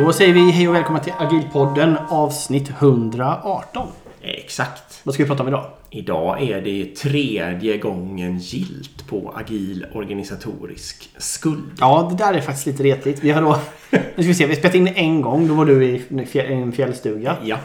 Då 0.00 0.12
säger 0.12 0.34
vi 0.34 0.50
hej 0.50 0.68
och 0.68 0.74
välkomna 0.74 1.00
till 1.00 1.12
Agilpodden 1.18 1.96
avsnitt 2.08 2.70
118. 2.70 3.88
Exakt. 4.22 5.00
Vad 5.02 5.14
ska 5.14 5.22
vi 5.22 5.28
prata 5.28 5.42
om 5.42 5.48
idag? 5.48 5.66
Idag 5.90 6.42
är 6.42 6.60
det 6.60 6.96
tredje 6.96 7.76
gången 7.76 8.38
gilt 8.38 9.06
på 9.06 9.34
agil 9.36 9.86
organisatorisk 9.92 11.10
skuld. 11.18 11.72
Ja, 11.80 12.08
det 12.10 12.24
där 12.24 12.34
är 12.34 12.40
faktiskt 12.40 12.66
lite 12.66 12.82
retligt. 12.82 13.24
Vi 13.24 13.30
har 13.30 13.42
då... 13.42 13.58
Nu 13.90 13.98
ska 14.16 14.22
vi 14.22 14.34
se, 14.34 14.46
vi 14.46 14.54
har 14.54 14.58
spelat 14.58 14.74
in 14.74 14.88
en 14.88 15.22
gång. 15.22 15.48
Då 15.48 15.54
var 15.54 15.64
du 15.64 15.84
i 15.84 16.02
en 16.34 16.72
fjällstuga. 16.72 17.36
Ja. 17.44 17.56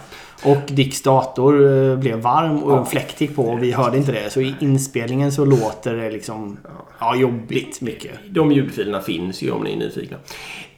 Och 0.44 0.58
Dicks 0.68 1.02
dator 1.02 1.78
eh, 1.92 1.98
blev 1.98 2.20
varm 2.20 2.64
och 2.64 2.72
Ja. 2.72 2.80
en 2.80 2.86
fläkt 2.86 3.22
gick 3.22 3.36
på 3.36 3.44
och 3.44 3.64
vi 3.64 3.72
hörde 3.72 3.98
inte 3.98 4.12
det. 4.12 4.30
Så 4.30 4.42
i 4.42 4.56
inspelningen 4.60 5.32
så 5.32 5.46
låter 5.46 5.94
det 5.96 6.10
liksom... 6.12 6.58
Ja, 7.00 7.16
jobbigt 7.16 7.82
mycket. 7.82 8.12
De 8.30 8.52
ljudfilerna 8.52 9.02
finns 9.02 9.42
ju 9.42 9.52
om 9.52 9.64
ni 9.64 9.74
är 9.74 9.78
nyfikna. 9.78 10.18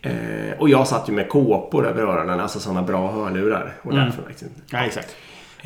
Eh, 0.01 0.11
och 0.59 0.69
jag 0.69 0.87
satt 0.87 1.09
ju 1.09 1.13
med 1.13 1.29
kåpor 1.29 1.87
över 1.87 2.01
öronen, 2.03 2.39
alltså 2.39 2.59
sådana 2.59 2.81
bra 2.81 3.11
hörlurar. 3.11 3.73
Och 3.83 3.91
Mm. 3.93 4.05
därför 4.05 4.23
liksom, 4.29 4.47
Ja, 4.71 4.79
exakt. 4.85 5.15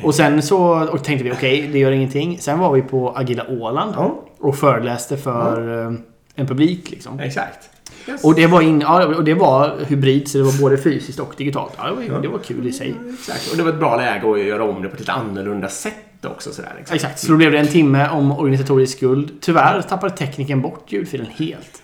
Och 0.02 0.14
sen 0.14 0.42
så 0.42 0.58
och 0.88 1.04
tänkte 1.04 1.24
vi 1.24 1.32
okej, 1.32 1.68
det 1.72 1.78
gör 1.78 1.92
ingenting. 1.92 2.38
Sen 2.38 2.58
var 2.58 2.72
vi 2.72 2.82
på 2.82 3.10
Agila 3.16 3.46
Åland 3.48 3.92
Ja, 3.96 4.24
och 4.38 4.56
föreläste 4.56 5.16
för 5.16 5.86
eh, 5.86 5.92
en 6.34 6.46
publik 6.46 6.90
liksom. 6.90 7.20
exakt. 7.20 7.70
Yes. 8.08 8.24
Och 8.24 8.34
det 8.34 8.46
var, 8.46 8.60
in, 8.60 8.80
ja, 8.80 9.06
och 9.06 9.24
det 9.24 9.34
var 9.34 9.76
hybrid, 9.88 10.28
så 10.28 10.38
det 10.38 10.44
var 10.44 10.60
både 10.60 10.78
fysiskt 10.78 11.20
och 11.20 11.34
digitalt. 11.36 11.72
Ja, 11.76 11.84
det, 11.84 12.12
var, 12.12 12.22
det 12.22 12.28
var 12.28 12.38
kul 12.38 12.66
i 12.66 12.72
sig. 12.72 12.94
Exakt. 13.14 13.50
Och 13.50 13.56
det 13.56 13.62
var 13.62 13.70
ett 13.70 13.78
bra 13.78 13.96
läge 13.96 14.30
att 14.30 14.40
göra 14.40 14.64
om 14.64 14.82
det 14.82 14.88
på 14.88 14.94
ett 14.94 15.00
lite 15.00 15.12
annorlunda 15.12 15.68
sätt 15.68 16.24
också. 16.24 16.52
Sådär, 16.52 16.72
liksom. 16.78 16.94
Exakt, 16.94 17.18
så 17.18 17.32
då 17.32 17.36
blev 17.36 17.52
det 17.52 17.58
en 17.58 17.68
timme 17.68 18.08
om 18.08 18.32
organisatorisk 18.32 18.96
skuld. 18.96 19.30
Tyvärr 19.40 19.82
tappade 19.82 20.16
tekniken 20.16 20.62
bort 20.62 20.92
ljudfilen 20.92 21.26
helt. 21.36 21.82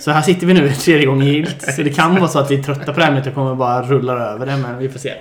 Så 0.00 0.10
här 0.10 0.22
sitter 0.22 0.46
vi 0.46 0.54
nu 0.54 0.72
tredje 0.72 1.06
gången 1.06 1.26
gillt. 1.26 1.74
Så 1.76 1.82
det 1.82 1.90
kan 1.90 2.14
vara 2.14 2.28
så 2.28 2.38
att 2.38 2.50
vi 2.50 2.58
är 2.58 2.62
trötta 2.62 2.92
på 2.92 2.98
det 2.98 3.04
här 3.04 3.12
ämnet 3.12 3.26
och 3.26 3.34
kommer 3.34 3.54
bara 3.54 3.82
rulla 3.82 4.12
över 4.12 4.46
det, 4.46 4.56
men 4.56 4.78
vi 4.78 4.88
får 4.88 4.98
se. 4.98 5.12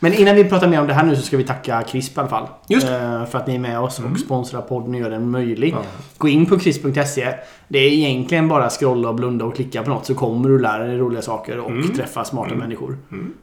Men 0.00 0.14
innan 0.14 0.34
vi 0.36 0.44
pratar 0.44 0.68
mer 0.68 0.80
om 0.80 0.86
det 0.86 0.94
här 0.94 1.04
nu 1.04 1.16
så 1.16 1.22
ska 1.22 1.36
vi 1.36 1.44
tacka 1.44 1.82
CRISP 1.82 2.16
i 2.16 2.20
alla 2.20 2.28
fall. 2.28 2.46
Just 2.68 2.86
Eh, 2.88 3.24
För 3.26 3.38
att 3.38 3.46
ni 3.46 3.54
är 3.54 3.58
med 3.58 3.80
oss 3.80 3.98
och 4.12 4.18
sponsrar 4.18 4.60
podden 4.62 4.94
och 4.94 5.00
gör 5.00 5.10
den 5.10 5.30
möjlig. 5.30 5.72
Ja. 5.72 5.82
Gå 6.18 6.28
in 6.28 6.46
på 6.46 6.58
crisp.se. 6.58 7.34
Det 7.68 7.78
är 7.78 7.90
egentligen 7.92 8.48
bara 8.48 8.70
scrolla 8.70 9.08
och 9.08 9.14
blunda 9.14 9.44
och 9.44 9.54
klicka 9.54 9.82
på 9.82 9.90
något 9.90 10.06
så 10.06 10.14
kommer 10.14 10.48
du 10.48 10.58
lära 10.58 10.84
dig 10.84 10.98
roliga 10.98 11.22
saker 11.22 11.58
och 11.58 11.70
träffa 11.96 12.24
smarta 12.24 12.54
människor. 12.54 12.96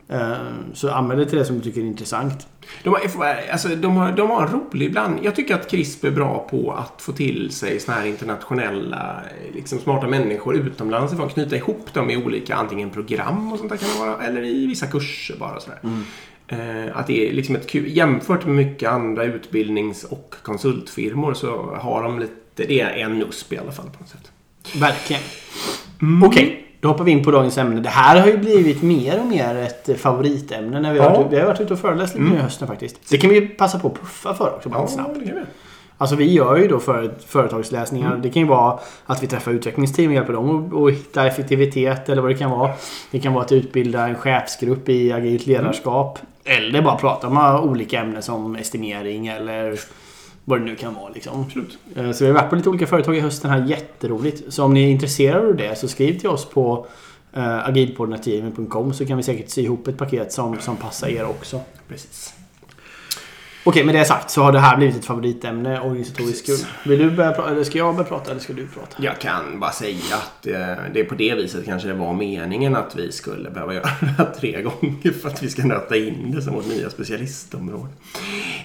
Eh, 0.09 0.31
Så 0.73 0.91
använd 0.91 1.19
det 1.21 1.25
till 1.25 1.37
det 1.37 1.45
som 1.45 1.55
du 1.55 1.61
tycker 1.61 1.81
är 1.81 1.85
intressant. 1.85 2.47
De 2.83 2.89
har, 2.89 2.99
alltså, 3.51 3.67
de, 3.67 3.97
har, 3.97 4.11
de 4.11 4.29
har 4.29 4.41
en 4.41 4.47
rolig 4.53 4.91
bland. 4.91 5.19
Jag 5.23 5.35
tycker 5.35 5.55
att 5.55 5.69
CRISP 5.71 6.03
är 6.03 6.11
bra 6.11 6.47
på 6.51 6.71
att 6.71 7.01
få 7.01 7.11
till 7.11 7.51
sig 7.51 7.79
såna 7.79 7.97
här 7.97 8.05
internationella 8.07 9.15
liksom, 9.53 9.79
smarta 9.79 10.07
människor 10.07 10.55
utomlands 10.55 11.13
ifrån. 11.13 11.29
Knyta 11.29 11.55
ihop 11.55 11.93
dem 11.93 12.09
i 12.09 12.17
olika 12.25 12.55
antingen 12.55 12.89
program 12.89 13.51
och 13.53 13.57
sånt 13.59 13.69
där 13.71 13.77
kan 13.77 13.89
det 13.93 13.99
vara. 14.11 14.23
Eller 14.27 14.43
i 14.43 14.65
vissa 14.67 14.87
kurser 14.87 15.35
bara. 15.39 15.59
Sådär. 15.59 15.79
Eh, 15.83 15.89
att 16.93 17.07
det 17.07 17.29
är 17.29 17.33
liksom 17.33 17.55
ett 17.55 17.67
kul, 17.69 17.97
jämfört 17.97 18.45
med 18.45 18.55
mycket 18.55 18.89
andra 18.89 19.23
utbildnings 19.23 20.03
och 20.03 20.35
konsultfirmor 20.43 21.33
så 21.33 21.75
har 21.81 22.03
de 22.03 22.19
lite, 22.19 22.33
det 22.55 22.81
är 22.81 22.89
en 22.89 23.21
USP 23.21 23.53
i 23.53 23.57
alla 23.57 23.71
fall 23.71 23.85
på 23.85 23.99
något 23.99 24.09
sätt. 24.09 24.31
Verkligen. 24.81 25.21
Okej, 26.25 26.65
då 26.79 26.87
hoppar 26.87 27.03
vi 27.03 27.11
in 27.11 27.23
på 27.23 27.31
dagens 27.31 27.57
ämne. 27.57 27.81
Det 27.81 27.89
här 27.89 28.19
har 28.19 28.27
ju 28.27 28.37
blivit 28.37 28.81
mer 28.81 29.19
och 29.19 29.27
mer 29.27 29.55
ett 29.55 29.89
eh, 29.89 29.95
favoritämne 29.95 30.79
när 30.79 30.93
vi 30.93 30.99
har, 30.99 31.05
Ja. 31.05 31.17
varit, 31.17 31.31
vi 31.33 31.39
har 31.39 31.45
varit 31.47 31.61
ute 31.61 31.73
och 31.73 31.79
föreläst 31.79 32.15
lite 32.15 32.29
nu 32.29 32.35
i 32.35 32.39
hösten 32.39 32.67
faktiskt. 32.67 33.09
Det 33.09 33.17
kan 33.17 33.29
vi 33.29 33.35
ju 33.39 33.47
passa 33.47 33.79
på 33.79 33.87
att 33.87 33.93
puffa 33.99 34.33
för 34.33 34.55
också 34.55 34.69
bara 34.69 34.87
snabbt. 34.87 35.19
det 35.19 35.25
kan 35.25 35.35
vi. 35.35 35.41
Alltså 35.97 36.15
vi 36.15 36.31
gör 36.33 36.57
ju 36.57 36.67
då 36.67 36.79
för, 36.79 37.13
företagsläsningar. 37.27 38.09
Mm. 38.09 38.21
Det 38.21 38.29
kan 38.29 38.41
ju 38.41 38.47
vara 38.47 38.79
att 39.05 39.23
vi 39.23 39.27
träffar 39.27 39.51
utvecklingsteam 39.51 40.07
och 40.07 40.13
hjälper 40.15 40.33
dem 40.33 40.73
att- 40.85 40.91
hitta 40.93 41.27
effektivitet 41.27 42.09
eller 42.09 42.21
vad 42.21 42.31
det 42.31 42.37
kan 42.37 42.51
vara. 42.51 42.71
Det 43.11 43.19
kan 43.19 43.33
vara 43.33 43.43
att 43.45 43.51
utbilda 43.51 44.07
en 44.07 44.15
chefsgrupp 44.15 44.89
i 44.89 45.11
agilt 45.11 45.47
ledarskap. 45.47 46.19
Eller 46.45 46.81
bara 46.81 46.95
prata 46.97 47.27
om 47.27 47.69
olika 47.69 47.99
ämnen 48.01 48.21
som 48.21 48.55
estimering 48.55 49.27
eller 49.27 49.79
vad 50.43 50.59
det 50.59 50.65
nu 50.65 50.75
kan 50.75 50.93
vara 50.93 51.09
liksom. 51.09 51.41
Absolut. 51.41 51.77
Eh, 51.95 52.11
Så 52.11 52.23
vi 52.23 52.31
har 52.31 52.35
varit 52.35 52.49
på 52.49 52.55
lite 52.55 52.69
olika 52.69 52.87
företag 52.87 53.17
i 53.17 53.19
hösten 53.19 53.51
här. 53.51 53.65
Jätteroligt. 53.65 54.53
Så 54.53 54.63
om 54.63 54.73
ni 54.73 54.83
är 54.83 54.89
intresserade 54.91 55.47
av 55.47 55.55
det 55.55 55.75
så 55.79 55.87
skriv 55.87 56.19
till 56.19 56.29
oss 56.29 56.49
på 56.49 56.87
uh, 57.37 57.69
agilpodden.gmail.com 57.69 58.93
så 58.93 59.05
kan 59.05 59.17
vi 59.17 59.23
säkert 59.23 59.49
sy 59.49 59.61
ihop 59.61 59.87
ett 59.87 59.97
paket 59.97 60.33
som, 60.33 60.59
som 60.59 60.75
passar 60.77 61.07
er 61.07 61.25
också. 61.25 61.61
Precis. 61.87 62.33
Okej, 63.67 63.83
med 63.83 63.95
det 63.95 64.05
sagt 64.05 64.29
så 64.29 64.41
har 64.41 64.51
det 64.51 64.59
här 64.59 64.77
blivit 64.77 64.95
ett 64.95 65.05
favoritämne, 65.05 65.79
organisatorisk 65.79 66.43
skull. 66.43 66.69
Vill 66.85 66.99
du 66.99 67.11
börja 67.11 67.31
prata, 67.31 67.51
eller 67.51 67.63
ska 67.63 67.77
jag 67.77 67.95
börja 67.95 68.09
prata 68.09 68.31
eller 68.31 68.41
ska 68.41 68.53
du 68.53 68.67
prata? 68.67 69.03
Jag 69.03 69.19
kan 69.19 69.59
bara 69.59 69.71
säga 69.71 70.15
att 70.15 70.47
eh, 70.47 70.53
det 70.93 70.99
är 70.99 71.03
på 71.03 71.15
det 71.15 71.35
viset 71.35 71.65
kanske 71.65 71.87
det 71.87 71.93
var 71.93 72.13
meningen 72.13 72.75
att 72.75 72.95
vi 72.95 73.11
skulle 73.11 73.49
behöva 73.49 73.73
göra 73.73 73.89
det 73.99 74.05
här 74.05 74.31
tre 74.39 74.61
gånger 74.61 75.11
för 75.21 75.29
att 75.29 75.43
vi 75.43 75.49
ska 75.49 75.63
nöta 75.63 75.95
in 75.97 76.31
det 76.35 76.41
som 76.41 76.53
vårt 76.53 76.67
nya 76.67 76.89
specialistområde. 76.89 77.89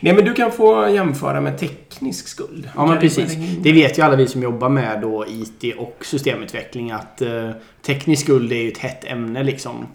Nej, 0.00 0.14
men 0.14 0.24
du 0.24 0.34
kan 0.34 0.52
få 0.52 0.88
jämföra 0.88 1.40
med 1.40 1.58
teknisk 1.58 2.28
skuld. 2.28 2.70
Ja, 2.76 2.86
men 2.86 2.98
precis. 2.98 3.36
Det 3.62 3.72
vet 3.72 3.98
ju 3.98 4.02
alla 4.02 4.16
vi 4.16 4.26
som 4.26 4.42
jobbar 4.42 4.68
med 4.68 5.00
då 5.00 5.24
IT 5.28 5.76
och 5.78 5.96
systemutveckling 6.00 6.90
att 6.90 7.22
eh, 7.22 7.50
teknisk 7.82 8.22
skuld 8.24 8.52
är 8.52 8.56
ju 8.56 8.68
ett 8.68 8.78
hett 8.78 9.04
ämne 9.04 9.42
liksom. 9.42 9.86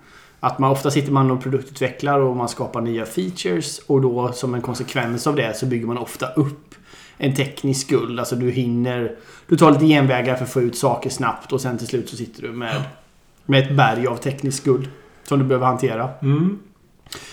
Att 0.46 0.60
man 0.60 0.72
ofta 0.72 0.92
sitter 0.92 1.12
man 1.12 1.32
och 1.32 1.42
produktutvecklar 1.44 2.20
och 2.20 2.36
man 2.36 2.50
skapar 2.50 2.82
nya 2.82 3.06
features 3.06 3.80
och 3.80 4.02
då 4.02 4.32
som 4.32 4.56
en 4.56 4.62
konsekvens 4.62 5.28
av 5.28 5.36
det 5.36 5.58
så 5.58 5.66
bygger 5.66 5.88
man 5.88 5.98
ofta 5.98 6.28
upp 6.28 6.76
en 7.18 7.36
teknisk 7.36 7.88
skuld. 7.88 8.20
Alltså 8.20 8.36
du 8.36 8.52
hinner... 8.52 9.16
Du 9.48 9.58
tar 9.58 9.72
lite 9.72 9.86
genvägar 9.86 10.36
för 10.36 10.44
att 10.44 10.52
få 10.52 10.62
ut 10.62 10.78
saker 10.78 11.10
snabbt 11.10 11.54
och 11.54 11.62
sen 11.62 11.78
till 11.78 11.88
slut 11.88 12.10
så 12.10 12.16
sitter 12.16 12.42
du 12.42 12.52
med, 12.52 12.84
med 13.46 13.64
ett 13.64 13.78
berg 13.78 14.08
av 14.08 14.16
teknisk 14.16 14.62
skuld 14.62 14.88
som 15.24 15.40
du 15.40 15.46
behöver 15.46 15.66
hantera. 15.66 16.10
Mm. 16.22 16.60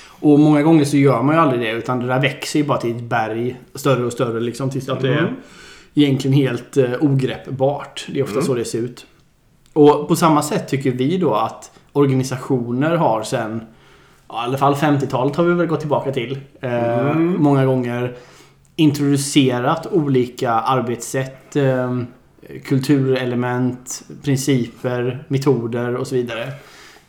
Och 0.07 0.39
många 0.39 0.63
gånger 0.63 0.85
så 0.85 0.97
gör 0.97 1.23
man 1.23 1.35
ju 1.35 1.41
aldrig 1.41 1.61
det 1.61 1.71
utan 1.71 2.01
det 2.01 2.07
där 2.07 2.21
växer 2.21 2.59
ju 2.59 2.65
bara 2.65 2.79
till 2.79 2.97
ett 2.97 3.03
berg 3.03 3.61
större 3.75 4.05
och 4.05 4.13
större 4.13 4.41
liksom 4.41 4.71
tills 4.71 4.89
att 4.89 5.01
det 5.01 5.15
är 5.15 5.35
egentligen 5.95 6.37
helt 6.37 6.77
eh, 6.77 6.93
ogreppbart. 7.01 8.07
Det 8.13 8.19
är 8.19 8.23
ofta 8.23 8.35
Mm. 8.35 8.47
så 8.47 8.55
det 8.55 8.65
ser 8.65 8.79
ut. 8.79 9.07
Och 9.73 10.09
på 10.09 10.17
samma 10.17 10.43
sätt 10.43 10.69
tycker 10.69 10.91
vi 10.91 11.19
då 11.19 11.35
att 11.35 11.71
organisationer 11.93 12.97
har 12.97 13.23
sen 13.23 13.61
ja, 14.29 14.43
i 14.43 14.47
alla 14.47 14.59
fall 14.59 14.75
50-talet 14.75 15.37
har 15.37 15.45
vi 15.45 15.55
väl 15.55 15.67
gått 15.67 15.81
tillbaka 15.81 16.13
till. 16.13 16.39
Eh, 16.61 16.99
Mm. 17.11 17.43
Många 17.43 17.67
gånger 17.67 18.15
introducerat 18.77 19.87
olika 19.87 20.51
arbetssätt, 20.53 21.57
eh, 21.57 21.99
kulturelement, 22.65 24.03
principer, 24.25 25.25
metoder 25.29 25.97
och 25.97 26.07
så 26.07 26.15
vidare. 26.15 26.53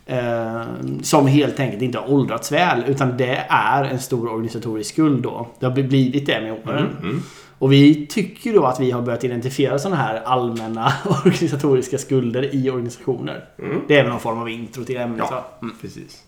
Eh, 0.06 0.62
som 1.02 1.28
helt 1.28 1.60
enkelt 1.60 1.82
inte 1.82 1.98
har 1.98 2.12
åldrats 2.12 2.52
väl 2.52 2.84
utan 2.88 3.18
det 3.18 3.46
är 3.50 3.84
en 3.84 4.00
stor 4.00 4.32
organisatorisk 4.32 4.94
skuld 4.94 5.24
då. 5.24 5.48
Det 5.60 5.66
har 5.66 5.74
blivit 5.74 6.26
det 6.26 6.42
med 6.42 6.52
åren. 6.52 6.88
Mm. 7.02 7.22
Och 7.64 7.72
vi 7.72 8.08
tycker 8.08 8.54
då 8.54 8.66
att 8.66 8.80
vi 8.80 8.92
har 8.92 9.02
börjat 9.02 9.24
identifiera 9.24 9.80
sådana 9.80 10.02
här 10.02 10.22
allmänna 10.26 10.94
organisatoriska 11.06 11.98
skulder 11.98 12.56
i 12.56 12.70
organisationer. 12.70 13.46
Mm. 13.60 13.82
Det 13.88 13.98
är 13.98 14.04
väl 14.04 14.12
någon 14.12 14.20
form 14.20 14.40
av 14.40 14.50
intro 14.50 14.84
till 14.84 14.98
ämnet 14.98 15.26
Ja. 15.30 15.46
Mm. 15.62 15.76
Precis. 15.82 16.24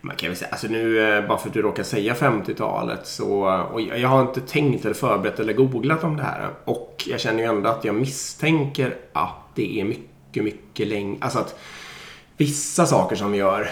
Man 0.00 0.16
kan 0.16 0.28
väl 0.28 0.36
säga, 0.36 0.50
alltså 0.50 0.66
nu 0.66 1.16
eh, 1.16 1.28
bara 1.28 1.38
för 1.38 1.48
att 1.48 1.54
du 1.54 1.62
råkar 1.62 1.82
säga 1.82 2.14
50-talet 2.14 3.06
så, 3.06 3.44
och 3.72 3.80
jag 3.80 4.08
har 4.08 4.22
inte 4.22 4.40
tänkt 4.40 4.84
eller 4.84 4.94
förberett 4.94 5.40
eller 5.40 5.52
googlat 5.52 6.04
om 6.04 6.16
det 6.16 6.22
här. 6.22 6.48
Och 6.64 7.04
jag 7.06 7.20
känner 7.20 7.38
ju 7.38 7.44
ändå 7.44 7.70
att 7.70 7.84
jag 7.84 7.94
misstänker 7.94 8.94
att 9.12 9.54
det 9.54 9.80
är 9.80 9.84
mycket, 9.84 10.44
mycket 10.44 10.88
längre, 10.88 11.16
alltså 11.20 11.38
att 11.38 11.58
vissa 12.36 12.86
saker 12.86 13.16
som 13.16 13.32
vi 13.32 13.38
gör 13.38 13.68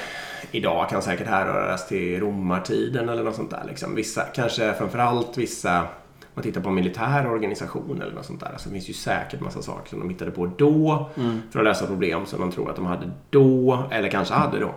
idag 0.50 0.90
kan 0.90 1.02
säkert 1.02 1.26
härröras 1.26 1.88
till 1.88 2.20
romartiden 2.20 3.08
eller 3.08 3.24
något 3.24 3.36
sånt 3.36 3.50
där. 3.50 3.64
Liksom. 3.68 3.94
Vissa, 3.94 4.22
kanske 4.22 4.74
framförallt 4.74 5.38
vissa, 5.38 5.86
man 6.34 6.42
tittar 6.42 6.60
på 6.60 6.68
en 6.68 6.74
militär 6.74 7.30
organisation 7.30 8.02
eller 8.02 8.12
något 8.12 8.26
sånt 8.26 8.40
där, 8.40 8.54
så 8.58 8.70
finns 8.70 8.88
ju 8.88 8.92
säkert 8.92 9.40
massa 9.40 9.62
saker 9.62 9.90
som 9.90 10.00
de 10.00 10.08
hittade 10.08 10.30
på 10.30 10.46
då 10.46 11.10
för 11.50 11.58
att 11.58 11.64
lösa 11.64 11.86
problem 11.86 12.26
som 12.26 12.40
de 12.40 12.52
tror 12.52 12.70
att 12.70 12.76
de 12.76 12.86
hade 12.86 13.10
då, 13.30 13.84
eller 13.90 14.08
kanske 14.08 14.34
hade 14.34 14.58
då. 14.58 14.74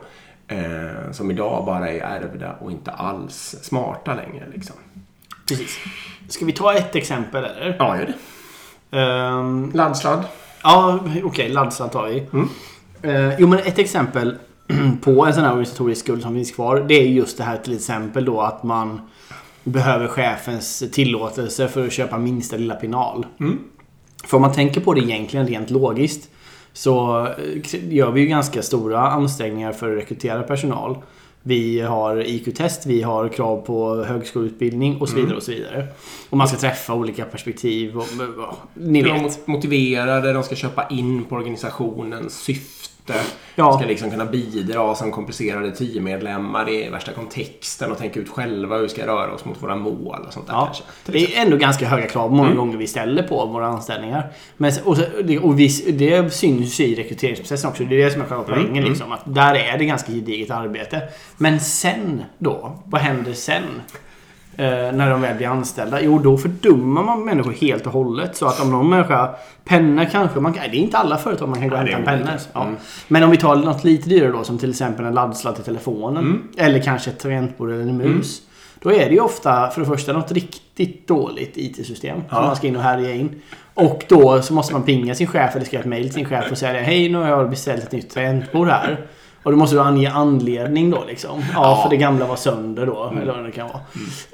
Eh, 0.47 1.11
som 1.11 1.31
idag 1.31 1.65
bara 1.65 1.89
är 1.89 1.99
ärvda 1.99 2.53
och 2.59 2.71
inte 2.71 2.91
alls 2.91 3.55
smarta 3.61 4.15
längre. 4.15 4.45
Liksom. 4.53 4.75
Precis. 5.47 5.79
Ska 6.29 6.45
vi 6.45 6.51
ta 6.51 6.73
ett 6.73 6.95
exempel 6.95 7.45
eller? 7.45 7.75
Ja, 7.79 7.97
gör 7.97 8.05
det. 8.05 8.13
Ehm, 8.97 9.71
Laddsladd. 9.73 10.25
ja, 10.63 10.99
okej. 11.23 11.49
laddsladd 11.49 11.91
tar 11.91 12.07
vi. 12.07 12.27
Mm. 12.33 12.49
Eh, 13.01 13.39
jo, 13.39 13.47
men 13.47 13.59
ett 13.59 13.79
exempel 13.79 14.37
på 15.01 15.25
en 15.25 15.33
sån 15.33 15.43
här 15.43 15.51
organisatorisk 15.51 16.01
skuld 16.01 16.21
som 16.21 16.33
finns 16.33 16.51
kvar. 16.51 16.85
Det 16.87 16.93
är 16.93 17.07
just 17.07 17.37
det 17.37 17.43
här 17.43 17.57
till 17.57 17.75
exempel 17.75 18.25
då 18.25 18.41
att 18.41 18.63
man 18.63 19.01
behöver 19.67 20.07
chefens 20.07 20.83
tillåtelse 20.91 21.67
för 21.67 21.85
att 21.87 21.93
köpa 21.93 22.17
minsta 22.17 22.57
lilla 22.57 22.75
penal. 22.75 23.25
Mm. 23.39 23.59
För 24.25 24.37
om 24.37 24.41
man 24.41 24.53
tänker 24.53 24.81
på 24.81 24.93
det 24.93 25.01
egentligen 25.01 25.47
rent 25.47 25.69
logiskt 25.69 26.29
så 26.73 27.25
eh, 27.25 27.93
gör 27.93 28.11
vi 28.11 28.21
ju 28.21 28.27
ganska 28.27 28.61
stora 28.61 28.99
ansträngningar 28.99 29.71
för 29.71 29.91
att 29.91 29.97
rekrytera 30.03 30.43
personal. 30.43 30.97
Vi 31.43 31.79
har 31.79 32.27
IQ-test, 32.27 32.85
vi 32.85 33.01
har 33.01 33.29
krav 33.29 33.61
på 33.65 34.03
högskoleutbildning 34.03 34.97
och 35.01 35.09
så 35.09 35.15
vidare. 35.15 35.35
och 35.35 35.43
så 35.43 35.51
vidare. 35.51 35.87
Och 36.29 36.37
man 36.37 36.47
ska 36.47 36.57
träffa 36.57 36.93
olika 36.93 37.25
perspektiv 37.25 37.97
och... 37.97 38.07
ja, 38.37 38.57
Ni 38.73 39.01
De 39.01 39.09
vet. 39.23 39.47
är 39.47 39.51
motiverade, 39.51 40.33
de 40.33 40.43
ska 40.43 40.55
köpa 40.55 40.87
in 40.89 41.23
på 41.23 41.35
organisationens 41.35 42.39
syfte 42.39 43.13
Ja. 43.59 43.77
Ska 43.77 43.87
liksom 43.87 44.11
kunna 44.11 44.25
bidra 44.25 44.95
som 44.95 45.11
komplicerade 45.11 45.71
teammedlemmar 45.71 46.69
i 46.69 46.89
värsta 46.89 47.11
kontexten 47.11 47.91
och 47.91 47.97
tänka 47.97 48.19
ut 48.19 48.29
själva 48.29 48.75
hur 48.75 48.83
vi 48.83 48.89
ska 48.89 49.07
röra 49.07 49.33
oss 49.33 49.45
mot 49.45 49.63
våra 49.63 49.75
mål 49.75 50.25
och 50.27 50.33
sånt 50.33 50.47
där 50.47 50.53
Ja, 50.53 50.65
kanske. 50.65 50.83
Det 51.05 51.35
är 51.35 51.41
ändå 51.41 51.57
ganska 51.57 51.87
höga 51.87 52.07
krav 52.07 52.31
många 52.31 52.53
gånger 52.55 52.77
vi 52.77 52.87
ställer 52.87 53.23
på 53.23 53.45
våra 53.45 53.67
anställningar. 53.67 54.31
Men, 54.57 54.71
och, 54.83 54.97
och 55.41 55.59
vi, 55.59 55.67
det 55.91 56.33
syns 56.33 56.79
ju 56.79 56.83
i 56.83 56.95
rekryteringsprocessen 56.95 57.69
också. 57.69 57.83
Det 57.83 58.01
är 58.01 58.05
det 58.05 58.11
som 58.11 58.21
är 58.21 58.25
själva 58.25 58.43
poängen. 58.43 58.83
Liksom, 58.83 59.11
att 59.11 59.21
där 59.25 59.55
är 59.55 59.77
det 59.77 59.85
ganska 59.85 60.11
gediget 60.11 60.51
arbete. 60.51 61.01
Men 61.37 61.59
sen 61.59 62.23
då? 62.37 62.81
Vad 62.85 63.01
händer 63.01 63.33
sen? 63.33 63.63
Eh, 64.59 64.91
när 64.93 65.09
de 65.09 65.21
väl 65.21 65.37
blir 65.37 65.47
anställda? 65.47 66.01
Jo, 66.01 66.19
då 66.19 66.37
fördummar 66.37 67.03
man 67.03 67.25
människor 67.25 67.51
helt 67.51 67.85
och 67.87 67.93
hållet. 67.93 68.35
Så 68.37 68.45
att 68.45 68.59
om 68.61 68.71
någon 68.71 68.89
människa... 68.89 69.29
Pennor 69.65 70.05
kanske 70.11 70.39
man 70.39 70.53
kan... 70.53 70.63
Det 70.71 70.77
är 70.77 70.79
inte 70.79 70.97
alla 70.97 71.17
företag 71.17 71.49
man 71.49 71.59
kan 71.59 71.69
gå 71.69 71.75
och 71.75 71.81
hämta 71.81 71.97
en 71.97 72.05
penna. 72.05 72.31
Ja. 72.53 72.63
Mm. 72.63 72.75
Men 73.07 73.23
om 73.23 73.31
vi 73.31 73.37
tar 73.37 73.55
något 73.55 73.83
lite 73.83 74.09
dyrare 74.09 74.31
då, 74.31 74.43
som 74.43 74.57
till 74.57 74.69
exempel 74.69 75.05
en 75.05 75.13
laddsladd 75.13 75.55
till 75.55 75.63
telefonen. 75.63 76.43
Eller 76.57 76.79
kanske 76.81 77.09
ett 77.09 77.19
tangentbord 77.19 77.69
eller 77.69 77.81
en 77.81 77.97
mus. 77.97 78.41
Då 78.79 78.91
är 78.91 79.05
det 79.05 79.11
ju 79.11 79.19
ofta 79.19 79.69
för 79.69 79.81
det 79.81 79.87
första 79.87 80.13
något 80.13 80.31
riktigt 80.31 81.07
dåligt 81.07 81.57
IT-system 81.57 82.17
som 82.17 82.25
Ja. 82.29 82.41
man 82.41 82.55
ska 82.55 82.67
in 82.67 82.75
och 82.75 82.81
härja 82.81 83.13
in. 83.13 83.41
Och 83.73 84.03
då 84.09 84.41
så 84.41 84.53
måste 84.53 84.73
man 84.73 84.83
pinga 84.83 85.15
sin 85.15 85.27
chef 85.27 85.55
eller 85.55 85.65
skriva 85.65 85.81
ett 85.81 85.89
mail 85.89 86.03
till 86.03 86.13
sin 86.13 86.25
chef 86.25 86.51
och 86.51 86.57
säga 86.57 86.81
Hej, 86.81 87.09
nu 87.09 87.17
har 87.17 87.27
jag 87.27 87.49
beställt 87.49 87.83
ett 87.83 87.91
nytt 87.91 88.09
tangentbord 88.13 88.67
här. 88.67 89.07
Och 89.47 89.53
då 89.53 89.57
måste 89.59 89.75
du 89.75 89.81
ange 89.81 90.09
anledning 90.11 90.91
då 90.91 91.03
liksom. 91.07 91.39
Ja, 91.39 91.45
Ja. 91.53 91.79
för 91.83 91.89
det 91.89 91.97
gamla 91.97 92.25
var 92.27 92.35
sönder 92.35 92.85
då. 92.85 93.13
Eller 93.21 93.33
vad 93.33 93.45
det 93.45 93.51
kan 93.51 93.67
vara. 93.67 93.79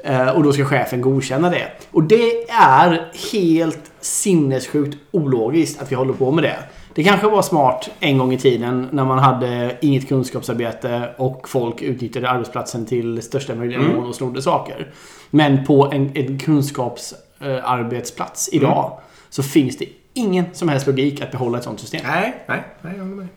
Eh, 0.03 0.29
och 0.29 0.43
då 0.43 0.53
ska 0.53 0.65
chefen 0.65 1.01
godkänna 1.01 1.49
det. 1.49 1.67
Och 1.91 2.03
det 2.03 2.49
är 2.49 3.11
helt 3.33 3.91
sinnessjukt 3.99 4.97
ologiskt 5.11 5.81
att 5.81 5.91
vi 5.91 5.95
håller 5.95 6.13
på 6.13 6.31
med 6.31 6.43
det. 6.43 6.55
Det 6.93 7.03
kanske 7.03 7.27
var 7.27 7.41
smart 7.41 7.89
en 7.99 8.17
gång 8.17 8.33
i 8.33 8.37
tiden 8.37 8.87
när 8.91 9.05
man 9.05 9.19
hade 9.19 9.77
inget 9.81 10.07
kunskapsarbete 10.07 11.09
och 11.17 11.49
folk 11.49 11.81
utnyttjade 11.81 12.29
arbetsplatsen 12.29 12.85
till 12.85 13.21
största 13.21 13.55
möjliga 13.55 13.79
mån 13.79 14.07
och 14.07 14.15
snodde 14.15 14.41
saker. 14.41 14.93
Men 15.29 15.65
på 15.65 15.91
en, 15.91 16.11
en 16.17 16.39
kunskapsarbetsplats 16.39 18.49
idag 18.53 18.99
så 19.29 19.43
finns 19.43 19.77
det 19.77 19.85
ingen 20.13 20.45
som 20.53 20.69
helst 20.69 20.87
logik 20.87 21.21
att 21.21 21.31
behålla 21.31 21.57
ett 21.57 21.63
sånt 21.63 21.79
system. 21.79 22.01
Nej, 22.07 22.35
nej, 22.47 22.63
nej, 22.81 22.93
jag 22.97 23.03
håller 23.03 23.15
med. 23.15 23.27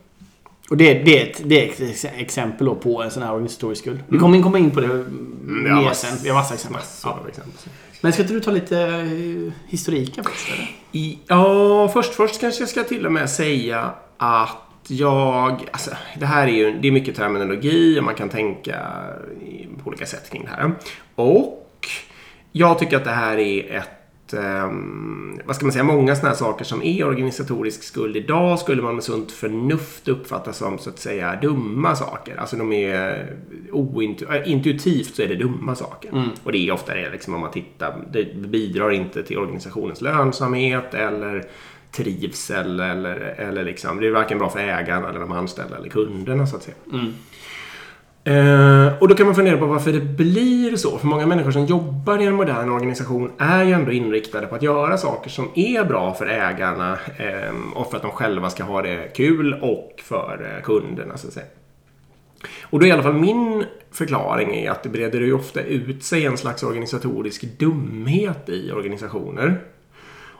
Och 0.70 0.76
det, 0.76 0.94
det, 0.94 1.20
är 1.22 1.26
ett, 1.30 1.40
det 1.44 1.64
är 1.64 1.72
ett 1.72 1.80
ex- 1.80 2.04
exempel 2.16 2.68
på 2.74 3.02
en 3.02 3.10
sån 3.10 3.22
här 3.22 3.32
organisatorisk 3.32 3.82
skuld. 3.82 4.00
Vi 4.08 4.18
kommer 4.18 4.42
komma 4.42 4.58
in 4.58 4.70
på 4.70 4.80
det 4.80 4.86
vi 4.86 5.04
mer 5.62 5.70
mass- 5.70 6.00
sen. 6.00 6.18
Vi 6.22 6.28
har 6.28 6.36
massa 6.36 6.54
exempel. 6.54 6.80
Massor 6.80 7.10
Ja. 7.22 7.28
exempel. 7.28 7.52
Men 8.00 8.12
ska 8.12 8.22
inte 8.22 8.34
du 8.34 8.40
ta 8.40 8.50
lite 8.50 8.80
eh, 8.80 9.52
historiken 9.68 10.24
först 10.24 10.48
eller? 10.52 10.70
I, 10.92 11.18
ja, 11.26 11.88
först, 11.92 12.14
först 12.14 12.40
kanske 12.40 12.62
jag 12.62 12.68
ska 12.68 12.84
till 12.84 13.06
och 13.06 13.12
med 13.12 13.30
säga 13.30 13.90
att 14.16 14.56
jag... 14.88 15.64
Alltså, 15.70 15.90
det 16.20 16.26
här 16.26 16.46
är 16.46 16.52
ju 16.52 16.78
det 16.80 16.88
är 16.88 16.92
mycket 16.92 17.16
terminologi 17.16 17.98
och 18.00 18.04
man 18.04 18.14
kan 18.14 18.28
tänka 18.28 18.80
på 19.82 19.88
olika 19.88 20.06
sätt 20.06 20.30
kring 20.30 20.44
det 20.44 20.50
här. 20.50 20.72
Och 21.14 21.68
jag 22.52 22.78
tycker 22.78 22.96
att 22.96 23.04
det 23.04 23.10
här 23.10 23.38
är 23.38 23.76
ett... 23.78 23.88
ehm, 24.34 25.40
vad 25.44 25.56
ska 25.56 25.64
man 25.64 25.72
säga? 25.72 25.84
Många 25.84 26.14
sådana 26.16 26.28
här 26.28 26.36
saker 26.36 26.64
som 26.64 26.82
är 26.82 27.04
organisatorisk 27.04 27.82
skuld 27.82 28.16
idag 28.16 28.58
skulle 28.58 28.82
man 28.82 28.94
med 28.94 29.04
sunt 29.04 29.32
förnuft 29.32 30.08
uppfatta 30.08 30.52
som 30.52 30.78
så 30.78 30.90
att 30.90 30.98
säga 30.98 31.38
dumma 31.42 31.96
saker. 31.96 32.36
Alltså 32.36 32.56
de 32.56 32.72
är 32.72 33.32
ointu- 33.72 34.34
äh, 34.36 34.52
intuitivt 34.52 35.14
så 35.16 35.22
är 35.22 35.28
det 35.28 35.34
dumma 35.36 35.74
saker. 35.74 36.10
Och 36.44 36.52
det 36.52 36.68
är 36.68 36.72
ofta 36.72 36.94
det 36.94 37.10
liksom 37.10 37.34
om 37.34 37.40
man 37.40 37.50
tittar. 37.50 37.96
Det 38.12 38.34
bidrar 38.36 38.90
inte 38.90 39.22
till 39.22 39.38
organisationens 39.38 40.00
lönsamhet 40.00 40.94
eller 40.94 41.44
trivsel 41.92 42.80
eller, 42.80 43.16
eller 43.38 43.64
liksom. 43.64 44.00
Det 44.00 44.06
är 44.06 44.10
varken 44.10 44.38
bra 44.38 44.50
för 44.50 44.58
ägarna 44.58 45.08
eller 45.08 45.20
de 45.20 45.32
anställda 45.32 45.76
eller 45.76 45.88
kunderna 45.88 46.46
så 46.46 46.56
att 46.56 46.62
säga. 46.62 46.76
Eh, 48.26 48.98
och 49.00 49.08
då 49.08 49.14
kan 49.14 49.26
man 49.26 49.34
fundera 49.34 49.56
på 49.58 49.66
varför 49.66 49.92
det 49.92 50.00
blir 50.00 50.76
så. 50.76 50.98
För 50.98 51.06
många 51.06 51.26
människor 51.26 51.50
som 51.50 51.64
jobbar 51.66 52.18
i 52.22 52.24
en 52.26 52.34
modern 52.34 52.70
organisation 52.70 53.30
är 53.38 53.64
ju 53.64 53.72
ändå 53.72 53.92
inriktade 53.92 54.46
på 54.46 54.54
att 54.54 54.62
göra 54.62 54.96
saker 54.98 55.30
som 55.30 55.48
är 55.54 55.84
bra 55.84 56.14
för 56.14 56.26
ägarna 56.26 56.92
eh, 57.16 57.54
och 57.74 57.90
för 57.90 57.96
att 57.96 58.02
de 58.02 58.10
själva 58.10 58.50
ska 58.50 58.64
ha 58.64 58.82
det 58.82 59.12
kul 59.16 59.54
och 59.62 59.92
för 60.04 60.54
eh, 60.56 60.62
kunderna 60.64 61.16
så 61.16 61.26
att 61.26 61.32
säga. 61.32 61.46
Och 62.62 62.78
då 62.80 62.86
är 62.86 62.88
i 62.88 62.92
alla 62.92 63.02
fall 63.02 63.12
min 63.14 63.64
förklaring 63.92 64.54
är 64.56 64.70
att 64.70 64.82
det 64.82 64.88
breder 64.88 65.20
ju 65.20 65.32
ofta 65.32 65.60
ut 65.62 66.04
sig 66.04 66.26
en 66.26 66.36
slags 66.36 66.62
organisatorisk 66.62 67.58
dumhet 67.58 68.48
i 68.48 68.72
organisationer. 68.72 69.60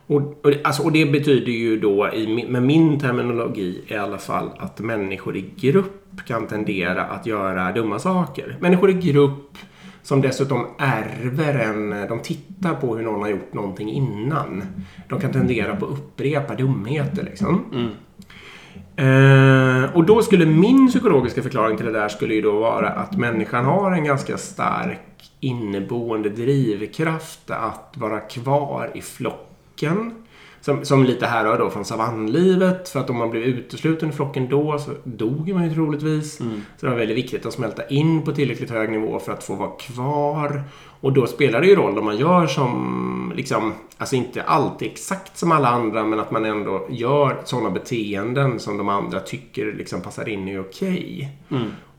Och, 0.07 0.17
och, 0.45 0.51
det- 0.51 0.61
alltså, 0.65 0.83
och 0.83 0.93
det 0.93 1.07
betyder 1.07 1.53
ju 1.53 1.81
då, 1.81 2.11
i, 2.15 2.47
med 2.49 2.63
min 2.63 3.01
terminologi 3.01 3.85
i 3.89 3.95
alla 3.97 4.19
fall, 4.19 4.51
att 4.59 4.79
människor 4.81 5.37
i 5.37 5.45
grupp 5.57 6.06
kan 6.25 6.47
tendera 6.47 7.05
att 7.05 7.27
göra 7.27 7.73
dumma 7.73 7.99
saker. 7.99 8.57
Människor 8.61 8.91
i 8.91 8.93
grupp 8.93 9.59
som 10.03 10.21
dessutom 10.21 10.67
ärver 10.79 11.55
en... 11.55 12.09
De 12.09 12.21
tittar 12.21 12.75
på 12.75 12.97
hur 12.97 13.05
någon 13.05 13.21
har 13.21 13.29
gjort 13.29 13.55
någonting 13.55 13.91
innan. 13.91 14.63
De 15.09 15.21
kan 15.21 15.33
tendera 15.33 15.77
på 15.77 15.87
att 15.87 15.93
upprepa 15.93 16.55
dumheter 16.55 17.23
liksom. 17.23 17.65
Eh, 18.97 19.97
och 19.97 20.05
då 20.05 20.23
skulle 20.23 20.47
min 20.47 20.89
psykologiska 20.89 21.43
förklaring 21.43 21.77
till 21.77 21.87
det 21.87 21.93
där 21.93 22.09
skulle 22.09 22.35
ju 22.35 22.43
då 22.43 22.61
vara 22.61 22.89
att 22.89 23.17
människan 23.17 23.65
har 23.65 23.93
en 23.93 24.05
ganska 24.05 24.39
stark 24.39 25.01
inneboende 25.41 26.29
drivkraft 26.29 27.51
att 27.51 27.95
vara 27.97 28.21
kvar 28.21 28.91
i 28.95 29.01
flocken. 29.01 30.26
Som, 30.61 30.85
som 30.85 31.05
lite 31.05 31.27
härrör 31.27 31.59
då 31.59 31.71
från 31.71 31.85
savannlivet. 31.85 32.89
För 32.89 33.01
att 33.01 33.11
om 33.11 33.17
man 33.17 33.31
blev 33.31 33.43
utesluten 33.43 34.09
i 34.09 34.13
flocken 34.13 34.49
då 34.49 34.79
så 34.79 34.91
dog 35.05 35.49
man 35.55 35.65
ju 35.69 35.75
troligtvis. 35.75 36.37
Så 36.37 36.87
det 36.87 36.89
var 36.89 36.97
väldigt 36.97 37.17
viktigt 37.17 37.47
att 37.47 37.53
smälta 37.53 37.87
in 37.87 38.23
på 38.23 38.33
tillräckligt 38.33 38.71
hög 38.71 38.91
nivå 38.91 39.19
för 39.19 39.33
att 39.33 39.45
få 39.45 39.55
vara 39.55 39.71
kvar. 39.71 40.65
Och 41.01 41.13
då 41.13 41.27
spelar 41.27 41.61
det 41.61 41.67
ju 41.67 41.77
roll 41.77 41.99
om 41.99 42.05
man 42.05 42.17
gör 42.17 42.47
som, 42.47 43.33
liksom, 43.37 43.75
alltså 43.99 44.17
inte 44.17 44.43
alltid 44.43 44.89
exakt 44.89 45.39
som 45.39 45.53
alla 45.53 45.69
andra, 45.69 46.05
men 46.05 46.21
att 46.21 46.31
man 46.31 46.45
ändå 46.45 46.87
gör 46.91 47.37
sådana 47.45 47.71
beteenden 47.71 48.59
som 48.59 48.79
de 48.79 48.89
andra 48.89 49.21
tycker 49.21 49.73
liksom 49.73 50.01
passar 50.01 50.29
in 50.29 50.49
är 50.49 50.61
okej. 50.61 51.39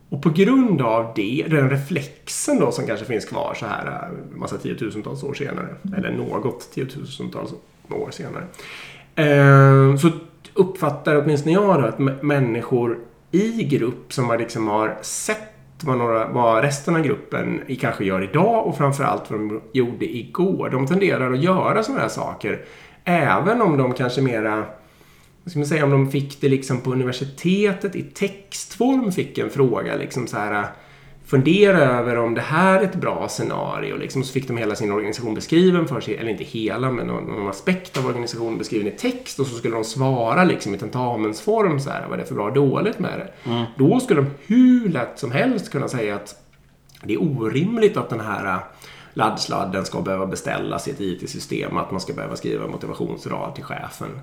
Och 0.10 0.24
på 0.24 0.30
grund 0.30 0.82
av 0.82 1.12
det, 1.16 1.46
den 1.50 1.70
reflexen 1.70 2.60
då 2.60 2.72
som 2.72 2.88
kanske 2.88 3.06
finns 3.06 3.26
kvar 3.26 3.54
så 3.60 3.66
här 3.66 3.86
äh, 3.86 4.38
massa 4.38 4.58
tiotusentals 4.58 5.24
år 5.24 5.34
senare, 5.34 5.76
eller 5.98 6.12
något 6.12 6.72
tiotusentals 6.72 7.54
år 7.96 8.12
senare, 8.12 8.44
eh, 9.16 9.96
så 9.98 10.10
uppfattar 10.54 11.16
åtminstone 11.16 11.54
jag 11.54 11.82
då 11.82 11.88
att 11.88 12.24
människor 12.24 12.98
i 13.32 13.64
grupp 13.64 14.14
som 14.14 14.26
har, 14.26 14.38
liksom 14.38 14.68
har 14.68 14.98
sett 15.02 15.84
vad, 15.84 15.98
några, 15.98 16.28
vad 16.28 16.64
resten 16.64 16.96
av 16.96 17.02
gruppen 17.02 17.62
kanske 17.80 18.06
gör 18.06 18.24
idag 18.24 18.68
och 18.68 18.78
framförallt 18.78 19.32
vad 19.32 19.40
de 19.40 19.62
gjorde 19.74 20.18
igår. 20.18 20.70
De 20.70 20.88
tenderar 20.88 21.34
att 21.34 21.44
göra 21.44 21.84
sådana 21.84 22.02
här 22.02 22.10
saker. 22.10 22.66
Även 23.04 23.62
om 23.62 23.78
de 23.78 23.94
kanske 23.94 24.22
mera 24.22 24.66
vad 25.44 25.52
ska 25.52 25.60
man 25.60 25.68
säga, 25.68 25.84
om 25.84 25.92
de 25.92 26.12
fick 26.12 26.42
det 26.42 26.50
liksom 26.50 26.82
på 26.82 26.92
universitetet 26.92 27.96
i 27.96 28.04
textform 28.04 29.12
fick 29.12 29.38
en 29.38 29.50
fråga 29.50 29.96
liksom 29.96 30.28
så 30.28 30.38
här 30.38 30.66
fundera 31.28 31.78
över 31.78 32.18
om 32.18 32.34
det 32.34 32.42
här 32.42 32.80
är 32.80 32.84
ett 32.84 32.96
bra 32.96 33.28
scenario. 33.30 33.98
Liksom, 33.98 34.24
så 34.24 34.34
fick 34.34 34.48
de 34.48 34.58
hela 34.58 34.76
sin 34.76 34.92
organisation 34.92 35.34
beskriven 35.34 35.88
för 35.88 36.02
sig, 36.02 36.16
eller 36.16 36.32
inte 36.32 36.44
hela, 36.44 36.92
men 36.92 37.08
någon, 37.08 37.24
någon 37.24 37.48
aspekt 37.48 37.98
av 37.98 38.06
organisationen 38.06 38.58
beskriven 38.58 38.88
i 38.88 38.92
text 38.92 39.40
och 39.40 39.48
så 39.48 39.56
skulle 39.56 39.76
de 39.76 39.84
svara 39.84 40.44
liksom 40.44 40.76
i 40.76 40.78
tentamensform 40.78 41.80
så 41.80 41.90
här, 41.90 42.06
vad 42.10 42.14
är 42.14 42.24
det 42.24 42.28
för 42.28 42.36
bra 42.36 42.46
och 42.46 42.54
dåligt 42.54 43.00
med 43.00 43.20
det. 43.20 43.52
Då 43.78 44.00
skulle 44.00 44.22
de 44.22 44.30
hur 44.46 44.90
lätt 44.90 45.20
som 45.20 45.32
helst 45.32 45.72
kunna 45.72 45.88
säga 45.88 46.16
att 46.16 46.36
det 47.04 47.14
är 47.14 47.24
orimligt 47.24 47.98
att 47.98 48.10
den 48.10 48.20
här 48.20 48.60
laddsladden 49.18 49.86
ska 49.86 50.02
behöva 50.02 50.26
beställas 50.26 50.88
i 50.88 50.92
ett 50.92 51.02
IT-system. 51.02 51.78
Att 51.78 51.92
man 51.92 52.02
ska 52.02 52.14
behöva 52.14 52.36
skriva 52.36 52.68
motivationsrad 52.68 53.56
till 53.56 53.64
chefen. 53.64 54.20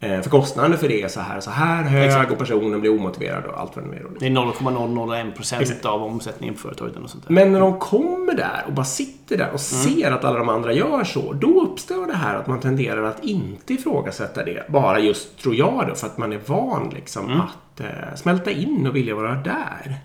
Eh, 0.00 0.20
för 0.20 0.30
kostnaden 0.30 0.78
för 0.78 0.88
det 0.88 1.02
är 1.02 1.08
så 1.08 1.20
här 1.20 1.40
så 1.40 1.50
här 1.50 1.82
hög 1.82 2.06
Exakt. 2.06 2.32
och 2.32 2.38
personen 2.38 2.80
blir 2.80 2.90
omotiverad 2.90 3.44
och 3.44 3.60
allt 3.60 3.76
vad 3.76 3.84
det 3.84 3.90
nu 3.90 3.96
är. 3.96 4.06
Det 4.20 4.26
är 4.26 4.30
0,001% 4.30 5.86
av 5.86 6.02
omsättningen 6.02 6.54
på 6.54 6.60
företaget. 6.60 6.96
Och 6.96 7.10
sånt 7.10 7.26
där. 7.26 7.34
Men 7.34 7.52
när 7.52 7.60
de 7.60 7.78
kommer 7.78 8.34
där 8.34 8.64
och 8.66 8.72
bara 8.72 8.84
sitter 8.84 9.36
där 9.36 9.50
och 9.52 9.60
ser 9.60 10.12
att 10.12 10.24
alla 10.24 10.38
de 10.38 10.48
andra 10.48 10.72
gör 10.72 11.04
så. 11.04 11.32
Då 11.32 11.60
uppstår 11.62 12.06
det 12.06 12.16
här 12.16 12.36
att 12.36 12.46
man 12.46 12.60
tenderar 12.60 13.02
att 13.02 13.24
inte 13.24 13.74
ifrågasätta 13.74 14.44
det. 14.44 14.66
Bara 14.68 15.00
just, 15.00 15.38
tror 15.38 15.54
jag 15.54 15.84
då, 15.88 15.94
för 15.94 16.06
att 16.06 16.18
man 16.18 16.32
är 16.32 16.40
van 16.46 16.90
liksom 16.94 17.40
att 17.40 17.80
eh, 17.80 18.14
smälta 18.16 18.50
in 18.50 18.86
och 18.86 18.96
vilja 18.96 19.14
vara 19.14 19.34
där. 19.34 19.96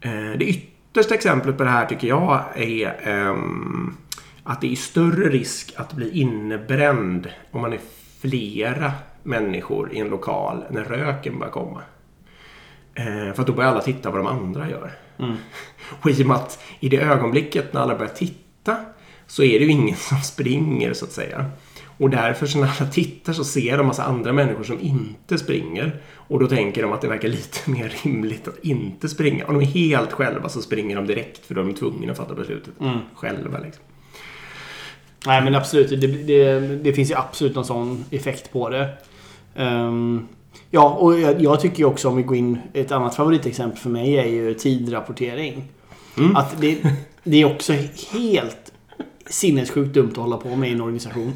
Eh, 0.00 0.38
det 0.38 0.44
yttersta 0.90 1.14
exemplet 1.14 1.58
på 1.58 1.64
det 1.64 1.70
här 1.70 1.86
tycker 1.86 2.08
jag 2.08 2.44
är 2.54 3.00
ehm, 3.02 3.96
att 4.44 4.60
det 4.60 4.72
är 4.72 4.76
större 4.76 5.28
risk 5.28 5.74
att 5.76 5.92
bli 5.92 6.20
innebränd 6.20 7.30
om 7.50 7.60
man 7.60 7.72
är 7.72 7.80
flera 8.20 8.92
människor 9.22 9.92
i 9.92 9.98
en 9.98 10.08
lokal 10.08 10.64
när 10.70 10.84
röken 10.84 11.38
börjar 11.38 11.52
komma. 11.52 11.82
Eh, 12.94 13.34
för 13.34 13.40
att 13.40 13.46
då 13.46 13.52
börjar 13.52 13.70
alla 13.70 13.80
titta 13.80 14.10
vad 14.10 14.18
de 14.20 14.26
andra 14.26 14.70
gör. 14.70 14.92
Och 16.02 16.10
i 16.10 16.22
och 16.22 16.26
med 16.26 16.36
att 16.36 16.64
i 16.80 16.88
det 16.88 17.00
ögonblicket 17.00 17.72
när 17.72 17.80
alla 17.80 17.94
börjar 17.94 18.12
titta 18.14 18.76
så 19.26 19.42
är 19.42 19.58
det 19.58 19.64
ju 19.64 19.70
ingen 19.70 19.96
som 19.96 20.18
springer 20.18 20.92
så 20.92 21.04
att 21.04 21.12
säga. 21.12 21.50
Och 21.98 22.10
därför 22.10 22.46
så 22.46 22.58
när 22.58 22.70
alla 22.80 22.90
tittar 22.90 23.32
så 23.32 23.44
ser 23.44 23.78
de 23.78 23.86
massa 23.86 24.04
andra 24.04 24.32
människor 24.32 24.64
som 24.64 24.80
inte 24.80 25.38
springer. 25.38 26.00
Och 26.14 26.40
då 26.40 26.46
tänker 26.46 26.82
de 26.82 26.92
att 26.92 27.00
det 27.00 27.08
verkar 27.08 27.28
lite 27.28 27.70
mer 27.70 27.92
rimligt 28.04 28.48
att 28.48 28.58
inte 28.64 29.08
springa. 29.08 29.46
Om 29.46 29.54
de 29.54 29.60
är 29.60 29.66
helt 29.70 30.12
själva 30.12 30.48
så 30.48 30.62
springer 30.62 30.96
de 30.96 31.06
direkt 31.06 31.46
för 31.46 31.54
de 31.54 31.68
är 31.68 31.72
tvungna 31.72 32.12
att 32.12 32.18
fatta 32.18 32.34
beslutet 32.34 32.74
Mm. 32.80 32.98
själva. 33.14 33.58
Liksom. 33.58 33.82
Nej 35.26 35.44
men 35.44 35.54
absolut. 35.54 36.00
Det, 36.00 36.06
det, 36.06 36.60
det 36.60 36.92
finns 36.92 37.10
ju 37.10 37.14
absolut 37.14 37.54
någon 37.54 37.64
sån 37.64 38.04
effekt 38.10 38.52
på 38.52 38.68
det. 38.68 38.88
Ehm, 39.56 40.28
ja, 40.70 40.90
och 40.90 41.20
jag, 41.20 41.42
jag 41.42 41.60
tycker 41.60 41.84
också 41.84 42.08
om 42.08 42.16
vi 42.16 42.22
går 42.22 42.36
in... 42.36 42.58
Ett 42.72 42.92
annat 42.92 43.14
favoritexempel 43.16 43.78
för 43.78 43.90
mig 43.90 44.18
är 44.18 44.26
ju 44.26 44.54
tidrapportering. 44.54 45.64
Mm. 46.18 46.36
Att 46.36 46.60
det, 46.60 46.78
det 47.24 47.36
är 47.36 47.44
också 47.44 47.72
helt 48.12 48.72
sinnessjukt 49.26 49.94
dumt 49.94 50.10
att 50.10 50.16
hålla 50.16 50.36
på 50.36 50.56
med 50.56 50.68
i 50.68 50.72
en 50.72 50.80
organisation. 50.80 51.32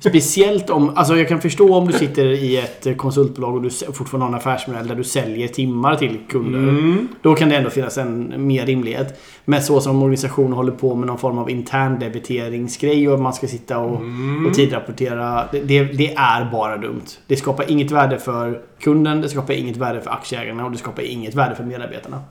Speciellt 0.00 0.70
om... 0.70 0.92
Alltså 0.96 1.16
jag 1.16 1.28
kan 1.28 1.40
förstå 1.40 1.74
om 1.74 1.86
du 1.86 1.92
sitter 1.92 2.24
i 2.24 2.56
ett 2.56 2.96
konsultbolag 2.96 3.54
och 3.54 3.62
du 3.62 3.70
fortfarande 3.70 4.24
har 4.24 4.28
en 4.28 4.34
affärsmodell 4.34 4.88
där 4.88 4.94
du 4.94 5.04
säljer 5.04 5.48
timmar 5.48 5.96
till 5.96 6.18
kunder. 6.28 6.58
Mm. 6.58 7.08
Då 7.22 7.34
kan 7.34 7.48
det 7.48 7.56
ändå 7.56 7.70
finnas 7.70 7.98
en 7.98 8.46
mer 8.46 8.66
rimlighet. 8.66 9.20
Men 9.44 9.62
så 9.62 9.80
som 9.80 10.02
organisationen 10.02 10.52
håller 10.52 10.72
på 10.72 10.94
med 10.94 11.06
någon 11.06 11.18
form 11.18 11.38
av 11.38 11.50
intern 11.50 11.98
debiteringsgrej 11.98 13.08
och 13.08 13.20
man 13.20 13.32
ska 13.32 13.46
sitta 13.46 13.78
och, 13.78 14.00
Mm. 14.00 14.46
och 14.46 14.54
tidrapportera. 14.54 15.48
Det, 15.52 15.60
det, 15.84 16.14
är 16.14 16.50
bara 16.50 16.76
dumt. 16.76 17.06
Det 17.26 17.36
skapar 17.36 17.70
inget 17.70 17.90
värde 17.90 18.18
för 18.18 18.60
kunden, 18.80 19.20
det 19.20 19.28
skapar 19.28 19.54
inget 19.54 19.76
värde 19.76 20.00
för 20.00 20.10
aktieägarna 20.10 20.64
och 20.64 20.70
det 20.72 20.78
skapar 20.78 21.02
inget 21.02 21.34
värde 21.34 21.54
för 21.54 21.64
medarbetarna. 21.64 22.22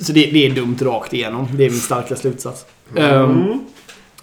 Så 0.00 0.12
det, 0.12 0.30
det 0.30 0.46
är 0.46 0.50
dumt 0.50 0.76
rakt 0.80 1.12
igenom. 1.12 1.48
Det 1.52 1.64
är 1.64 1.70
min 1.70 1.78
starka 1.78 2.16
slutsats. 2.16 2.66
Ehm, 2.96 3.60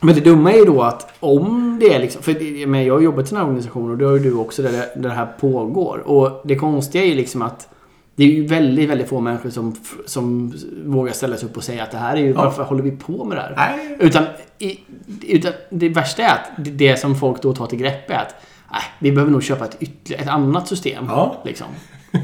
men 0.01 0.15
det 0.15 0.21
dumma 0.21 0.51
är 0.53 0.57
ju 0.57 0.65
då 0.65 0.81
att 0.81 1.13
om 1.19 1.77
det 1.81 1.93
är 1.93 1.99
liksom... 1.99 2.21
För 2.21 2.65
men 2.67 2.85
jag 2.85 2.93
har 2.93 3.01
jobbat 3.01 3.25
i 3.25 3.29
den 3.29 3.37
här 3.37 3.45
organisationen 3.45 3.91
och 3.91 3.97
det 3.97 4.05
har 4.05 4.13
ju 4.13 4.19
du 4.19 4.33
också 4.33 4.61
där 4.61 4.71
det, 4.71 4.91
där 4.95 5.09
det 5.09 5.15
här 5.15 5.25
pågår. 5.39 5.97
Och 6.05 6.41
det 6.45 6.55
konstiga 6.55 7.03
är 7.03 7.07
ju 7.07 7.15
liksom 7.15 7.41
att 7.41 7.67
det 8.15 8.23
är 8.23 8.27
ju 8.27 8.47
väldigt, 8.47 8.89
väldigt 8.89 9.07
få 9.09 9.19
människor 9.19 9.49
som, 9.49 9.75
som 10.05 10.53
vågar 10.85 11.13
ställa 11.13 11.37
sig 11.37 11.49
upp 11.49 11.57
och 11.57 11.63
säga 11.63 11.83
att 11.83 11.91
det 11.91 11.97
här 11.97 12.15
är 12.15 12.21
ju... 12.21 12.29
Ja. 12.29 12.43
Varför 12.43 12.63
håller 12.63 12.83
vi 12.83 12.91
på 12.91 13.25
med 13.25 13.37
det 13.37 13.41
här? 13.41 13.53
Nej. 13.77 13.97
Utan, 13.99 14.23
i, 14.59 14.79
utan 15.27 15.53
det 15.69 15.89
värsta 15.89 16.23
är 16.23 16.29
att 16.33 16.49
det- 16.57 16.71
det 16.71 16.97
som 16.99 17.15
folk 17.15 17.41
då 17.41 17.53
tar 17.53 17.65
till 17.67 17.79
grepp 17.79 18.09
är 18.11 18.15
att 18.15 18.35
nej, 18.71 18.81
vi 18.99 19.11
behöver 19.11 19.31
nog 19.31 19.43
köpa 19.43 19.65
ett, 19.65 19.77
ytterligare, 19.79 20.23
ett 20.23 20.29
annat 20.29 20.67
system. 20.67 21.05
Ja. 21.09 21.35
Liksom. 21.45 21.67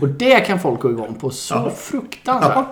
Och 0.02 0.08
det 0.08 0.40
kan 0.40 0.60
folk 0.60 0.80
gå 0.82 0.90
igång 0.92 1.16
på 1.16 1.30
så 1.30 1.54
Ja. 1.56 1.70
fruktansvärt. 1.78 2.66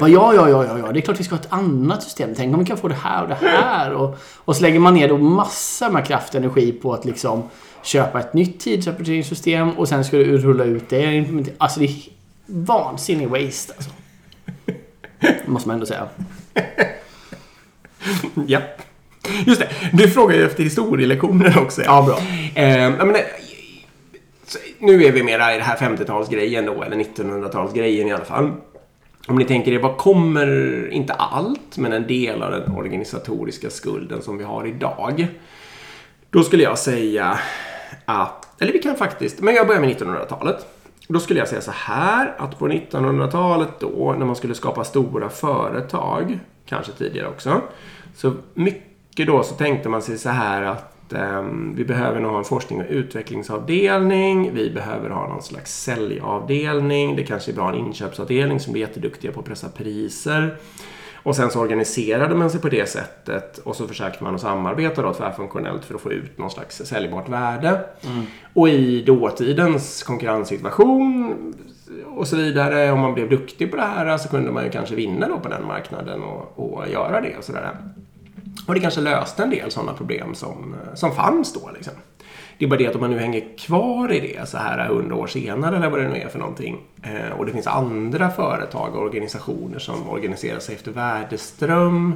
Bara, 0.00 0.08
ja, 0.10 0.34
ja, 0.34 0.48
ja, 0.48 0.64
ja, 0.64 0.78
ja, 0.78 0.92
det 0.92 0.98
är 0.98 1.00
klart 1.00 1.20
vi 1.20 1.24
ska 1.24 1.34
ha 1.34 1.40
ett 1.40 1.52
annat 1.52 2.02
system. 2.02 2.30
Tänk 2.36 2.54
om 2.54 2.60
vi 2.60 2.66
kan 2.66 2.76
få 2.76 2.88
det 2.88 2.94
här 2.94 3.22
och 3.22 3.28
det 3.28 3.34
här. 3.34 3.92
Och, 3.92 4.18
och 4.36 4.56
så 4.56 4.62
lägger 4.62 4.78
man 4.80 4.94
ner 4.94 5.08
då 5.08 5.18
massor 5.18 5.90
med 5.90 6.06
kraft 6.06 6.28
och 6.34 6.40
energi 6.40 6.72
på 6.72 6.94
att 6.94 7.04
liksom 7.04 7.42
köpa 7.82 8.20
ett 8.20 8.34
nytt 8.34 8.60
tidsrapporteringssystem 8.60 9.70
och 9.70 9.88
sen 9.88 10.04
ska 10.04 10.16
du 10.16 10.38
rulla 10.38 10.64
ut 10.64 10.88
det. 10.88 11.24
Alltså 11.58 11.80
det 11.80 11.86
är 11.86 11.94
vansinnig 12.46 13.28
waste 13.28 13.72
alltså. 13.76 13.90
Måste 15.46 15.68
man 15.68 15.74
ändå 15.74 15.86
säga. 15.86 16.06
Ja. 18.46 18.60
Just 19.46 19.60
det. 19.60 19.68
Du 19.92 20.08
frågar 20.10 20.36
ju 20.36 20.46
efter 20.46 20.62
historielektioner 20.62 21.58
också. 21.62 21.82
Ja, 21.84 22.02
bra. 22.02 22.18
Eh, 22.62 22.90
menar, 22.90 23.20
så 24.48 24.58
nu 24.78 25.04
är 25.04 25.12
vi 25.12 25.22
mera 25.22 25.54
i 25.54 25.58
det 25.58 25.64
här 25.64 25.76
50-talsgrejen 25.76 26.66
då, 26.66 26.82
eller 26.82 26.96
1900-talsgrejen 26.96 28.08
i 28.08 28.12
alla 28.12 28.24
fall. 28.24 28.52
Om 29.28 29.36
ni 29.36 29.44
tänker 29.44 29.72
er, 29.72 29.78
vad 29.78 29.96
kommer, 29.96 30.88
inte 30.92 31.12
allt, 31.12 31.76
men 31.76 31.92
en 31.92 32.06
del 32.06 32.42
av 32.42 32.50
den 32.50 32.72
organisatoriska 32.72 33.70
skulden 33.70 34.22
som 34.22 34.38
vi 34.38 34.44
har 34.44 34.66
idag. 34.66 35.26
Då 36.30 36.42
skulle 36.42 36.62
jag 36.62 36.78
säga 36.78 37.38
att, 38.04 38.62
eller 38.62 38.72
vi 38.72 38.78
kan 38.78 38.96
faktiskt, 38.96 39.40
men 39.40 39.54
jag 39.54 39.66
börjar 39.66 39.80
med 39.80 39.96
1900-talet. 39.96 40.66
Då 41.08 41.20
skulle 41.20 41.38
jag 41.38 41.48
säga 41.48 41.60
så 41.60 41.72
här 41.74 42.34
att 42.38 42.58
på 42.58 42.68
1900-talet 42.68 43.80
då 43.80 44.14
när 44.18 44.26
man 44.26 44.36
skulle 44.36 44.54
skapa 44.54 44.84
stora 44.84 45.28
företag, 45.28 46.38
kanske 46.66 46.92
tidigare 46.92 47.28
också, 47.28 47.60
så 48.16 48.32
mycket 48.54 49.26
då 49.26 49.42
så 49.42 49.54
tänkte 49.54 49.88
man 49.88 50.02
sig 50.02 50.18
så 50.18 50.28
här 50.28 50.62
att 50.62 50.97
ehm, 51.12 51.74
vi 51.76 51.84
behöver 51.84 52.20
nog 52.20 52.30
ha 52.30 52.38
en 52.38 52.44
forskning 52.44 52.80
och 52.80 52.86
utvecklingsavdelning, 52.88 54.54
vi 54.54 54.70
behöver 54.70 55.10
ha 55.10 55.28
någon 55.28 55.42
slags 55.42 55.82
säljavdelning, 55.82 57.16
det 57.16 57.22
kanske 57.22 57.50
är 57.50 57.54
bra 57.54 57.68
en 57.68 57.78
inköpsavdelning 57.78 58.60
som 58.60 58.72
blir 58.72 58.82
jätteduktiga 58.82 59.32
på 59.32 59.40
att 59.40 59.46
pressa 59.46 59.68
priser. 59.68 60.56
Och 61.22 61.36
sen 61.36 61.50
så 61.50 61.60
organiserade 61.60 62.34
man 62.34 62.50
sig 62.50 62.60
på 62.60 62.68
det 62.68 62.88
sättet 62.88 63.58
och 63.58 63.76
så 63.76 63.88
försökte 63.88 64.24
man 64.24 64.34
att 64.34 64.40
samarbeta 64.40 65.02
då 65.02 65.14
tvärfunktionellt 65.14 65.84
för 65.84 65.94
att 65.94 66.00
få 66.00 66.12
ut 66.12 66.38
någon 66.38 66.50
slags 66.50 66.76
säljbart 66.76 67.28
värde. 67.28 67.80
Och 68.54 68.68
i 68.68 69.02
dåtidens 69.02 70.02
konkurrenssituation 70.02 71.34
och 72.06 72.28
så 72.28 72.36
vidare, 72.36 72.92
om 72.92 73.00
man 73.00 73.14
blev 73.14 73.28
duktig 73.28 73.70
på 73.70 73.76
det 73.76 73.82
här 73.82 74.18
så 74.18 74.28
kunde 74.28 74.50
man 74.50 74.64
ju 74.64 74.70
kanske 74.70 74.94
vinna 74.94 75.28
då 75.28 75.38
på 75.38 75.48
den 75.48 75.66
marknaden 75.66 76.22
och, 76.22 76.52
och 76.56 76.88
göra 76.88 77.20
det 77.20 77.36
och 77.36 77.44
sådär. 77.44 77.76
Och 78.66 78.74
det 78.74 78.80
kanske 78.80 79.00
löste 79.00 79.42
en 79.42 79.50
del 79.50 79.70
sådana 79.70 79.92
problem 79.92 80.34
som, 80.34 80.74
som 80.94 81.12
fanns 81.12 81.52
då 81.52 81.70
liksom. 81.74 81.94
Det 82.58 82.64
är 82.64 82.68
bara 82.68 82.76
det 82.76 82.86
att 82.86 82.94
om 82.94 83.00
man 83.00 83.10
nu 83.10 83.18
hänger 83.18 83.58
kvar 83.58 84.12
i 84.12 84.20
det 84.20 84.48
så 84.48 84.58
här 84.58 84.88
hundra 84.88 85.14
år 85.14 85.26
senare 85.26 85.76
eller 85.76 85.90
vad 85.90 86.00
det 86.00 86.08
nu 86.08 86.16
är 86.16 86.28
för 86.28 86.38
någonting 86.38 86.78
eh, 87.02 87.38
och 87.38 87.46
det 87.46 87.52
finns 87.52 87.66
andra 87.66 88.30
företag 88.30 88.94
och 88.94 89.02
organisationer 89.02 89.78
som 89.78 90.08
organiserar 90.08 90.58
sig 90.58 90.74
efter 90.74 90.92
värdeström 90.92 92.14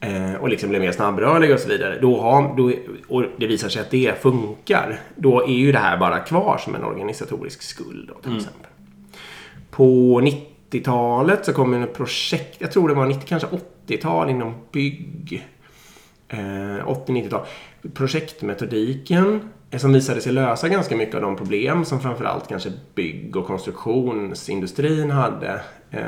eh, 0.00 0.34
och 0.34 0.48
liksom 0.48 0.68
blir 0.68 0.80
mer 0.80 0.92
snabbrörliga 0.92 1.54
och 1.54 1.60
så 1.60 1.68
vidare. 1.68 1.98
Då 2.00 2.20
har, 2.20 2.56
då, 2.56 2.72
och 3.08 3.24
det 3.36 3.46
visar 3.46 3.68
sig 3.68 3.82
att 3.82 3.90
det 3.90 4.22
funkar. 4.22 5.00
Då 5.16 5.42
är 5.42 5.52
ju 5.52 5.72
det 5.72 5.78
här 5.78 5.96
bara 5.96 6.18
kvar 6.18 6.58
som 6.64 6.74
en 6.74 6.84
organisatorisk 6.84 7.62
skuld 7.62 8.10
då, 8.14 8.14
till 8.14 8.36
exempel. 8.36 8.70
På 9.70 10.20
90-talet 10.20 11.44
så 11.44 11.52
kom 11.52 11.74
ett 11.74 11.94
projekt, 11.94 12.56
jag 12.58 12.72
tror 12.72 12.88
det 12.88 12.94
var 12.94 13.06
90, 13.06 13.22
kanske 13.28 13.48
80-tal 13.86 14.30
inom 14.30 14.54
bygg. 14.72 15.46
Eh, 16.28 16.86
80-90-tal. 16.86 17.46
Projektmetodiken 17.94 19.40
eh, 19.70 19.78
som 19.78 19.92
visade 19.92 20.20
sig 20.20 20.32
lösa 20.32 20.68
ganska 20.68 20.96
mycket 20.96 21.14
av 21.14 21.20
de 21.20 21.36
problem 21.36 21.84
som 21.84 22.00
framförallt 22.00 22.48
kanske 22.48 22.72
bygg 22.94 23.36
och 23.36 23.46
konstruktionsindustrin 23.46 25.10
hade. 25.10 25.60
Eh, 25.90 26.00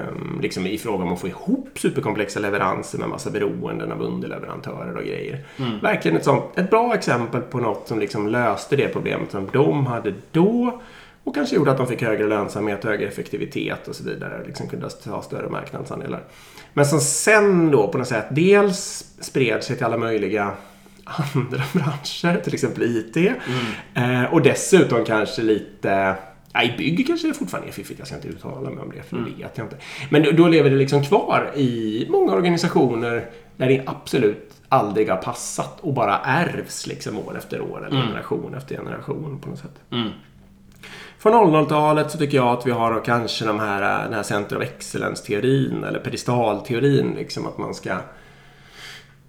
liksom 0.42 0.66
i 0.66 0.78
fråga 0.78 1.04
om 1.04 1.12
att 1.12 1.20
få 1.20 1.28
ihop 1.28 1.68
superkomplexa 1.74 2.40
leveranser 2.40 2.98
med 2.98 3.08
massa 3.08 3.30
beroenden 3.30 3.92
av 3.92 4.02
underleverantörer 4.02 4.96
och 4.96 5.04
grejer. 5.04 5.46
Verkligen 5.82 6.16
ett, 6.16 6.24
sånt, 6.24 6.44
ett 6.58 6.70
bra 6.70 6.94
exempel 6.94 7.40
på 7.40 7.58
något 7.58 7.88
som 7.88 7.98
liksom 7.98 8.28
löste 8.28 8.76
det 8.76 8.88
problemet 8.88 9.30
som 9.30 9.48
de 9.52 9.86
hade 9.86 10.14
då 10.32 10.80
och 11.30 11.34
kanske 11.34 11.56
gjorde 11.56 11.70
att 11.70 11.76
de 11.76 11.86
fick 11.86 12.02
högre 12.02 12.26
lönsamhet, 12.26 12.84
högre 12.84 13.08
effektivitet 13.08 13.88
och 13.88 13.96
så 13.96 14.04
vidare. 14.04 14.42
Liksom 14.46 14.68
kunde 14.68 14.90
ta 14.90 15.22
större 15.22 15.48
marknadsandelar. 15.48 16.22
Men 16.74 16.86
som 16.86 17.00
sen 17.00 17.70
då 17.70 17.88
på 17.88 17.98
något 17.98 18.08
sätt 18.08 18.26
dels 18.30 19.04
spred 19.20 19.64
sig 19.64 19.76
till 19.76 19.86
alla 19.86 19.96
möjliga 19.96 20.52
andra 21.04 21.62
branscher, 21.72 22.40
till 22.40 22.54
exempel 22.54 22.82
IT. 22.82 23.16
Eh, 23.94 24.24
och 24.24 24.42
dessutom 24.42 25.04
kanske 25.04 25.42
lite 25.42 26.16
I 26.64 26.76
bygg 26.78 27.06
kanske 27.06 27.28
det 27.28 27.34
fortfarande 27.34 27.68
är 27.68 27.72
fiffigt. 27.72 27.98
Jag 27.98 28.06
ska 28.06 28.16
inte 28.16 28.28
uttala 28.28 28.70
mig 28.70 28.84
om 28.84 28.92
det, 28.96 29.02
för 29.02 29.16
det 29.16 29.22
vet 29.22 29.58
jag 29.58 29.66
inte. 29.66 29.76
Men 30.10 30.22
då, 30.22 30.30
då 30.30 30.48
lever 30.48 30.70
det 30.70 30.76
liksom 30.76 31.04
kvar 31.04 31.50
i 31.56 32.06
många 32.10 32.32
organisationer 32.32 33.26
där 33.56 33.68
det 33.68 33.82
absolut 33.86 34.54
aldrig 34.68 35.08
har 35.10 35.16
passat 35.16 35.80
och 35.80 35.94
bara 35.94 36.18
ärvs 36.18 36.86
liksom 36.86 37.18
år 37.18 37.38
efter 37.38 37.60
år 37.60 37.86
eller 37.86 38.02
generation 38.02 38.54
efter 38.54 38.76
generation 38.76 39.40
på 39.40 39.48
något 39.48 39.58
sätt. 39.58 39.80
Från 41.20 41.32
00-talet 41.34 42.10
så 42.10 42.18
tycker 42.18 42.36
jag 42.36 42.46
att 42.46 42.66
vi 42.66 42.70
har 42.70 43.04
kanske 43.04 43.44
de 43.44 43.60
här, 43.60 43.82
eh, 43.82 44.04
den 44.04 44.14
här 44.14 44.22
Center 44.22 44.56
of 44.56 44.62
Excellence-teorin 44.62 45.84
eller 45.84 45.98
pedestalteorin. 45.98 47.14
Liksom 47.16 47.46
att 47.46 47.58
man 47.58 47.74
ska, 47.74 47.96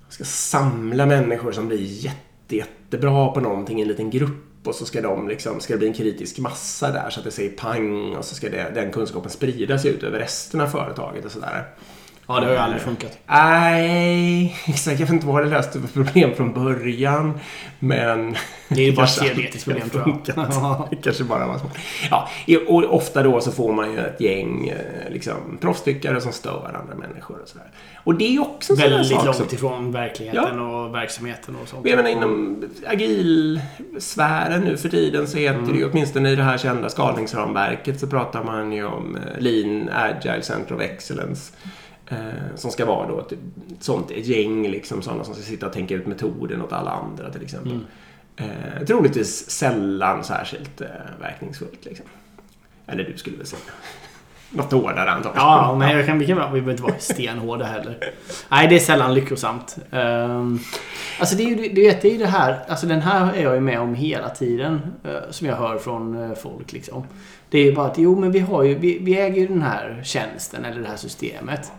ska 0.10 0.24
samla 0.24 1.06
människor 1.06 1.52
som 1.52 1.68
blir 1.68 1.78
jätte, 1.78 2.56
jättebra 2.56 3.28
på 3.28 3.40
någonting 3.40 3.80
i 3.80 3.82
en 3.82 3.88
liten 3.88 4.10
grupp 4.10 4.68
och 4.68 4.76
så 4.76 4.86
ska, 4.86 5.02
de 5.02 5.28
liksom, 5.28 5.60
ska 5.60 5.74
det 5.74 5.78
bli 5.78 5.88
en 5.88 5.94
kritisk 5.94 6.40
massa 6.40 6.92
där 6.92 7.10
så 7.10 7.20
att 7.20 7.26
det 7.26 7.32
säger 7.32 7.52
pang 7.52 8.16
och 8.16 8.26
så 8.26 8.36
ska 8.36 8.50
det, 8.50 8.72
den 8.76 8.92
kunskapen 8.92 9.32
spridas 9.32 9.86
ut 9.86 10.04
över 10.04 10.20
resten 10.20 10.62
av 10.62 10.68
företaget 10.68 11.26
och 11.26 11.32
sådär. 11.32 11.66
Ja, 12.34 12.40
det 12.40 12.46
har 12.46 12.54
ju 12.54 12.60
aldrig 12.60 12.82
funkat. 12.82 13.18
Nej, 13.28 14.56
exakt. 14.68 15.00
Jag 15.00 15.08
vet 15.08 15.14
inte 15.14 15.28
vad 15.28 15.44
det 15.44 15.50
löste 15.50 15.80
för 15.82 15.88
problem 15.88 16.36
från 16.36 16.54
början. 16.54 17.40
Men... 17.80 18.36
Det 18.70 18.82
är 18.82 18.86
ju 18.86 18.96
bara 18.96 19.06
ett 19.06 19.16
teoretiskt 19.16 19.66
problem, 19.66 19.90
tror 19.90 20.04
jag. 20.08 20.14
funkat. 20.14 20.90
Det 20.90 20.96
kanske 20.96 21.24
bara 21.24 21.48
var 21.48 21.58
svårt. 21.58 21.78
Ja, 22.10 22.30
och 22.68 22.96
ofta 22.96 23.24
då 23.24 23.42
så 23.42 23.52
får 23.52 23.74
man 23.74 23.92
ju 23.92 24.00
ett 24.00 24.22
gäng 24.22 24.68
eh, 24.68 25.12
liksom, 25.12 25.58
proffstyckare 25.62 26.22
som 26.22 26.32
stör 26.32 26.80
andra 26.82 27.08
människor 27.08 27.42
och 27.42 27.48
sådär. 27.48 27.68
Och 28.04 28.16
det 28.16 28.36
är 28.36 28.42
också 28.42 28.74
en 28.74 28.80
Väldigt 28.80 29.08
sak 29.08 29.26
långt 29.26 29.38
som... 29.38 29.46
ifrån 29.52 29.92
verkligheten 29.92 30.60
och 30.60 30.96
verksamheten 30.96 31.56
och 31.62 31.68
sånt. 31.68 31.88
Jag 31.88 31.96
menar 31.96 32.10
inom 32.10 32.64
agilsfären 32.88 34.62
nu 34.62 34.78
för 34.78 34.90
tiden 34.90 35.28
så 35.28 35.38
heter 35.38 35.72
det 35.72 35.78
ju 35.78 35.92
åtminstone 35.92 36.32
i 36.32 36.36
det 36.36 36.44
här 36.44 36.58
kända 36.58 36.90
skalningsramverket 36.90 38.00
så 38.00 38.08
pratar 38.08 38.44
man 38.44 38.72
ju 38.72 38.86
om 38.86 39.16
eh, 39.16 39.42
Lean 39.42 39.90
Agile 39.94 40.42
Center 40.42 40.76
of 40.76 40.82
Excellence. 40.82 41.54
Eh, 42.08 42.18
som 42.56 42.72
ska 42.72 42.86
vara 42.86 43.08
då 43.08 43.20
ett 43.20 43.34
sånt 43.80 44.12
ett 44.12 44.26
gäng 44.26 44.68
liksom 44.68 45.02
sådana 45.02 45.24
som 45.24 45.34
ska 45.34 45.44
sitta 45.44 45.66
och 45.66 45.74
tänka 45.74 45.96
ut 45.96 46.08
metoden 46.08 46.62
åt 46.62 46.74
alla 46.74 46.92
andra 46.92 47.32
till 47.32 47.42
exempel. 47.42 47.80
Eh, 48.36 48.86
troligtvis 48.88 49.50
sällan 49.50 50.24
särskilt 50.24 50.82
eh, 50.82 50.88
verkningsfullt. 51.22 51.86
Liksom. 51.86 52.06
Eller 52.88 53.04
du 53.04 53.18
skulle 53.18 53.38
väl 53.38 53.46
säga. 53.46 53.62
Något 54.50 54.72
hårdare 54.72 55.12
antagligen. 55.12 55.48
Ja, 55.48 55.76
nej, 55.80 55.96
jag 55.96 56.06
kan, 56.06 56.20
vi, 56.20 56.28
kan, 56.28 56.38
vi 56.38 56.62
behöver 56.62 56.72
inte 56.72 56.84
vara 56.84 57.00
stenhårda 57.00 57.66
heller. 57.66 58.14
Nej, 58.50 58.68
det 58.68 58.76
är 58.76 58.80
sällan 58.80 59.14
lyckosamt. 59.14 59.78
Um, 59.92 60.60
alltså 61.20 61.36
det 61.36 61.44
är 61.44 61.48
ju 61.48 61.56
det, 61.56 62.02
det, 62.02 62.16
är 62.16 62.20
det 62.20 62.28
här, 62.28 62.60
alltså 62.68 62.88
den 62.88 63.02
här 63.02 63.34
är 63.34 63.44
jag 63.44 63.56
ju 63.56 63.62
med 63.62 63.80
om 63.80 63.96
hela 63.96 64.30
tiden. 64.30 64.82
Uh, 65.06 65.32
som 65.32 65.48
jag 65.48 65.56
hör 65.56 65.78
från 65.78 66.16
uh, 66.16 66.36
folk 66.36 66.72
liksom. 66.72 67.04
Det 67.50 67.60
är 67.60 67.66
ju 67.66 67.76
bara 67.76 67.88
att, 67.88 67.98
jo 67.98 68.20
men 68.20 68.32
vi 68.32 68.40
har 68.40 68.64
ju, 68.64 68.76
vi, 68.76 69.00
vi 69.02 69.20
äger 69.20 69.42
ju 69.42 69.48
den 69.48 69.62
här 69.62 70.02
tjänsten 70.04 70.66
eller 70.66 70.82
det 70.82 70.88
här 70.88 70.98
systemet. 70.98 71.72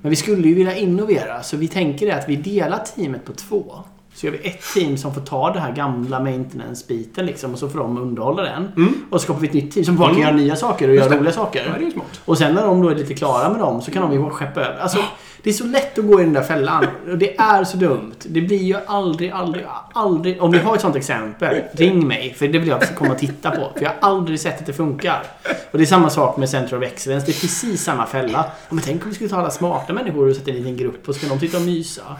Men 0.00 0.10
vi 0.10 0.16
skulle 0.16 0.48
ju 0.48 0.54
vilja 0.54 0.76
innovera, 0.76 1.42
så 1.42 1.56
vi 1.56 1.68
tänker 1.68 2.16
att 2.16 2.28
vi 2.28 2.36
delar 2.36 2.78
teamet 2.78 3.24
på 3.24 3.32
två. 3.32 3.74
Så 4.14 4.26
gör 4.26 4.32
vi 4.32 4.48
ett 4.48 4.62
team 4.74 4.96
som 4.96 5.14
får 5.14 5.20
ta 5.20 5.52
det 5.52 5.60
här 5.60 5.72
gamla 5.72 6.20
maintenance-biten 6.20 7.26
liksom 7.26 7.52
och 7.52 7.58
så 7.58 7.68
får 7.68 7.78
de 7.78 7.98
underhålla 7.98 8.42
den. 8.42 8.68
Mm. 8.76 8.94
Och 9.10 9.20
så 9.20 9.24
skapar 9.24 9.40
vi 9.40 9.48
ett 9.48 9.54
nytt 9.54 9.72
team 9.72 9.84
som 9.84 9.96
bara 9.96 10.08
kan 10.08 10.16
mm. 10.16 10.28
göra 10.28 10.36
nya 10.36 10.56
saker 10.56 10.88
och 10.88 10.94
göra 10.94 11.16
roliga 11.16 11.32
saker. 11.32 11.92
Ja. 11.94 12.02
Och 12.24 12.38
sen 12.38 12.54
när 12.54 12.66
de 12.66 12.82
då 12.82 12.88
är 12.88 12.94
lite 12.94 13.14
klara 13.14 13.50
med 13.50 13.60
dem 13.60 13.82
så 13.82 13.90
kan 13.90 14.02
de 14.02 14.12
ju 14.12 14.30
skeppa 14.30 14.60
över. 14.60 14.80
Alltså, 14.80 14.98
det 15.42 15.50
är 15.50 15.54
så 15.54 15.64
lätt 15.64 15.98
att 15.98 16.06
gå 16.06 16.20
i 16.20 16.24
den 16.24 16.32
där 16.32 16.42
fällan. 16.42 16.86
Och 17.10 17.18
det 17.18 17.38
är 17.38 17.64
så 17.64 17.76
dumt. 17.76 18.14
Det 18.22 18.40
blir 18.40 18.62
ju 18.62 18.76
aldrig, 18.86 19.30
aldrig, 19.30 19.66
aldrig... 19.92 20.42
Om 20.42 20.50
ni 20.50 20.58
har 20.58 20.74
ett 20.74 20.80
sånt 20.80 20.96
exempel, 20.96 21.62
ring 21.72 22.08
mig. 22.08 22.34
För 22.34 22.48
det 22.48 22.58
vill 22.58 22.68
jag 22.68 22.96
komma 22.96 23.10
och 23.10 23.18
titta 23.18 23.50
på. 23.50 23.72
För 23.74 23.82
jag 23.82 23.90
har 23.90 24.10
aldrig 24.10 24.40
sett 24.40 24.60
att 24.60 24.66
det 24.66 24.72
funkar. 24.72 25.22
Och 25.70 25.78
det 25.78 25.84
är 25.84 25.86
samma 25.86 26.10
sak 26.10 26.36
med 26.36 26.50
Center 26.50 26.78
of 26.78 26.84
Excellence. 26.84 27.26
Det 27.26 27.32
är 27.32 27.40
precis 27.40 27.82
samma 27.82 28.06
fälla. 28.06 28.50
Men 28.68 28.80
tänk 28.84 29.02
om 29.02 29.08
vi 29.08 29.14
skulle 29.14 29.30
ta 29.30 29.36
alla 29.36 29.50
smarta 29.50 29.92
människor 29.92 30.28
och 30.28 30.36
sätta 30.36 30.50
i 30.50 30.56
en 30.56 30.58
liten 30.58 30.76
grupp 30.76 31.08
och 31.08 31.14
så 31.14 31.20
kan 31.20 31.28
de 31.28 31.40
sitta 31.40 31.56
och 31.56 31.62
mysa. 31.62 32.16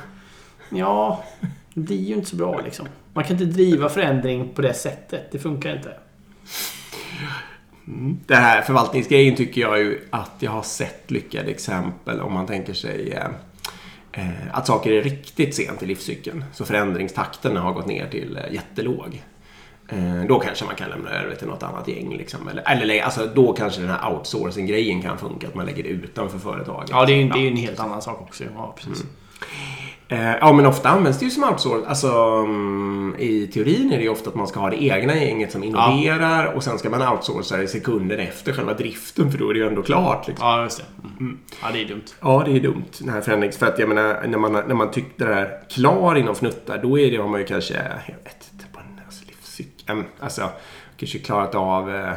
Ja, 0.71 1.25
det 1.75 1.81
blir 1.81 2.05
ju 2.05 2.15
inte 2.15 2.31
så 2.31 2.37
bra 2.37 2.61
liksom. 2.65 2.89
Man 3.13 3.25
kan 3.25 3.33
inte 3.33 3.45
driva 3.45 3.89
förändring 3.89 4.49
på 4.55 4.63
det 4.63 4.75
sättet. 4.75 5.33
Det 5.33 5.39
funkar 5.39 5.77
inte. 5.77 5.91
Mm. 7.89 8.19
Den 8.27 8.43
här 8.43 8.63
förvaltningsgrejen 8.63 9.37
tycker 9.37 9.61
jag 9.61 9.79
ju 9.79 10.01
att 10.11 10.33
jag 10.39 10.51
har 10.51 10.63
sett 10.63 11.11
lyckade 11.11 11.51
exempel 11.51 12.21
om 12.21 12.33
man 12.33 12.47
tänker 12.47 12.73
sig 12.73 13.13
eh, 13.13 13.27
eh, 14.13 14.29
att 14.53 14.67
saker 14.67 14.93
är 14.93 15.03
riktigt 15.03 15.55
sent 15.55 15.83
i 15.83 15.87
livscykeln. 15.87 16.45
Så 16.53 16.65
förändringstakten 16.65 17.57
har 17.57 17.73
gått 17.73 17.87
ner 17.87 18.09
till 18.09 18.37
eh, 18.37 18.55
jättelåg. 18.55 19.23
Eh, 19.89 20.25
då 20.29 20.39
kanske 20.39 20.65
man 20.65 20.75
kan 20.75 20.91
lämna 20.91 21.11
över 21.11 21.35
till 21.35 21.49
något 21.49 21.63
annat 21.63 21.89
gäng. 21.89 22.17
Liksom. 22.17 22.49
Eller, 22.49 22.63
eller 22.67 23.03
alltså, 23.03 23.31
då 23.35 23.53
kanske 23.53 23.81
den 23.81 23.91
här 23.91 24.13
outsourcing-grejen 24.13 25.03
kan 25.03 25.19
funka. 25.19 25.49
Att 25.49 25.55
man 25.55 25.67
lägger 25.67 25.83
det 25.83 25.89
utanför 25.89 26.39
företaget. 26.39 26.91
Ja, 26.91 27.07
det 27.07 27.13
är 27.13 27.17
ju 27.17 27.27
ja. 27.27 27.37
en 27.37 27.57
helt 27.57 27.81
annan 27.81 28.03
sak 28.03 28.21
också. 28.21 28.45
Ja, 28.55 28.75
precis. 28.77 29.01
Mm. 29.01 29.15
Eh, 30.11 30.37
ja, 30.41 30.53
men 30.53 30.67
ofta 30.67 30.89
används 30.89 31.19
det 31.19 31.25
ju 31.25 31.31
som 31.31 31.45
outsourcing. 31.45 31.89
Alltså, 31.89 32.09
um, 32.43 33.17
I 33.19 33.47
teorin 33.47 33.93
är 33.93 33.97
det 33.97 34.03
ju 34.03 34.09
ofta 34.09 34.31
att 34.31 34.37
man 34.37 34.47
ska 34.49 34.61
ha 34.61 34.71
det 34.71 34.85
egna 34.85 35.17
gänget 35.17 35.53
som 35.53 35.65
innoverar 35.65 36.45
ja. 36.45 36.53
och 36.53 36.65
sen 36.65 36.79
ska 36.79 36.91
man 36.91 37.09
outsourca 37.09 37.57
det 37.57 37.69
sekunden 37.69 38.21
efter 38.21 38.53
själva 38.53 38.75
driften 38.75 39.31
för 39.31 39.39
då 39.39 39.51
är 39.51 39.55
det 39.55 39.61
ju 39.61 39.67
ändå 39.67 39.83
klart. 39.83 40.29
Liksom. 40.29 40.47
Ja, 40.47 40.63
just 40.63 40.79
det. 40.79 41.09
Mm. 41.21 41.39
Ja, 41.63 41.69
det 41.73 41.81
är 41.83 41.89
dumt. 41.89 42.05
Ja, 42.21 42.43
det 42.47 42.57
är 42.57 42.61
dumt. 42.61 42.91
Den 42.99 43.09
här 43.09 43.21
förändringen. 43.21 43.59
För 43.59 43.67
att 43.67 43.79
jag 43.79 43.89
menar, 43.89 44.27
när 44.27 44.39
man, 44.39 44.53
när 44.53 44.75
man 44.75 44.91
tyckte 44.91 45.25
det 45.25 45.35
här 45.35 45.61
klar 45.71 46.15
inom 46.15 46.35
fnuttar, 46.35 46.79
då 46.83 46.99
är 46.99 47.11
det, 47.11 47.17
har 47.17 47.29
man 47.29 47.41
ju 47.41 47.47
kanske, 47.47 47.75
jag 48.07 48.25
vet 48.25 48.49
inte, 48.53 48.65
på 48.73 48.81
en 48.81 49.01
alltså, 49.07 49.25
livscykel, 49.27 50.03
alltså, 50.21 50.51
kanske 50.97 51.19
klarat 51.19 51.55
av 51.55 51.95
eh, 51.95 52.13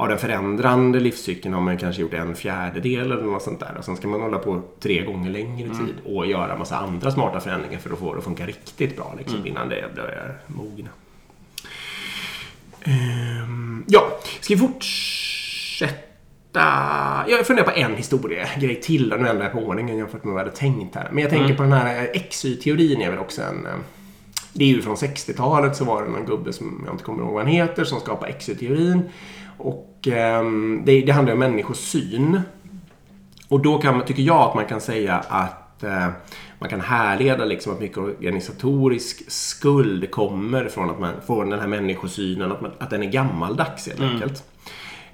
av 0.00 0.08
den 0.08 0.18
förändrande 0.18 1.00
livscykeln 1.00 1.54
har 1.54 1.60
man 1.60 1.78
kanske 1.78 2.02
gjort 2.02 2.14
en 2.14 2.34
fjärdedel 2.34 3.12
eller 3.12 3.22
något 3.22 3.42
sånt 3.42 3.60
där. 3.60 3.74
Och 3.78 3.84
sen 3.84 3.96
ska 3.96 4.08
man 4.08 4.20
hålla 4.20 4.38
på 4.38 4.62
tre 4.80 5.04
gånger 5.04 5.30
längre 5.30 5.66
mm. 5.66 5.86
tid 5.86 5.94
och 6.04 6.26
göra 6.26 6.58
massa 6.58 6.76
andra 6.76 7.10
smarta 7.10 7.40
förändringar 7.40 7.78
för 7.78 7.92
att 7.92 7.98
få 7.98 8.12
det 8.12 8.18
att 8.18 8.24
funka 8.24 8.46
riktigt 8.46 8.96
bra 8.96 9.14
liksom, 9.18 9.36
mm. 9.36 9.46
innan 9.46 9.68
det 9.68 9.84
börjar 9.96 10.38
mogna. 10.46 10.88
Um, 12.86 13.84
ja, 13.88 14.20
ska 14.40 14.54
vi 14.54 14.60
fortsätta? 14.60 16.04
Jag 17.28 17.46
funderar 17.46 17.66
på 17.66 17.78
en 17.80 17.96
historiegrej 17.96 18.80
till. 18.80 19.08
Nu 19.08 19.28
ändrar 19.28 19.42
jag 19.42 19.52
på 19.52 19.58
ordningen 19.58 19.98
jämfört 19.98 20.24
med 20.24 20.32
vad 20.32 20.40
jag 20.40 20.46
hade 20.46 20.56
tänkt 20.56 20.94
här. 20.94 21.08
Men 21.12 21.22
jag 21.22 21.30
tänker 21.30 21.44
mm. 21.44 21.56
på 21.56 21.62
den 21.62 21.72
här 21.72 22.06
XY-teorin 22.30 23.00
är 23.00 23.10
väl 23.10 23.18
också 23.18 23.42
en 23.42 23.66
eh, 23.66 23.72
det 24.52 24.64
är 24.64 24.68
ju 24.68 24.82
från 24.82 24.96
60-talet 24.96 25.76
så 25.76 25.84
var 25.84 26.02
det 26.02 26.10
någon 26.10 26.26
gubbe 26.26 26.52
som 26.52 26.82
jag 26.84 26.94
inte 26.94 27.04
kommer 27.04 27.22
ihåg 27.22 27.32
vad 27.32 27.42
han 27.42 27.52
heter 27.52 27.84
som 27.84 28.00
skapade 28.00 28.32
XY-teorin. 28.32 29.02
Och 29.58 30.08
eh, 30.08 30.44
det, 30.84 31.00
det, 31.00 31.12
handlar 31.12 31.32
om 31.32 31.38
människosyn. 31.38 32.40
Och 33.48 33.60
då 33.62 33.78
kan, 33.78 34.04
tycker 34.04 34.22
jag 34.22 34.40
att 34.40 34.54
man 34.54 34.66
kan 34.66 34.80
säga 34.80 35.14
att 35.28 35.82
eh, 35.82 36.08
man 36.58 36.68
kan 36.68 36.80
härleda 36.80 37.44
liksom 37.44 37.72
att 37.72 37.80
mycket 37.80 37.98
organisatorisk 37.98 39.30
skuld 39.30 40.10
kommer 40.10 40.68
från 40.68 40.90
att 40.90 41.00
man 41.00 41.14
får 41.26 41.44
den 41.44 41.60
här 41.60 41.66
människosynen, 41.66 42.52
att, 42.52 42.60
man, 42.60 42.70
att 42.78 42.90
den 42.90 43.02
är 43.02 43.06
gammaldags 43.06 43.86
helt 43.86 44.00
mm. 44.00 44.12
enkelt. 44.12 44.44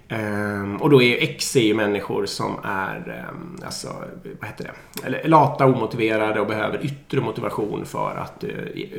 Um, 0.09 0.77
och 0.77 0.91
då 0.91 1.03
är 1.03 1.23
X 1.23 1.57
är 1.57 1.61
ju 1.61 1.75
människor 1.75 2.27
som 2.27 2.59
är 2.65 3.27
um, 3.31 3.59
alltså, 3.65 3.89
vad 4.41 4.49
heter 4.49 4.65
det? 4.65 5.07
Eller, 5.07 5.29
lata, 5.29 5.67
omotiverade 5.67 6.41
och 6.41 6.47
behöver 6.47 6.85
yttre 6.85 7.21
motivation 7.21 7.85
för 7.85 8.17
att 8.17 8.45
uh, 8.45 8.51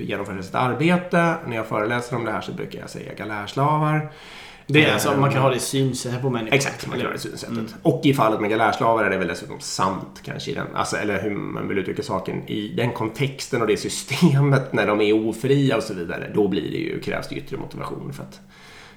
genomföra 0.04 0.44
sitt 0.44 0.56
arbete. 0.56 1.36
När 1.48 1.56
jag 1.56 1.68
föreläser 1.68 2.16
om 2.16 2.26
det 2.26 2.32
här 2.32 2.42
så 2.42 2.52
brukar 2.52 2.80
jag 2.80 2.90
säga 2.90 3.14
galärslavar. 3.14 4.12
Det 4.68 4.86
är 4.86 4.94
alltså, 4.94 5.18
man 5.18 5.32
kan 5.32 5.42
ha 5.42 5.50
det 5.50 5.60
synsättet 5.60 6.22
på 6.22 6.30
människor. 6.30 6.56
Exakt, 6.56 6.88
man 6.88 6.98
kan 6.98 7.06
ha 7.06 7.14
det 7.14 7.20
synsättet. 7.20 7.58
Mm. 7.58 7.68
Och 7.82 8.02
i 8.04 8.14
fallet 8.14 8.42
med 8.42 8.50
galärslavar 8.50 9.04
är 9.04 9.10
det 9.10 9.18
väl 9.18 9.28
dessutom 9.28 9.60
sant 9.60 10.22
kanske 10.24 10.54
den, 10.54 10.68
alltså, 10.76 10.98
eller 10.98 11.22
hur 11.22 11.30
man 11.30 11.68
vill 11.68 11.78
uttrycka 11.78 12.04
saken, 12.04 12.48
i 12.48 12.68
den 12.68 12.92
kontexten 12.92 13.62
och 13.62 13.68
det 13.68 13.78
systemet 13.78 14.74
när 14.74 14.88
de 14.88 15.02
är 15.02 15.28
ofria 15.28 15.78
och 15.78 15.84
så 15.84 15.94
vidare. 15.94 16.32
Då 16.34 16.48
blir 16.48 16.72
det 16.72 16.78
ju, 16.78 17.00
krävs 17.00 17.28
det 17.28 17.36
yttre 17.36 17.58
motivation 17.58 18.14
för 18.14 18.24
att, 18.24 18.40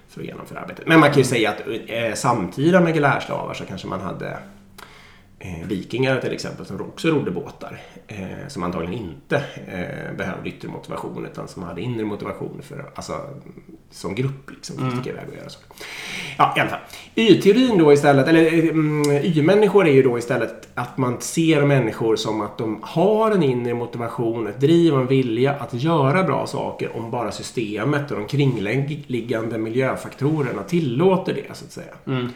för 0.09 0.21
att 0.21 0.27
genomföra 0.27 0.61
arbetet. 0.61 0.87
Men 0.87 1.01
man 1.01 1.09
kan 1.09 1.19
ju 1.19 1.25
säga 1.25 1.51
att 1.51 1.61
eh, 1.87 2.15
samtida 2.15 2.81
med 2.81 2.95
galärslavar 2.95 3.55
så 3.55 3.65
kanske 3.65 3.87
man 3.87 4.01
hade 4.01 4.39
eh, 5.39 5.67
vikingar 5.67 6.21
till 6.21 6.33
exempel 6.33 6.67
som 6.67 6.81
också 6.81 7.09
rodde 7.09 7.31
båtar. 7.31 7.81
Eh, 8.07 8.49
som 8.49 8.63
antagligen 8.63 8.95
inte 8.95 9.37
eh, 9.67 10.17
behövde 10.17 10.49
yttre 10.49 10.69
motivation 10.69 11.27
utan 11.27 11.49
som 11.49 11.63
hade 11.63 11.81
inre 11.81 12.05
motivation 12.05 12.61
för, 12.63 12.91
alltså, 12.95 13.13
som 13.91 14.15
grupp. 14.15 14.51
Liksom, 14.51 14.77
för 14.77 14.87
att 14.87 14.93
mm. 14.93 15.09
iväg 15.09 15.29
och 15.29 15.37
göra 15.37 15.49
saker. 15.49 15.69
Ja, 16.39 16.55
i 16.57 16.61
alla 16.61 16.71
fall. 16.71 16.81
Y-teorin 17.15 17.79
då 17.79 17.93
istället, 17.93 18.29
eller 18.29 18.53
mm, 18.71 19.11
Y-människor 19.11 19.89
är 19.89 19.93
ju 19.93 20.03
då 20.03 20.19
istället 20.19 20.69
att 20.75 20.99
man 20.99 21.21
ser 21.21 21.63
människor 21.63 22.17
som 22.17 22.41
att 22.41 22.59
de 22.59 22.79
har 22.83 23.31
en 23.31 23.43
inre 23.43 23.75
motivation, 23.75 24.47
ett 24.47 24.61
driv 24.61 24.95
och 24.95 25.01
en 25.01 25.07
vilja 25.07 25.55
att 25.55 25.75
göra 25.75 26.23
bra 26.23 26.47
saker 26.47 26.97
om 26.97 27.11
bara 27.11 27.33
systemet 27.33 28.11
och 28.11 28.17
de 28.19 28.27
kringliggande 28.27 29.59
miljöfaktorerna 29.59 30.63
tillåter 30.63 31.35
det, 31.35 31.57
så 31.57 31.65
att 31.65 31.73
säga. 31.73 31.95
Mm. 32.07 32.29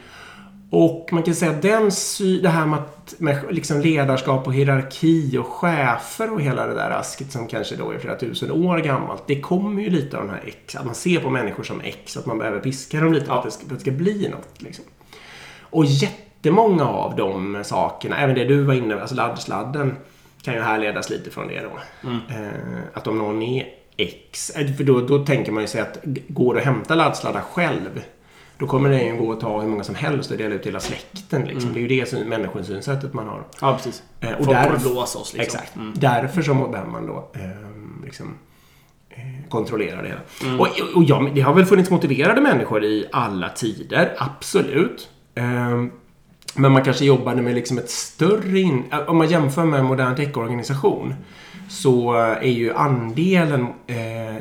Och 0.74 1.08
man 1.12 1.22
kan 1.22 1.34
säga 1.34 1.50
att 1.50 1.62
den 1.62 1.90
det 2.42 2.48
här 2.48 2.66
med, 2.66 2.78
att, 2.78 3.14
med 3.18 3.44
liksom 3.50 3.80
ledarskap 3.80 4.46
och 4.46 4.54
hierarki 4.54 5.38
och 5.38 5.46
chefer 5.46 6.32
och 6.32 6.40
hela 6.40 6.66
det 6.66 6.74
där 6.74 6.90
asket 6.90 7.32
som 7.32 7.48
kanske 7.48 7.76
då 7.76 7.90
är 7.90 7.98
flera 7.98 8.16
tusen 8.16 8.50
år 8.50 8.78
gammalt. 8.78 9.22
Det 9.26 9.40
kommer 9.40 9.82
ju 9.82 9.90
lite 9.90 10.16
av 10.16 10.22
den 10.22 10.34
här 10.34 10.42
X. 10.46 10.76
Att 10.76 10.84
man 10.84 10.94
ser 10.94 11.20
på 11.20 11.30
människor 11.30 11.62
som 11.62 11.80
X. 11.80 12.16
Att 12.16 12.26
man 12.26 12.38
behöver 12.38 12.60
piska 12.60 13.00
dem 13.00 13.12
lite 13.12 13.26
för 13.26 13.38
att 13.38 13.44
det 13.44 13.50
ska, 13.50 13.62
att 13.62 13.70
det 13.70 13.80
ska 13.80 13.90
bli 13.90 14.28
något. 14.28 14.62
Liksom. 14.62 14.84
Och 15.60 15.84
jättemånga 15.84 16.84
av 16.84 17.16
de 17.16 17.64
sakerna, 17.64 18.16
även 18.16 18.34
det 18.34 18.44
du 18.44 18.62
var 18.62 18.74
inne 18.74 18.94
på, 18.94 19.00
alltså 19.00 19.14
laddsladden 19.14 19.96
kan 20.42 20.54
ju 20.54 20.60
härledas 20.60 21.10
lite 21.10 21.30
från 21.30 21.48
det 21.48 21.60
då. 21.60 22.08
Mm. 22.08 22.20
Eh, 22.30 22.80
att 22.92 23.06
om 23.06 23.18
någon 23.18 23.42
är 23.42 23.66
X, 23.96 24.50
eh, 24.50 24.74
för 24.74 24.84
då, 24.84 25.00
då 25.00 25.24
tänker 25.24 25.52
man 25.52 25.62
ju 25.62 25.66
sig 25.66 25.80
att 25.80 25.98
går 26.28 26.54
det 26.54 26.60
att 26.60 26.66
hämta 26.66 26.94
laddsladdar 26.94 27.40
själv 27.40 28.02
då 28.62 28.68
kommer 28.68 28.90
den 28.90 29.06
ju 29.06 29.16
gå 29.16 29.32
att 29.32 29.40
ta 29.40 29.60
hur 29.60 29.68
många 29.68 29.84
som 29.84 29.94
helst 29.94 30.30
och 30.30 30.36
dela 30.36 30.54
ut 30.54 30.62
till 30.62 30.70
hela 30.70 30.80
släkten. 30.80 31.44
Liksom. 31.44 31.70
Mm. 31.70 31.74
Det 31.74 31.94
är 31.94 31.96
ju 31.96 32.04
det 32.04 32.24
människosynsättet 32.28 33.14
man 33.14 33.28
har. 33.28 33.44
Ja, 33.60 33.76
precis. 33.76 34.02
Eh, 34.20 34.30
och 34.30 34.44
Folk 34.44 34.58
därför, 34.58 34.90
blåsa 34.90 35.18
oss. 35.18 35.34
Liksom. 35.34 35.42
Exakt. 35.42 35.76
Mm. 35.76 35.92
Därför 35.96 36.42
så 36.42 36.54
behöver 36.54 36.90
man 36.90 37.06
då 37.06 37.30
eh, 37.34 38.04
liksom, 38.04 38.34
eh, 39.10 39.48
kontrollera 39.48 40.02
det 40.02 40.08
hela. 40.08 40.20
Mm. 40.42 40.60
Och, 40.60 40.68
och 40.94 41.04
ja, 41.04 41.30
det 41.34 41.40
har 41.40 41.54
väl 41.54 41.64
funnits 41.64 41.90
motiverade 41.90 42.40
människor 42.40 42.84
i 42.84 43.06
alla 43.12 43.48
tider, 43.48 44.14
absolut. 44.18 45.08
Eh, 45.34 45.84
men 46.54 46.72
man 46.72 46.84
kanske 46.84 47.04
jobbade 47.04 47.42
med 47.42 47.54
liksom 47.54 47.78
ett 47.78 47.90
större... 47.90 48.60
In, 48.60 48.84
om 49.06 49.16
man 49.16 49.28
jämför 49.30 49.64
med 49.64 49.80
en 49.80 49.86
modern 49.86 50.16
tech-organisation 50.16 51.14
så 51.68 52.12
är 52.14 52.50
ju 52.50 52.74
andelen 52.74 53.66
eh, 53.86 54.36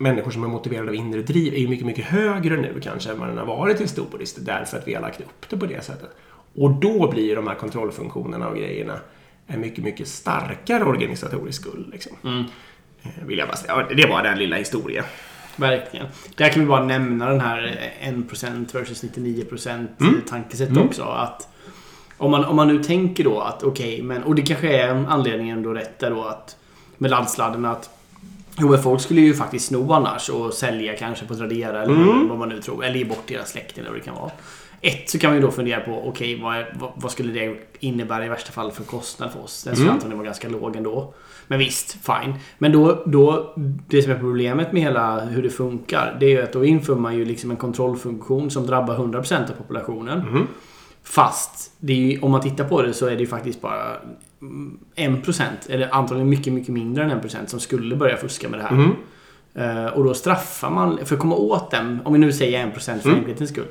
människor 0.00 0.30
som 0.30 0.44
är 0.44 0.48
motiverade 0.48 0.88
av 0.88 0.94
inre 0.94 1.22
driv 1.22 1.54
är 1.54 1.58
ju 1.58 1.68
mycket, 1.68 1.86
mycket 1.86 2.04
högre 2.04 2.56
nu 2.56 2.80
kanske 2.82 3.10
än 3.10 3.18
vad 3.18 3.28
den 3.28 3.38
har 3.38 3.46
varit 3.46 3.80
historiskt 3.80 4.38
därför 4.40 4.78
att 4.78 4.88
vi 4.88 4.94
har 4.94 5.02
lagt 5.02 5.20
upp 5.20 5.48
det 5.48 5.56
på 5.56 5.66
det 5.66 5.84
sättet. 5.84 6.10
Och 6.54 6.70
då 6.70 7.10
blir 7.10 7.36
de 7.36 7.46
här 7.46 7.54
kontrollfunktionerna 7.54 8.48
och 8.48 8.56
grejerna 8.56 9.00
en 9.46 9.60
mycket, 9.60 9.84
mycket 9.84 10.08
starkare 10.08 10.84
organisatorisk 10.84 11.62
skuld. 11.62 11.88
Liksom. 11.92 12.16
Mm. 12.24 12.44
Eh, 13.02 13.26
vill 13.26 13.38
jag 13.38 13.48
bara 13.48 13.56
säga. 13.56 13.86
Det 13.96 14.06
var 14.06 14.22
den 14.22 14.38
lilla 14.38 14.56
historien. 14.56 15.04
Verkligen. 15.56 16.06
Där 16.36 16.48
kan 16.48 16.62
vi 16.62 16.68
bara 16.68 16.84
nämna 16.84 17.28
den 17.28 17.40
här 17.40 17.92
1% 18.02 18.74
versus 18.74 19.04
99% 19.04 19.86
mm. 20.00 20.20
tankesätt 20.28 20.70
mm. 20.70 20.82
också. 20.82 21.02
Att 21.02 21.48
om 22.16 22.30
man, 22.30 22.44
om 22.44 22.56
man 22.56 22.68
nu 22.68 22.82
tänker 22.82 23.24
då 23.24 23.40
att 23.40 23.62
okej, 23.62 23.94
okay, 23.94 24.02
men 24.02 24.22
och 24.22 24.34
det 24.34 24.42
kanske 24.42 24.76
är 24.76 24.88
anledningen 25.08 25.62
då 25.62 25.74
rätt 25.74 25.98
där 25.98 26.10
då 26.10 26.24
att 26.24 26.56
med 26.98 27.10
laddsladden 27.10 27.64
att 27.64 27.90
Jo, 28.60 28.68
men 28.68 28.82
folk 28.82 29.00
skulle 29.00 29.20
ju 29.20 29.34
faktiskt 29.34 29.66
sno 29.68 29.92
annars 29.92 30.28
och 30.28 30.52
sälja 30.54 30.96
kanske 30.96 31.26
på 31.26 31.34
Tradera 31.34 31.82
eller 31.82 31.94
Mm. 31.94 32.28
vad 32.28 32.38
man 32.38 32.48
nu 32.48 32.60
tror. 32.62 32.84
Eller 32.84 32.96
ge 32.96 33.04
bort 33.04 33.22
deras 33.28 33.50
släkt 33.50 33.78
eller 33.78 33.90
vad 33.90 33.98
det 33.98 34.04
kan 34.04 34.14
vara. 34.14 34.30
Ett 34.82 35.10
så 35.10 35.18
kan 35.18 35.30
man 35.30 35.36
ju 35.36 35.42
då 35.42 35.50
fundera 35.50 35.80
på, 35.80 36.08
okej 36.08 36.40
vad, 36.42 36.56
är- 36.56 36.76
vad, 36.80 36.90
vad 36.94 37.12
skulle 37.12 37.32
det 37.32 37.56
innebära 37.80 38.26
i 38.26 38.28
värsta 38.28 38.52
fall 38.52 38.72
för 38.72 38.84
kostnad 38.84 39.32
för 39.32 39.44
oss? 39.44 39.64
Den 39.64 39.74
skulle 39.74 39.86
Mm. 39.88 39.94
antagligen 39.94 40.18
vara 40.18 40.26
ganska 40.26 40.48
låg 40.48 40.76
ändå. 40.76 41.14
Men 41.46 41.58
visst, 41.58 41.92
fine. 41.92 42.34
Men 42.58 42.72
då, 42.72 43.02
då, 43.06 43.52
det 43.88 44.02
som 44.02 44.12
är 44.12 44.18
problemet 44.18 44.72
med 44.72 44.82
hela 44.82 45.20
hur 45.20 45.42
det 45.42 45.50
funkar, 45.50 46.16
det 46.20 46.26
är 46.26 46.30
ju 46.30 46.42
att 46.42 46.52
då 46.52 46.64
inför 46.64 46.94
man 46.94 47.16
ju 47.16 47.24
liksom 47.24 47.50
en 47.50 47.56
kontrollfunktion 47.56 48.50
som 48.50 48.66
drabbar 48.66 48.94
100% 48.96 49.50
av 49.50 49.54
populationen. 49.54 50.18
Mhm. 50.18 50.46
Fast 51.02 51.72
ju, 51.80 52.18
om 52.20 52.30
man 52.30 52.40
tittar 52.40 52.64
på 52.68 52.82
det 52.82 52.92
så 52.94 53.06
är 53.06 53.10
det 53.10 53.16
ju 53.20 53.26
faktiskt 53.26 53.60
bara 53.60 53.84
mm, 53.96 54.16
1% 54.96 55.42
eller 55.68 55.94
antagligen 55.94 56.28
mycket, 56.28 56.52
mycket 56.52 56.68
mindre 56.74 57.04
än 57.04 57.10
1% 57.20 57.46
som 57.46 57.60
skulle 57.60 57.96
börja 57.96 58.16
fuska 58.16 58.48
med 58.48 58.60
det 58.60 58.64
här. 58.64 58.76
Mhm. 58.76 58.92
Eh, 59.54 59.86
och 59.86 60.04
då 60.04 60.14
straffar 60.14 60.70
man, 60.70 60.98
för 61.06 61.14
att 61.14 61.20
komma 61.20 61.34
åt 61.36 61.70
den, 61.70 62.00
om 62.04 62.12
vi 62.12 62.18
nu 62.18 62.32
säger 62.32 62.58
1% 62.66 63.00
för 63.02 63.08
Mm. 63.08 63.18
enkelhetens 63.18 63.50
skull. 63.50 63.66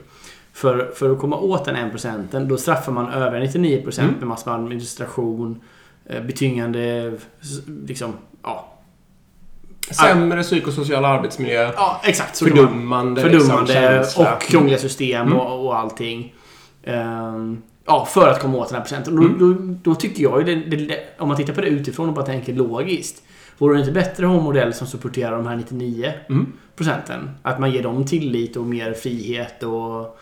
För, 0.54 0.92
för 0.96 1.12
att 1.12 1.20
komma 1.20 1.38
åt 1.38 1.66
den 1.66 1.76
1% 1.76 2.46
då 2.48 2.58
straffar 2.58 2.92
man 2.92 3.10
över 3.14 3.40
99% 3.42 4.00
Mm. 4.00 4.14
med 4.20 4.28
massor 4.28 4.52
med 4.52 4.60
administration, 4.60 5.62
eh, 6.06 6.24
betyngande, 6.24 7.14
liksom, 7.88 8.14
ja. 8.44 8.66
Sämre 9.92 10.44
psykosocial 10.44 11.06
arbetsmiljö. 11.06 11.72
Ja, 11.76 12.02
exakt. 12.04 12.36
Så 12.36 12.46
Fördummande, 12.46 13.22
Fördummande 13.22 13.98
liksom, 14.00 14.26
och 14.26 14.42
krångliga 14.42 14.78
system 14.78 15.28
Mm. 15.28 15.38
och, 15.40 15.66
och 15.66 15.78
allting. 15.80 16.34
Ehm, 16.84 17.62
ja, 17.86 18.06
för 18.06 18.30
att 18.30 18.40
komma 18.42 18.58
åt 18.58 18.68
den 18.70 18.76
här 18.76 18.82
procenten. 18.82 19.14
Och 19.20 19.24
Då, 19.24 19.46
Mm. 19.46 19.78
då, 19.84 19.92
då 19.92 19.96
tycker 19.96 20.24
jag 20.24 20.40
ju, 20.50 20.56
det, 20.56 20.76
det, 20.76 21.00
om 21.20 21.28
man 21.28 21.38
tittar 21.38 21.54
på 21.54 21.62
det 21.62 21.68
utifrån 21.68 22.08
och 22.10 22.16
bara 22.16 22.26
tänker 22.26 22.54
logiskt. 22.54 23.24
Vore 23.58 23.74
det 23.76 23.80
inte 23.80 23.92
bättre 23.92 24.26
att 24.26 24.32
ha 24.32 24.38
en 24.38 24.44
modell 24.44 24.74
som 24.74 24.88
supporterar 24.88 25.32
de 25.38 25.48
här 25.48 25.56
99 25.56 26.14
Mm. 26.30 26.54
procenten? 26.76 27.30
Att 27.42 27.60
man 27.60 27.72
ger 27.72 27.84
dem 27.84 28.06
tillit 28.06 28.56
och 28.58 28.66
mer 28.66 28.94
frihet 28.94 29.64
och 29.64 30.20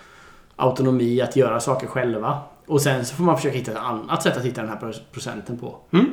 autonomi 0.56 1.22
att 1.22 1.36
göra 1.36 1.60
saker 1.60 1.88
själva. 1.88 2.40
Och 2.66 2.82
sen 2.82 3.06
så 3.06 3.16
får 3.16 3.24
man 3.24 3.36
försöka 3.38 3.58
hitta 3.58 3.72
ett 3.72 3.78
annat 3.78 4.24
sätt 4.24 4.38
att 4.38 4.46
hitta 4.46 4.62
den 4.62 4.70
här 4.70 4.78
pro- 4.78 5.04
procenten 5.12 5.58
på. 5.58 5.76
Mm. 5.94 6.06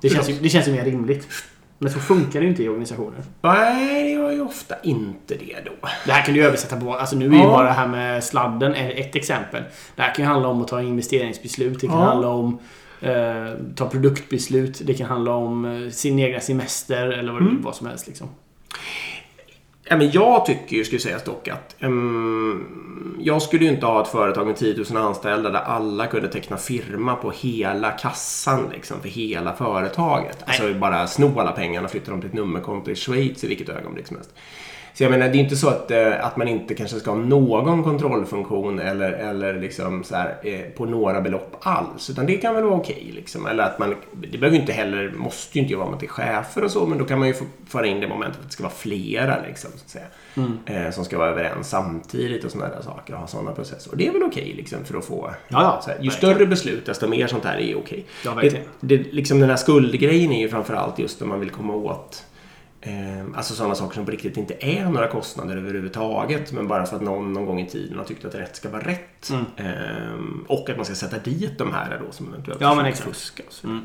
Det 0.00 0.08
känns, 0.08 0.28
ju, 0.30 0.34
det 0.40 0.48
känns 0.48 0.68
ju 0.68 0.72
mer 0.72 0.84
rimligt. 0.84 1.28
Men 1.78 1.92
så 1.92 1.98
funkar 1.98 2.40
det 2.40 2.44
ju 2.44 2.50
inte 2.50 2.62
i 2.62 2.68
organisationer. 2.68 3.18
Nej, 3.42 4.02
det 4.02 4.10
gör 4.10 4.30
ju 4.30 4.40
ofta 4.40 4.74
inte 4.82 5.34
det 5.34 5.56
då. 5.64 5.72
Det 6.06 6.12
här 6.12 6.22
kan 6.24 6.34
du 6.34 6.44
översätta 6.46 6.80
på... 6.80 6.94
Alltså 6.94 7.16
nu 7.16 7.26
är 7.26 7.30
ju 7.30 7.38
Ja. 7.38 7.48
bara 7.48 7.64
det 7.66 7.72
här 7.72 7.88
med 7.88 8.24
sladden 8.24 8.74
ett 8.74 9.16
exempel. 9.16 9.62
Det 9.96 10.02
här 10.02 10.14
kan 10.14 10.24
ju 10.24 10.28
handla 10.30 10.48
om 10.48 10.62
att 10.62 10.68
ta 10.68 10.82
investeringsbeslut. 10.82 11.80
Det 11.80 11.86
kan 11.86 11.98
Ja. 11.98 12.04
handla 12.04 12.28
om 12.28 12.58
eh, 13.00 13.12
ta 13.76 13.88
produktbeslut. 13.88 14.80
Det 14.84 14.94
kan 14.94 15.06
handla 15.06 15.32
om 15.32 15.64
eh, 15.64 15.90
sin 15.90 16.18
egna 16.18 16.40
semester 16.40 17.06
eller 17.08 17.32
vad, 17.32 17.42
Mm. 17.42 17.62
vad 17.62 17.74
som 17.76 17.86
helst. 17.86 18.06
Liksom. 18.06 18.28
Ja, 19.88 19.96
men 19.96 20.10
jag 20.10 20.46
tycker 20.46 20.76
ju, 20.76 20.84
skulle 20.84 21.00
sägas 21.00 21.24
dock, 21.24 21.48
att 21.48 21.76
ehm, 21.82 23.16
jag 23.20 23.42
skulle 23.42 23.64
ju 23.64 23.70
inte 23.70 23.86
ha 23.86 24.02
ett 24.02 24.08
företag 24.08 24.46
med 24.46 24.56
10 24.56 24.84
000 24.90 24.96
anställda 24.96 25.50
där 25.50 25.60
alla 25.60 26.06
kunde 26.06 26.28
teckna 26.28 26.56
firma 26.56 27.16
på 27.16 27.30
hela 27.30 27.90
kassan 27.90 28.68
liksom, 28.72 29.00
för 29.00 29.08
hela 29.08 29.52
företaget. 29.52 30.38
Alltså 30.46 30.74
bara 30.74 31.06
sno 31.06 31.40
alla 31.40 31.52
pengarna 31.52 31.84
och 31.84 31.90
flytta 31.90 32.10
dem 32.10 32.20
till 32.20 32.30
ett 32.30 32.34
nummerkonto 32.36 32.90
i 32.90 32.94
Schweiz 32.94 33.44
i 33.44 33.48
vilket 33.48 33.68
ögonblick 33.68 34.06
som 34.06 34.16
helst. 34.16 34.34
Så 34.96 35.04
jag 35.04 35.10
menar, 35.10 35.28
det 35.28 35.38
är 35.38 35.40
inte 35.40 35.56
så 35.56 35.68
att, 35.68 35.90
eh, 35.90 36.26
att 36.26 36.36
man 36.36 36.48
inte 36.48 36.74
kanske 36.74 37.00
ska 37.00 37.10
ha 37.10 37.18
någon 37.18 37.82
kontrollfunktion 37.82 38.78
eller, 38.78 39.12
eller 39.12 39.60
liksom 39.60 40.04
så 40.04 40.16
här, 40.16 40.36
eh, 40.42 40.60
på 40.60 40.84
några 40.84 41.20
belopp 41.20 41.56
alls. 41.60 42.10
Utan 42.10 42.26
det 42.26 42.36
kan 42.36 42.54
väl 42.54 42.64
vara 42.64 42.74
okej. 42.74 43.12
liksom. 43.14 43.46
Eller 43.46 43.64
att 43.64 43.78
man, 43.78 43.94
det 44.12 44.38
behöver 44.38 44.58
inte 44.58 44.72
heller, 44.72 45.12
måste 45.16 45.58
ju 45.58 45.64
inte 45.64 45.76
vara 45.76 45.90
man 45.90 45.98
till 45.98 46.08
chefer 46.08 46.64
och 46.64 46.70
så, 46.70 46.86
men 46.86 46.98
då 46.98 47.04
kan 47.04 47.18
man 47.18 47.28
ju 47.28 47.34
föra 47.66 47.86
in 47.86 48.00
det 48.00 48.08
momentet 48.08 48.40
att 48.40 48.46
det 48.46 48.52
ska 48.52 48.62
vara 48.62 48.72
flera 48.72 49.42
liksom, 49.48 49.70
så 49.70 49.84
att 49.84 49.90
säga. 49.90 50.06
Eh, 50.66 50.90
som 50.90 51.04
ska 51.04 51.18
vara 51.18 51.28
överens 51.28 51.68
samtidigt 51.68 52.44
och 52.44 52.50
sådana 52.50 52.74
där 52.74 52.82
saker 52.82 53.14
och 53.14 53.20
ha 53.20 53.26
sådana 53.26 53.52
processer. 53.52 53.90
Och 53.90 53.96
det 53.96 54.06
är 54.06 54.12
väl 54.12 54.22
okej 54.22 54.54
liksom, 54.56 54.84
för 54.84 54.98
att 54.98 55.04
få... 55.04 55.30
Ja, 55.48 55.62
ja, 55.62 55.92
här, 55.92 55.98
ju 56.00 56.10
större 56.10 56.46
beslut, 56.46 56.86
desto 56.86 57.08
mer 57.08 57.26
sånt 57.26 57.44
här 57.44 57.58
är 57.58 57.78
okej. 57.78 58.04
Ja, 58.24 58.30
det, 58.30 58.36
verkligen. 58.36 58.64
det, 58.80 58.96
liksom 58.96 59.40
den 59.40 59.50
här 59.50 59.56
skuldgrejen 59.56 60.32
är 60.32 60.40
ju 60.40 60.48
framförallt 60.48 60.98
just 60.98 61.20
när 61.20 61.26
man 61.26 61.40
vill 61.40 61.50
komma 61.50 61.74
åt 61.74 62.24
alltså 63.36 63.54
sådana 63.54 63.74
saker 63.74 63.94
som 63.94 64.04
på 64.04 64.10
riktigt 64.10 64.36
inte 64.36 64.54
är 64.60 64.84
några 64.84 65.08
kostnader 65.08 65.56
överhuvudtaget. 65.56 66.52
Men 66.52 66.68
bara 66.68 66.86
för 66.86 66.96
att 66.96 67.02
någon 67.02 67.32
någon 67.32 67.46
gång 67.46 67.60
i 67.60 67.70
tiden 67.70 67.98
har 67.98 68.04
tyckt 68.04 68.24
att 68.24 68.34
rätt 68.34 68.56
ska 68.56 68.68
vara 68.68 68.82
rätt. 68.82 69.30
Mm. 69.30 69.44
Eh, 69.56 70.18
och 70.46 70.70
att 70.70 70.76
man 70.76 70.84
ska 70.84 70.94
sätta 70.94 71.18
dit 71.18 71.58
de 71.58 71.72
här 71.72 72.00
då 72.06 72.12
som 72.12 72.28
eventuellt 72.28 72.60
Ja, 72.60 72.74
men 72.74 72.94
fuska. 72.94 73.42
Mm. 73.64 73.82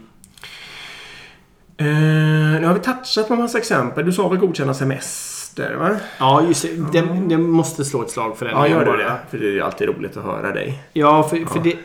Eh, 1.78 2.62
nu 2.62 2.68
har 2.68 2.74
vi 2.74 2.80
touchat 2.80 3.28
på 3.28 3.34
en 3.34 3.40
massa 3.40 3.58
exempel. 3.58 4.06
Du 4.06 4.12
sa 4.12 4.28
väl 4.28 4.40
godkänna 4.40 4.74
semester? 4.74 5.76
Va? 5.76 5.90
Ja, 6.20 6.44
just 6.48 6.62
det. 6.62 7.02
Det, 7.02 7.02
det 7.28 7.38
måste 7.38 7.86
slå 7.86 8.02
ett 8.02 8.10
slag 8.10 8.38
för 8.38 8.46
den. 8.46 8.56
Ja, 8.56 8.68
gör 8.68 8.86
du 8.86 8.98
det? 8.98 9.18
För 9.30 9.38
det 9.38 9.60
är 9.60 9.62
alltid 9.62 9.88
roligt 9.88 10.18
att 10.18 10.24
höra 10.24 10.54
dig. 10.54 10.84
Ja, 10.94 11.24
för, 11.24 11.46
för 11.46 11.60
Det, 11.60 11.78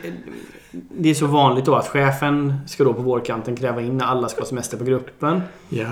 det 0.71 1.09
är 1.09 1.13
så 1.13 1.27
vanligt 1.27 1.65
då 1.65 1.75
att 1.75 1.87
chefen 1.87 2.53
ska 2.67 2.83
då 2.83 2.93
på 2.93 3.01
vårkanten 3.01 3.55
kräva 3.55 3.81
in 3.81 3.97
när 3.97 4.05
alla 4.05 4.29
ska 4.29 4.41
ha 4.41 4.47
semester 4.47 4.77
på 4.77 4.83
gruppen. 4.83 5.41
Ja. 5.69 5.85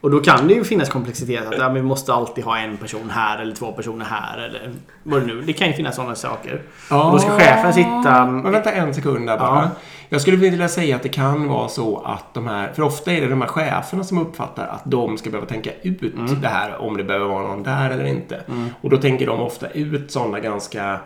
Och 0.00 0.10
då 0.10 0.20
kan 0.20 0.48
det 0.48 0.54
ju 0.54 0.64
finnas 0.64 0.88
komplexitet 0.88 1.46
att 1.46 1.58
ja, 1.58 1.68
vi 1.68 1.82
måste 1.82 2.14
alltid 2.14 2.44
ha 2.44 2.58
en 2.58 2.76
person 2.76 3.10
här 3.10 3.38
eller 3.38 3.54
två 3.54 3.72
personer 3.72 4.04
här 4.04 4.38
eller 4.38 4.72
vad 5.02 5.20
det 5.20 5.26
nu 5.26 5.42
Det 5.42 5.52
kan 5.52 5.66
ju 5.66 5.72
finnas 5.72 5.96
sådana 5.96 6.14
saker. 6.14 6.62
Och 6.90 7.12
då 7.12 7.18
ska 7.18 7.30
chefen 7.30 7.74
sitta... 7.74 8.26
Men 8.26 8.52
vänta 8.52 8.72
en 8.72 8.94
sekund 8.94 9.26
där 9.26 9.38
bara. 9.38 9.62
Ja. 9.62 9.70
Jag 10.08 10.20
skulle 10.20 10.36
vilja 10.36 10.68
säga 10.68 10.96
att 10.96 11.02
det 11.02 11.08
kan 11.08 11.48
vara 11.48 11.68
så 11.68 11.98
att 12.04 12.34
de 12.34 12.46
här, 12.46 12.72
för 12.72 12.82
ofta 12.82 13.12
är 13.12 13.20
det 13.20 13.28
de 13.28 13.40
här 13.40 13.48
cheferna 13.48 14.04
som 14.04 14.18
uppfattar 14.18 14.66
att 14.66 14.82
de 14.84 15.18
ska 15.18 15.30
behöva 15.30 15.46
tänka 15.48 15.70
ut 15.82 16.02
Mm. 16.02 16.40
det 16.40 16.48
här 16.48 16.76
om 16.80 16.96
det 16.96 17.04
behöver 17.04 17.26
vara 17.26 17.42
någon 17.48 17.62
där 17.62 17.90
eller 17.90 18.04
inte. 18.04 18.40
Och 18.80 18.90
då 18.90 18.96
tänker 18.96 19.26
de 19.26 19.40
ofta 19.40 19.68
ut 19.70 20.10
sådana 20.12 20.40
ganska, 20.40 21.00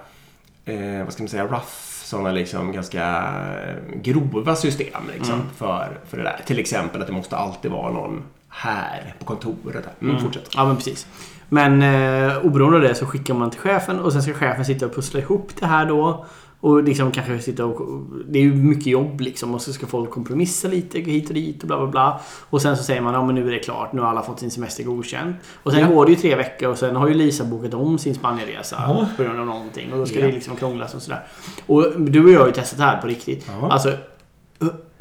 eh, 0.64 1.04
vad 1.04 1.12
ska 1.12 1.22
man 1.22 1.28
säga, 1.28 1.44
rough 1.44 1.66
sådana 2.04 2.30
liksom 2.32 2.72
ganska 2.72 3.04
eh, 3.16 4.00
grova 4.02 4.56
system 4.56 5.02
liksom 5.14 5.34
Mm. 5.34 5.46
för, 5.56 5.88
för 6.10 6.16
det 6.16 6.22
där. 6.22 6.40
Till 6.46 6.58
exempel 6.58 7.00
att 7.00 7.06
det 7.06 7.12
måste 7.12 7.36
alltid 7.36 7.70
vara 7.70 7.92
någon 7.92 8.22
här 8.54 9.14
på 9.18 9.24
kontoret. 9.24 9.84
Här. 9.86 9.94
Mm, 10.08 10.18
Fortsätt. 10.22 10.48
Ja, 10.54 10.64
men 10.66 10.76
precis. 10.76 11.06
Men 11.48 11.82
eh, 11.82 12.38
oberoende 12.46 12.76
av 12.76 12.82
det 12.82 12.94
så 12.94 13.06
skickar 13.06 13.34
man 13.34 13.50
till 13.50 13.60
chefen 13.60 14.00
och 14.00 14.12
sen 14.12 14.22
ska 14.22 14.32
chefen 14.34 14.64
sitta 14.64 14.86
och 14.86 14.94
pussla 14.94 15.20
ihop 15.20 15.50
det 15.60 15.66
här 15.66 15.86
då. 15.86 16.26
Och 16.60 16.82
liksom 16.82 17.10
kanske 17.10 17.38
sitta 17.38 17.64
och... 17.64 18.02
Det 18.28 18.38
är 18.38 18.42
ju 18.42 18.54
mycket 18.54 18.86
jobb 18.86 19.20
liksom 19.20 19.54
och 19.54 19.62
så 19.62 19.72
ska 19.72 19.86
folk 19.86 20.10
kompromissa 20.10 20.68
lite 20.68 20.98
hit 20.98 21.28
och 21.28 21.34
dit 21.34 21.60
och 21.62 21.66
bla 21.66 21.76
bla 21.78 21.86
bla. 21.86 22.20
Och 22.50 22.62
sen 22.62 22.76
så 22.76 22.82
säger 22.82 23.00
man 23.00 23.14
ja 23.14 23.26
men 23.26 23.34
nu 23.34 23.48
är 23.48 23.52
det 23.52 23.58
klart, 23.58 23.92
nu 23.92 24.00
har 24.00 24.08
alla 24.08 24.22
fått 24.22 24.40
sin 24.40 24.50
semester 24.50 24.84
godkänd. 24.84 25.34
Och 25.62 25.72
sen 25.72 25.80
Ja. 25.80 25.86
går 25.86 26.04
det 26.06 26.10
ju 26.12 26.16
tre 26.16 26.34
veckor 26.36 26.68
och 26.68 26.78
sen 26.78 26.96
har 26.96 27.08
ju 27.08 27.14
Lisa 27.14 27.44
bokat 27.44 27.74
om 27.74 27.98
sin 27.98 28.14
Spanienresa 28.14 28.76
Ja. 28.86 29.06
på 29.16 29.22
grund 29.22 29.40
av 29.40 29.46
någonting. 29.46 29.92
Och 29.92 29.98
då 29.98 30.06
ska 30.06 30.18
Ja. 30.20 30.26
det 30.26 30.32
liksom 30.32 30.56
krånglas 30.56 30.94
och 30.94 31.02
sådär. 31.02 31.22
Och 31.66 32.00
du 32.00 32.24
och 32.24 32.30
jag 32.30 32.40
har 32.40 32.46
ju 32.46 32.52
testat 32.52 32.78
det 32.78 32.84
här 32.84 33.00
på 33.00 33.06
riktigt. 33.06 33.50
Ja. 33.60 33.70
Alltså, 33.70 33.92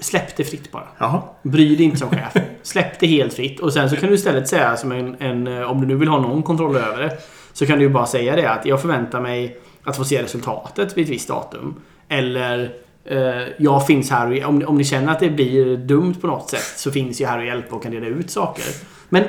släpp 0.02 0.36
det 0.38 0.44
fritt 0.44 0.72
bara. 0.72 0.88
Jaha. 0.98 1.22
Bry 1.44 1.76
dig 1.76 1.86
inte 1.86 1.98
som 1.98 2.10
chef. 2.10 2.34
Släpp 2.64 3.00
det 3.00 3.08
helt 3.08 3.34
fritt. 3.34 3.60
Och 3.60 3.74
sen 3.74 3.90
så 3.90 3.96
kan 3.96 4.10
du 4.10 4.16
istället 4.16 4.48
säga 4.48 4.78
som 4.78 4.92
en, 4.92 5.16
en... 5.20 5.48
eh, 5.48 5.72
Om 5.72 5.82
du 5.82 5.88
nu 5.88 5.96
vill 5.96 6.08
ha 6.08 6.20
någon 6.20 6.44
kontroll 6.44 6.76
över 6.76 7.04
det. 7.04 7.18
Så 7.54 7.66
kan 7.66 7.78
du 7.78 7.84
ju 7.84 7.90
bara 7.90 8.06
säga 8.06 8.36
det 8.36 8.50
att 8.52 8.66
jag 8.66 8.82
förväntar 8.82 9.22
mig 9.22 9.58
att 9.84 9.98
få 9.98 10.04
se 10.04 10.24
resultatet 10.24 10.98
vid 10.98 11.04
ett 11.06 11.12
visst 11.12 11.28
datum. 11.28 11.76
Eller 12.08 12.74
eh, 13.06 13.48
jag 13.58 13.88
finns 13.88 14.12
här 14.12 14.32
och 14.44 14.50
om, 14.50 14.64
om 14.68 14.78
ni 14.78 14.84
känner 14.84 15.12
att 15.12 15.20
det 15.20 15.30
blir 15.30 15.78
dumt 15.78 16.16
på 16.22 16.28
något 16.28 16.50
sätt 16.50 16.74
så 16.78 16.92
finns 16.92 17.22
jag 17.22 17.30
här 17.30 17.40
och 17.40 17.46
hjälper 17.46 17.76
och 17.76 17.84
kan 17.84 17.92
reda 17.92 18.08
ut 18.08 18.30
saker. 18.32 18.66
Men 19.10 19.24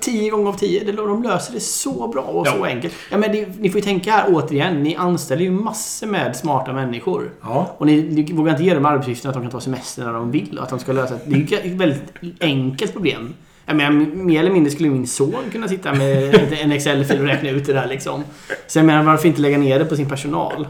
10 0.00 0.30
gånger 0.30 0.48
av 0.48 0.52
10, 0.56 0.84
det- 0.84 0.92
de 0.92 1.22
löser 1.22 1.52
det 1.52 1.60
så 1.60 2.08
bra 2.08 2.22
och 2.22 2.46
så 2.46 2.54
Ja. 2.60 2.66
enkelt. 2.66 2.94
Ja, 3.10 3.18
men 3.18 3.32
det, 3.32 3.48
ni 3.60 3.70
får 3.70 3.78
ju 3.80 3.84
tänka 3.84 4.10
här 4.12 4.24
återigen. 4.28 4.82
Ni 4.82 4.96
anställer 4.96 5.42
ju 5.42 5.50
massor 5.50 6.06
med 6.06 6.36
smarta 6.36 6.72
människor. 6.72 7.30
Ja. 7.42 7.74
Och 7.78 7.86
ni, 7.86 8.02
ni 8.02 8.32
vågar 8.32 8.52
inte 8.52 8.64
ge 8.64 8.74
dem 8.74 8.86
arbetsuppgiften 8.86 9.28
att 9.28 9.34
de 9.34 9.42
kan 9.42 9.50
ta 9.50 9.60
semester 9.60 10.04
när 10.04 10.12
de 10.12 10.30
vill 10.30 10.56
och 10.58 10.64
att 10.64 10.70
de 10.70 10.78
ska 10.78 10.92
lösa 10.92 11.14
det 11.26 11.34
är 11.34 11.38
ju 11.38 11.72
ett 11.72 11.80
väldigt 11.80 12.02
enkelt 12.40 12.92
problem. 12.92 13.34
Jag 13.66 13.76
menar, 13.76 13.90
mer 14.14 14.40
eller 14.40 14.50
mindre 14.50 14.70
skulle 14.72 14.90
min 14.90 15.06
son 15.06 15.34
kunna 15.52 15.68
sitta 15.68 15.94
med 15.94 16.34
en 16.62 16.72
Excel-fil 16.72 17.20
och 17.20 17.26
räkna 17.26 17.50
ut 17.50 17.66
det 17.66 17.72
där 17.72 17.86
liksom. 17.86 18.24
Så 18.66 18.78
jag 18.78 18.86
menar, 18.86 19.02
varför 19.02 19.28
inte 19.28 19.40
lägga 19.40 19.58
ner 19.58 19.78
det 19.78 19.84
på 19.84 19.96
sin 19.96 20.08
personal? 20.08 20.66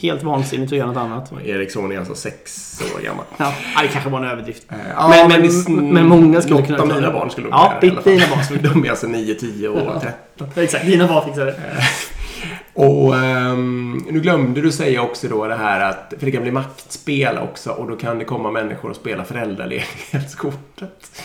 Helt 0.00 0.22
vansinnigt 0.22 0.72
att 0.72 0.78
göra 0.78 0.86
något 0.88 0.96
annat. 0.96 1.32
Eriksson 1.44 1.92
är 1.92 1.98
alltså 1.98 2.14
sex 2.14 2.80
år 2.96 3.00
gammal. 3.02 3.24
Ja, 3.36 3.52
det 3.82 3.88
kanske 3.88 4.10
var 4.10 4.18
en 4.18 4.24
överdrift. 4.30 4.62
Eh, 4.70 4.76
Ja, 4.96 5.08
Men- 5.28 5.40
men, 5.42 5.74
men- 5.76 5.88
men 5.94 6.06
många 6.08 6.40
skulle 6.40 6.56
något 6.56 6.66
kunna 6.66 6.78
av 6.78 6.86
klara 6.86 7.00
mina 7.00 7.12
barn 7.12 7.30
skulle 7.30 7.46
nog 7.46 7.54
Ja, 7.54 7.72
göra 7.82 7.94
det 8.04 8.10
dina 8.10 8.26
barn 8.34 8.44
skulle- 8.44 8.60
De 8.68 8.84
är 8.86 8.90
alltså 8.90 9.06
9, 9.06 9.34
10 9.34 9.68
och 9.68 10.02
13. 10.38 10.62
Exakt, 10.64 10.86
dina 10.86 11.06
barn 11.08 11.24
fixar 11.26 11.46
det. 11.46 11.54
Och 12.80 13.14
um, 13.14 14.04
nu 14.10 14.20
glömde 14.20 14.60
du 14.60 14.72
säga 14.72 15.02
också 15.02 15.28
då 15.28 15.46
det 15.46 15.54
här 15.54 15.90
att, 15.90 16.14
för 16.18 16.26
det 16.26 16.32
kan 16.32 16.42
bli 16.42 16.52
maktspel 16.52 17.38
också 17.38 17.70
och 17.70 17.88
då 17.90 17.96
kan 17.96 18.18
det 18.18 18.24
komma 18.24 18.50
människor 18.50 18.90
och 18.90 18.96
spela 18.96 19.24
föräldraledighetskortet. 19.24 21.22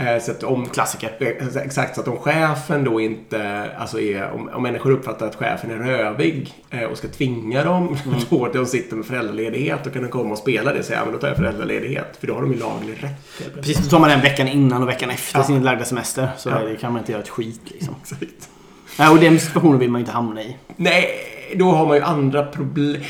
Uh, 0.00 0.18
så 0.20 0.30
att 0.30 0.42
om, 0.42 0.66
Klassiker. 0.66 1.10
Eh, 1.20 1.56
exakt, 1.56 1.94
så 1.94 2.00
att 2.00 2.08
om 2.08 2.16
chefen 2.16 2.84
då 2.84 3.00
inte, 3.00 3.70
alltså 3.78 4.00
är, 4.00 4.30
om, 4.30 4.50
om 4.54 4.62
människor 4.62 4.90
uppfattar 4.90 5.26
att 5.26 5.34
chefen 5.34 5.70
är 5.70 5.76
rövig 5.76 6.54
uh, 6.74 6.82
och 6.82 6.98
ska 6.98 7.08
tvinga 7.08 7.64
dem 7.64 7.96
mm. 8.06 8.18
då 8.30 8.48
de 8.52 8.66
sitter 8.66 8.96
med 8.96 9.06
föräldraledighet, 9.06 9.84
då 9.84 9.90
kan 9.90 10.02
de 10.02 10.08
komma 10.08 10.30
och 10.30 10.38
spela 10.38 10.72
det 10.72 10.78
och 10.78 10.84
säga, 10.84 10.98
ja 10.98 11.04
men 11.04 11.14
då 11.14 11.20
tar 11.20 11.28
jag 11.28 11.36
föräldraledighet. 11.36 12.16
För 12.20 12.26
då 12.26 12.34
har 12.34 12.42
de 12.42 12.52
ju 12.52 12.58
laglig 12.58 12.98
rätt. 13.02 13.54
Precis, 13.54 13.78
då 13.78 13.90
tar 13.90 13.98
man 13.98 14.08
den 14.08 14.20
veckan 14.20 14.48
innan 14.48 14.82
och 14.82 14.88
veckan 14.88 15.10
efter 15.10 15.38
ja. 15.38 15.44
sin 15.44 15.62
lagda 15.62 15.84
semester. 15.84 16.28
Så 16.36 16.48
ja. 16.48 16.58
det 16.58 16.76
kan 16.76 16.92
man 16.92 17.00
inte 17.00 17.12
göra 17.12 17.22
ett 17.22 17.28
skit 17.28 17.60
liksom. 17.64 17.94
Exakt. 18.02 18.50
Nej, 18.98 19.08
och 19.08 19.18
den 19.18 19.40
situationen 19.40 19.78
vill 19.78 19.90
man 19.90 19.98
ju 19.98 20.02
inte 20.02 20.12
hamna 20.12 20.42
i. 20.42 20.56
Nej, 20.76 21.08
då 21.54 21.64
har 21.64 21.86
man 21.86 21.96
ju 21.96 22.02
andra 22.02 22.44
problem. 22.44 23.02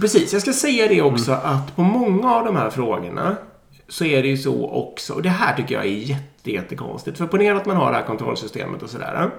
Precis, 0.00 0.32
jag 0.32 0.42
ska 0.42 0.52
säga 0.52 0.88
det 0.88 1.02
också 1.02 1.32
mm. 1.32 1.44
att 1.44 1.76
på 1.76 1.82
många 1.82 2.34
av 2.34 2.44
de 2.44 2.56
här 2.56 2.70
frågorna 2.70 3.36
så 3.88 4.04
är 4.04 4.22
det 4.22 4.28
ju 4.28 4.36
så 4.36 4.70
också, 4.70 5.12
och 5.12 5.22
det 5.22 5.28
här 5.28 5.56
tycker 5.56 5.74
jag 5.74 5.84
är 5.84 5.88
jätte, 5.88 6.52
jättekonstigt. 6.52 7.18
För 7.18 7.26
ponera 7.26 7.56
att 7.56 7.66
man 7.66 7.76
har 7.76 7.90
det 7.90 7.96
här 7.96 8.04
kontrollsystemet 8.04 8.82
och 8.82 8.90
sådär. 8.90 9.30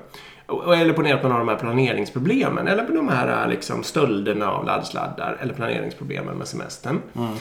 Eller 0.76 0.94
ponera 0.94 1.16
att 1.16 1.24
man 1.24 1.32
har 1.32 1.40
de 1.40 1.48
här 1.48 1.56
planeringsproblemen. 1.56 2.68
Eller 2.68 2.88
de 2.88 3.08
här 3.08 3.48
liksom, 3.48 3.84
stölderna 3.84 4.52
av 4.52 4.66
laddsladdar. 4.66 5.38
Eller 5.42 5.54
planeringsproblemen 5.54 6.38
med 6.38 6.48
semestern. 6.48 7.02
Mm. 7.16 7.32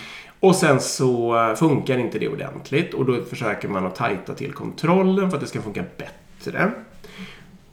Och 0.40 0.56
sen 0.56 0.80
så 0.80 1.34
funkar 1.56 1.98
inte 1.98 2.18
det 2.18 2.28
ordentligt. 2.28 2.94
Och 2.94 3.04
då 3.04 3.22
försöker 3.22 3.68
man 3.68 3.86
att 3.86 3.94
tajta 3.94 4.34
till 4.34 4.52
kontrollen 4.52 5.30
för 5.30 5.36
att 5.36 5.42
det 5.42 5.48
ska 5.48 5.62
funka 5.62 5.84
bättre. 5.96 6.70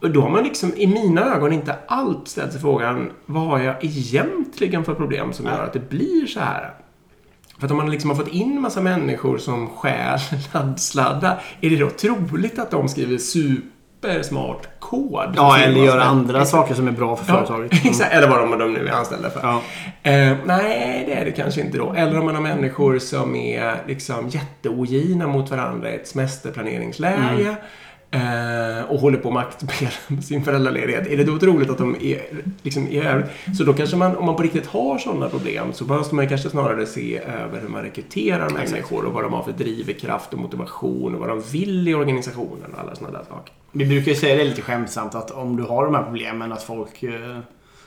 Och 0.02 0.10
då 0.10 0.20
har 0.20 0.30
man 0.30 0.44
liksom 0.44 0.72
i 0.76 0.86
mina 0.86 1.34
ögon 1.34 1.52
inte 1.52 1.76
allt 1.86 2.28
ställt 2.28 2.52
sig 2.52 2.60
frågan 2.60 3.10
vad 3.26 3.42
har 3.42 3.58
jag 3.58 3.84
egentligen 3.84 4.84
för 4.84 4.94
problem 4.94 5.32
som 5.32 5.46
gör 5.46 5.64
att 5.64 5.72
det 5.72 5.88
blir 5.90 6.26
så 6.26 6.40
här? 6.40 6.74
För 7.58 7.66
att 7.66 7.70
om 7.70 7.76
man 7.76 7.90
liksom 7.90 8.10
har 8.10 8.16
fått 8.16 8.28
in 8.28 8.60
massa 8.60 8.80
människor 8.80 9.38
som 9.38 9.68
stjäl 9.68 10.18
laddsladdar, 10.52 11.42
är 11.60 11.70
det 11.70 11.76
då 11.76 11.90
troligt 11.90 12.58
att 12.58 12.70
de 12.70 12.88
skriver 12.88 13.18
supersmart 13.18 14.80
kod? 14.80 15.32
Ja, 15.36 15.58
eller 15.58 15.84
gör 15.84 15.98
andra 15.98 16.38
exakt. 16.38 16.50
saker 16.50 16.74
som 16.74 16.88
är 16.88 16.92
bra 16.92 17.16
för 17.16 17.24
företaget. 17.24 17.72
Mm. 17.82 17.90
Exakt, 17.90 18.12
eller 18.12 18.28
vad 18.28 18.58
de, 18.58 18.72
nu 18.72 18.86
är 18.86 18.92
anställda 18.92 19.30
för. 19.30 19.40
Ja. 19.42 19.62
Eh, 20.10 20.36
nej, 20.44 21.04
det 21.06 21.12
är 21.14 21.24
det 21.24 21.32
kanske 21.32 21.60
inte 21.60 21.78
då. 21.78 21.92
Eller 21.92 22.18
om 22.18 22.24
man 22.24 22.34
har 22.34 22.42
människor 22.42 22.98
som 22.98 23.36
är 23.36 23.76
liksom 23.86 24.28
jätteogina 24.28 25.26
mot 25.26 25.50
varandra 25.50 25.90
i 25.90 25.94
ett 25.94 26.08
semesterplaneringsläge. 26.08 27.42
Mm 27.42 27.54
eh, 28.12 28.90
och 28.90 29.00
håller 29.00 29.18
på 29.18 29.28
att 29.28 29.34
maktspela 29.34 29.90
med 30.08 30.24
sin 30.30 30.44
föräldraledighet. 30.44 31.06
Är 31.06 31.16
det 31.16 31.24
då 31.24 31.38
troligt 31.38 31.70
att 31.70 31.78
de 31.78 31.96
är, 32.00 32.20
liksom, 32.62 32.88
är 32.92 33.26
Så 33.58 33.64
då 33.64 33.72
kanske 33.72 33.96
man, 33.96 34.16
om 34.16 34.26
man 34.26 34.36
på 34.36 34.42
riktigt 34.42 34.66
har 34.66 34.98
sådana 34.98 35.28
problem, 35.28 35.72
så 35.72 35.84
måste 35.84 36.14
man 36.14 36.28
kanske 36.28 36.50
snarare 36.50 36.86
se 36.86 37.18
över 37.18 37.60
hur 37.60 37.68
man 37.68 37.82
rekryterar 37.82 38.50
människor 38.50 39.04
och 39.04 39.12
vad 39.12 39.24
de 39.24 39.32
har 39.32 39.42
för 39.42 39.52
drivkraft 39.52 40.32
och 40.32 40.38
motivation 40.38 41.14
och 41.14 41.20
vad 41.20 41.28
de 41.28 41.42
vill 41.52 41.88
i 41.88 41.94
organisationen 41.94 42.74
och 42.74 42.80
alla 42.80 42.94
sådana 42.94 43.18
där 43.18 43.24
saker. 43.24 43.54
Vi 43.72 43.86
brukar 43.86 44.10
ju 44.10 44.16
säga 44.16 44.36
det 44.36 44.44
lite 44.44 44.62
skämtsamt 44.62 45.14
att 45.14 45.30
om 45.30 45.56
du 45.56 45.62
har 45.62 45.84
de 45.84 45.94
här 45.94 46.02
problemen, 46.02 46.52
att 46.52 46.62
folk 46.62 47.02
eh, 47.02 47.38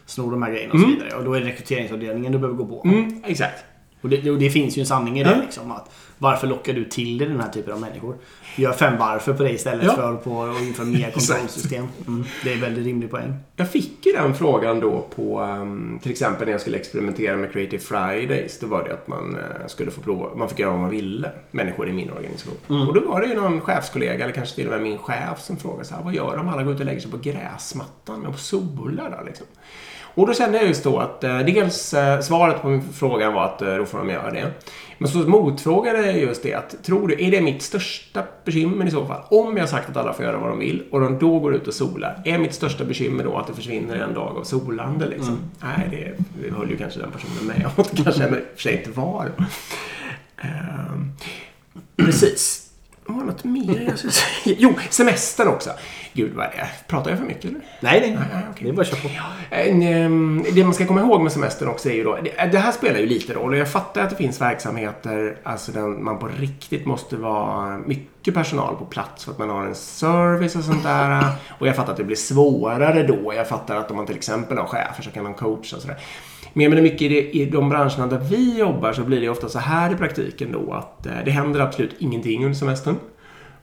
snor 0.06 0.32
de 0.32 0.44
här 0.44 0.52
grejerna 0.52 0.74
och 0.74 0.80
så 0.80 0.86
mm. 0.86 0.98
vidare. 0.98 1.18
Och 1.18 1.24
då 1.24 1.34
är 1.34 1.40
det 1.40 1.46
rekryteringsavdelningen 1.46 2.32
du 2.32 2.38
behöver 2.38 2.58
gå 2.58 2.66
på. 2.66 2.88
Mm, 2.88 3.24
exakt. 3.26 3.64
Och 4.06 4.12
det, 4.12 4.32
och 4.32 4.38
det, 4.38 4.50
finns 4.50 4.78
ju 4.78 4.80
en 4.80 4.86
sanning 4.86 5.20
i 5.20 5.24
det. 5.24 5.30
Mm. 5.30 5.46
Liksom, 5.46 5.72
att 5.72 5.92
varför 6.18 6.48
lockar 6.48 6.74
du 6.74 6.86
till 6.86 7.18
dig 7.18 7.28
den 7.28 7.40
här 7.40 7.50
typen 7.50 7.74
av 7.74 7.80
människor? 7.80 8.16
Gör 8.56 8.74
fem 8.74 8.98
varför 9.00 9.34
på 9.34 9.44
det 9.44 9.52
istället 9.52 9.86
ja. 9.86 9.96
för 9.96 10.16
på 10.16 10.44
att 10.44 10.62
införa 10.62 10.86
mer 10.86 11.12
kontrollsystem. 11.14 11.88
Mm. 12.08 12.24
Det 12.44 12.50
är 12.50 12.54
en 12.54 12.62
väldigt 12.62 12.86
rimlig 12.86 13.12
poäng. 13.12 13.34
Jag 13.56 13.72
fick 13.72 14.06
ju 14.06 14.12
den 14.12 14.36
frågan 14.36 14.80
då 14.80 15.08
på 15.16 15.42
um, 15.42 16.00
till 16.02 16.12
exempel 16.12 16.46
när 16.46 16.52
jag 16.52 16.62
skulle 16.62 16.78
experimentera 16.78 17.38
med 17.38 17.52
Creative 17.52 17.84
Fridays. 17.84 18.60
Då 18.60 18.68
var 18.68 18.84
det 18.84 18.94
att 18.94 19.08
man 19.08 19.36
uh, 19.36 19.68
skulle 19.68 19.92
få 19.92 20.02
prova, 20.02 20.36
man 20.36 20.50
fick 20.50 20.60
göra 20.60 20.72
vad 20.72 20.80
man 20.80 20.90
ville. 20.90 21.32
Människor 21.52 21.90
i 21.90 21.94
min 21.94 22.12
organisation. 22.12 22.58
Mm. 22.70 22.88
Och 22.88 22.94
då 22.94 23.02
var 23.02 23.22
det 23.22 23.28
ju 23.28 23.36
någon 23.36 23.62
chefskollega 23.62 24.24
eller 24.24 24.34
kanske 24.34 24.56
till 24.56 24.66
och 24.66 24.72
med 24.72 24.82
min 24.82 24.98
chef 24.98 25.42
som 25.42 25.58
frågade 25.58 25.86
så 25.86 25.96
här, 25.96 26.04
vad 26.04 26.14
gör 26.14 26.38
de? 26.38 26.40
om 26.40 26.50
Alla 26.50 26.64
går 26.64 26.74
ut 26.74 26.80
och 26.80 26.86
lägger 26.86 27.02
sig 27.02 27.12
på 27.12 27.18
gräsmattan 27.18 28.26
och 28.26 28.40
solar 28.40 29.18
då 29.18 29.26
liksom. 29.26 29.46
Och 30.16 30.28
då 30.28 30.34
kände 30.34 30.58
jag 30.58 30.68
just 30.68 30.84
då 30.84 31.00
att 31.00 31.24
eh, 31.24 31.40
dels 31.40 31.94
eh, 31.94 32.20
svaret 32.22 32.62
på 32.62 32.68
min 32.68 32.94
fråga 32.94 33.32
var 33.32 33.46
att 33.46 33.62
eh, 33.62 33.76
då 33.76 33.86
får 33.86 33.98
de 33.98 34.10
göra 34.10 34.32
det. 34.32 34.52
Men 34.98 35.10
så 35.10 35.18
motfrågade 35.18 36.06
jag 36.06 36.20
just 36.20 36.44
det 36.44 36.54
att, 36.54 36.84
tror 36.84 37.08
du, 37.08 37.26
är 37.26 37.32
det 37.32 37.42
mitt 37.42 37.62
största 37.62 38.24
bekymmer 38.46 38.86
i 38.88 38.92
så 38.92 39.06
fall? 39.06 39.22
Om 39.30 39.58
jag 39.58 39.70
sagt 39.70 39.90
att 39.90 39.98
alla 39.98 40.14
får 40.14 40.26
göra 40.26 40.38
vad 40.38 40.50
de 40.50 40.60
vill 40.60 40.84
och 40.92 41.00
de 41.00 41.20
då 41.20 41.40
går 41.40 41.56
ut 41.56 41.68
och 41.68 41.74
solar, 41.74 42.22
är 42.26 42.38
mitt 42.38 42.54
största 42.54 42.86
bekymmer 42.86 43.24
då 43.24 43.38
att 43.38 43.48
det 43.48 43.54
försvinner 43.54 43.96
en 43.96 44.14
dag 44.14 44.38
av 44.38 44.44
solande 44.44 45.08
liksom? 45.08 45.38
Mm. 45.62 45.76
Nej, 45.78 46.16
det 46.42 46.50
höll 46.50 46.70
ju 46.70 46.78
kanske 46.78 47.00
den 47.00 47.12
personen 47.12 47.48
med 47.48 47.66
om. 47.76 47.84
Det 47.92 48.04
kanske 48.04 48.24
i 48.24 48.28
och 48.28 48.36
för 48.56 48.62
sig 48.62 48.78
inte 48.78 49.00
var. 49.00 49.32
Uh, 50.44 51.06
precis. 51.96 52.65
Var 53.08 53.20
det 53.20 53.26
något 53.26 53.44
mer 53.44 53.86
jag 53.88 53.98
skulle 53.98 54.14
säga? 54.14 54.56
Jo, 54.60 54.74
semestern 54.90 55.48
också. 55.48 55.70
Gud, 56.14 56.34
vad 56.34 56.46
är 56.46 56.50
det? 56.50 56.68
Pratar 56.88 57.10
jag 57.10 57.20
för 57.20 57.26
mycket 57.26 57.46
eller? 57.46 57.62
Nej, 57.80 58.00
nej. 58.02 58.12
nej 58.12 58.44
okay. 58.52 58.64
Det 58.64 58.70
är 58.70 58.74
bara 58.74 58.82
att 58.82 58.88
köra 58.88 59.00
på. 59.00 59.10
Ehm, 59.56 60.46
det 60.54 60.64
man 60.64 60.74
ska 60.74 60.88
komma 60.88 61.02
ihåg 61.02 61.22
med 61.22 61.32
semestern 61.32 61.70
också 61.70 61.90
är 61.90 61.94
ju 61.94 62.04
då, 62.04 62.20
det 62.52 62.58
här 62.58 62.72
spelar 62.72 63.00
ju 63.00 63.06
lite 63.06 63.34
roll 63.34 63.54
och 63.54 63.58
jag 63.58 63.72
fattar 63.72 64.02
att 64.02 64.10
det 64.10 64.16
finns 64.16 64.42
verksamheter, 64.42 65.38
alltså 65.44 65.72
där 65.72 65.82
man 65.82 66.20
på 66.20 66.28
riktigt 66.28 66.86
måste 66.86 67.16
vara 67.16 67.78
mycket 67.78 68.34
personal 68.34 68.76
på 68.76 68.86
plats 68.86 69.26
för 69.26 69.32
att 69.32 69.40
man 69.40 69.50
har 69.50 69.66
en 69.66 69.76
service 69.76 70.56
och 70.56 70.64
sånt 70.64 70.84
där. 70.84 71.26
Och 71.60 71.68
jag 71.68 71.76
fattar 71.76 71.92
att 71.92 71.98
det 71.98 72.04
blir 72.04 72.16
svårare 72.16 73.04
då. 73.08 73.34
Jag 73.34 73.48
fattar 73.48 73.76
att 73.76 73.92
om 73.92 73.98
man 73.98 74.06
till 74.06 74.16
exempel 74.16 74.58
har 74.58 74.66
chefer 74.66 75.04
så 75.04 75.12
kan 75.12 75.24
man 75.24 75.34
coacha 75.34 75.76
och 75.76 75.82
sådär. 75.82 75.98
Jag 76.64 76.70
menar 76.70 76.82
mycket 76.82 77.02
i, 77.02 77.08
det, 77.08 77.38
i 77.38 77.46
de 77.46 77.70
branscherna 77.70 78.08
där 78.08 78.18
vi 78.18 78.60
jobbar 78.60 78.94
så 78.94 79.02
blir 79.02 79.22
det 79.22 79.30
ofta 79.30 79.50
så 79.50 79.60
här 79.60 79.94
i 79.94 79.96
praktiken 79.96 80.52
då 80.52 80.74
att 80.74 81.06
eh, 81.06 81.14
det 81.26 81.32
händer 81.32 81.60
absolut 81.60 81.96
ingenting 82.00 82.46
under 82.46 82.58
semestern. 82.58 82.96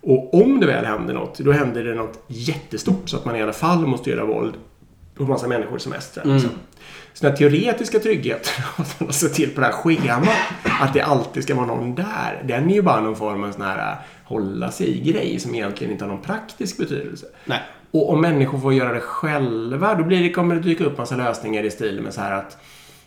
Och 0.00 0.34
om 0.34 0.60
det 0.60 0.66
väl 0.66 0.84
händer 0.84 1.14
något, 1.14 1.38
då 1.38 1.52
händer 1.52 1.84
det 1.84 1.94
något 1.94 2.24
jättestort 2.26 3.08
så 3.08 3.16
att 3.16 3.24
man 3.24 3.36
i 3.36 3.42
alla 3.42 3.52
fall 3.52 3.86
måste 3.86 4.10
göra 4.10 4.24
våld 4.24 4.54
på 5.14 5.22
massa 5.24 5.48
människor 5.48 5.78
semestrar. 5.78 6.24
Mm. 6.24 6.36
Liksom. 6.36 6.52
Så 7.12 7.26
den 7.26 7.36
teoretiska 7.36 7.98
tryggheten 7.98 8.64
att 9.08 9.14
se 9.14 9.28
till 9.28 9.50
på 9.50 9.60
det 9.60 9.66
här 9.66 9.72
schemat 9.72 10.28
att 10.80 10.94
det 10.94 11.00
alltid 11.00 11.42
ska 11.42 11.54
vara 11.54 11.66
någon 11.66 11.94
där. 11.94 12.42
Den 12.44 12.70
är 12.70 12.74
ju 12.74 12.82
bara 12.82 13.00
någon 13.00 13.16
form 13.16 13.44
av 13.44 13.52
sån 13.52 13.62
här 13.62 13.92
äh, 13.92 13.98
hålla 14.24 14.70
sig-grej 14.70 15.38
som 15.40 15.54
egentligen 15.54 15.92
inte 15.92 16.04
har 16.04 16.12
någon 16.12 16.22
praktisk 16.22 16.78
betydelse. 16.78 17.26
Nej. 17.44 17.60
Och 17.90 18.10
om 18.10 18.20
människor 18.20 18.58
får 18.58 18.74
göra 18.74 18.92
det 18.92 19.00
själva, 19.00 19.94
då 19.94 20.04
blir 20.04 20.22
det, 20.22 20.30
kommer 20.30 20.54
det 20.54 20.60
dyka 20.60 20.84
upp 20.84 20.98
massa 20.98 21.16
lösningar 21.16 21.62
i 21.62 21.70
stil 21.70 22.00
med 22.00 22.14
så 22.14 22.20
här 22.20 22.32
att 22.32 22.58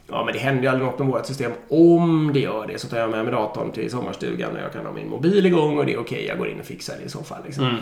Ja, 0.07 0.25
men 0.25 0.33
det 0.33 0.39
händer 0.39 0.63
ju 0.63 0.67
aldrig 0.67 0.87
något 0.87 0.99
med 0.99 1.07
vårt 1.07 1.25
system. 1.25 1.51
Om 1.69 2.31
det 2.33 2.39
gör 2.39 2.67
det 2.67 2.79
så 2.79 2.87
tar 2.87 2.97
jag 2.97 3.09
med 3.09 3.23
mig 3.23 3.33
datorn 3.33 3.71
till 3.71 3.91
sommarstugan 3.91 4.51
och 4.55 4.61
jag 4.61 4.73
kan 4.73 4.85
ha 4.85 4.93
min 4.93 5.09
mobil 5.09 5.45
igång 5.45 5.77
och 5.77 5.85
det 5.85 5.93
är 5.93 5.99
okej, 5.99 6.15
okay, 6.15 6.27
jag 6.27 6.37
går 6.37 6.49
in 6.49 6.59
och 6.59 6.65
fixar 6.65 6.95
det 6.99 7.05
i 7.05 7.09
så 7.09 7.23
fall. 7.23 7.43
Liksom. 7.45 7.63
Mm. 7.63 7.77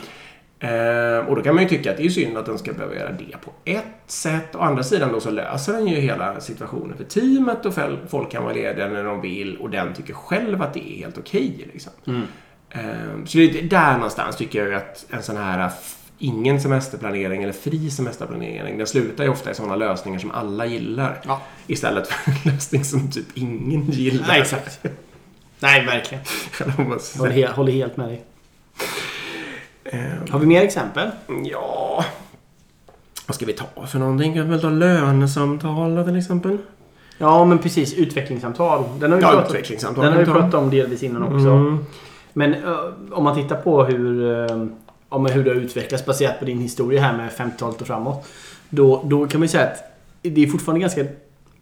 Eh, 0.63 1.27
och 1.27 1.35
då 1.35 1.41
kan 1.41 1.55
man 1.55 1.63
ju 1.63 1.69
tycka 1.69 1.91
att 1.91 1.97
det 1.97 2.05
är 2.05 2.09
synd 2.09 2.37
att 2.37 2.45
den 2.45 2.57
ska 2.57 2.73
behöva 2.73 2.95
göra 2.95 3.11
det 3.11 3.37
på 3.45 3.51
ett 3.65 3.83
sätt. 4.07 4.55
Å 4.55 4.59
andra 4.59 4.83
sidan 4.83 5.11
då 5.11 5.19
så 5.19 5.31
löser 5.31 5.73
den 5.73 5.87
ju 5.87 5.95
hela 5.95 6.39
situationen 6.39 6.97
för 6.97 7.03
teamet 7.03 7.65
och 7.65 7.73
folk 8.07 8.31
kan 8.31 8.43
vara 8.43 8.53
lediga 8.53 8.87
när 8.87 9.03
de 9.03 9.21
vill 9.21 9.57
och 9.57 9.69
den 9.69 9.93
tycker 9.93 10.13
själv 10.13 10.61
att 10.61 10.73
det 10.73 10.93
är 10.93 10.97
helt 10.97 11.17
okej. 11.17 11.51
Okay, 11.55 11.67
liksom. 11.73 11.91
mm. 12.07 12.21
eh, 12.69 13.25
så 13.25 13.37
det 13.37 13.59
är 13.59 13.63
där 13.63 13.93
någonstans 13.93 14.35
tycker 14.35 14.65
jag 14.65 14.73
att 14.73 15.05
en 15.09 15.23
sån 15.23 15.37
här 15.37 15.71
ingen 16.23 16.61
semesterplanering 16.61 17.43
eller 17.43 17.53
fri 17.53 17.89
semesterplanering. 17.91 18.77
Den 18.77 18.87
slutar 18.87 19.23
ju 19.23 19.29
ofta 19.29 19.51
i 19.51 19.55
sådana 19.55 19.75
lösningar 19.75 20.19
som 20.19 20.31
alla 20.31 20.65
gillar. 20.65 21.21
Ja. 21.27 21.41
Istället 21.67 22.07
för 22.07 22.31
en 22.31 22.37
lösning 22.53 22.83
som 22.83 23.11
typ 23.11 23.25
ingen 23.33 23.91
gillar. 23.91 24.27
Nej, 24.27 24.41
exakt. 24.41 24.79
Nej, 25.59 25.85
verkligen. 25.85 26.23
håller, 27.17 27.31
helt, 27.31 27.55
håller 27.55 27.71
helt 27.71 27.97
med 27.97 28.07
dig. 28.07 28.23
Um, 29.93 30.31
Har 30.31 30.39
vi 30.39 30.45
mer 30.45 30.61
exempel? 30.61 31.09
Ja. 31.45 32.05
Vad 33.27 33.35
ska 33.35 33.45
vi 33.45 33.53
ta 33.53 33.87
för 33.87 33.99
någonting? 33.99 34.33
Kan 34.33 34.43
vi 34.43 34.49
väl 34.49 34.61
ta 34.61 34.69
lönesamtal 34.69 36.03
till 36.05 36.17
exempel? 36.17 36.57
Ja, 37.17 37.45
men 37.45 37.59
precis. 37.59 37.93
Utvecklingssamtal. 37.93 38.83
Den 38.99 39.11
har 39.11 39.17
vi, 39.17 39.23
ja, 39.23 39.29
pratat, 39.31 39.49
utvecklingssamtal. 39.49 40.05
Den 40.05 40.13
har 40.13 40.19
vi 40.19 40.25
pratat 40.25 40.53
om 40.53 40.69
delvis 40.69 41.03
innan 41.03 41.23
också. 41.23 41.49
Mm. 41.49 41.85
Men 42.33 42.55
uh, 42.55 42.77
om 43.11 43.23
man 43.23 43.35
tittar 43.35 43.55
på 43.55 43.83
hur 43.83 44.21
uh, 44.21 44.67
om 45.13 45.25
hur 45.25 45.43
det 45.43 45.49
har 45.49 45.55
utvecklats 45.55 46.05
baserat 46.05 46.39
på 46.39 46.45
din 46.45 46.59
historia 46.59 47.01
här 47.01 47.17
med 47.17 47.31
50-talet 47.31 47.81
och 47.81 47.87
framåt. 47.87 48.27
Då, 48.69 49.01
då 49.05 49.27
kan 49.27 49.39
man 49.39 49.45
ju 49.45 49.51
säga 49.51 49.63
att 49.63 49.83
det 50.21 50.43
är 50.43 50.47
fortfarande 50.47 50.81
ganska 50.81 51.01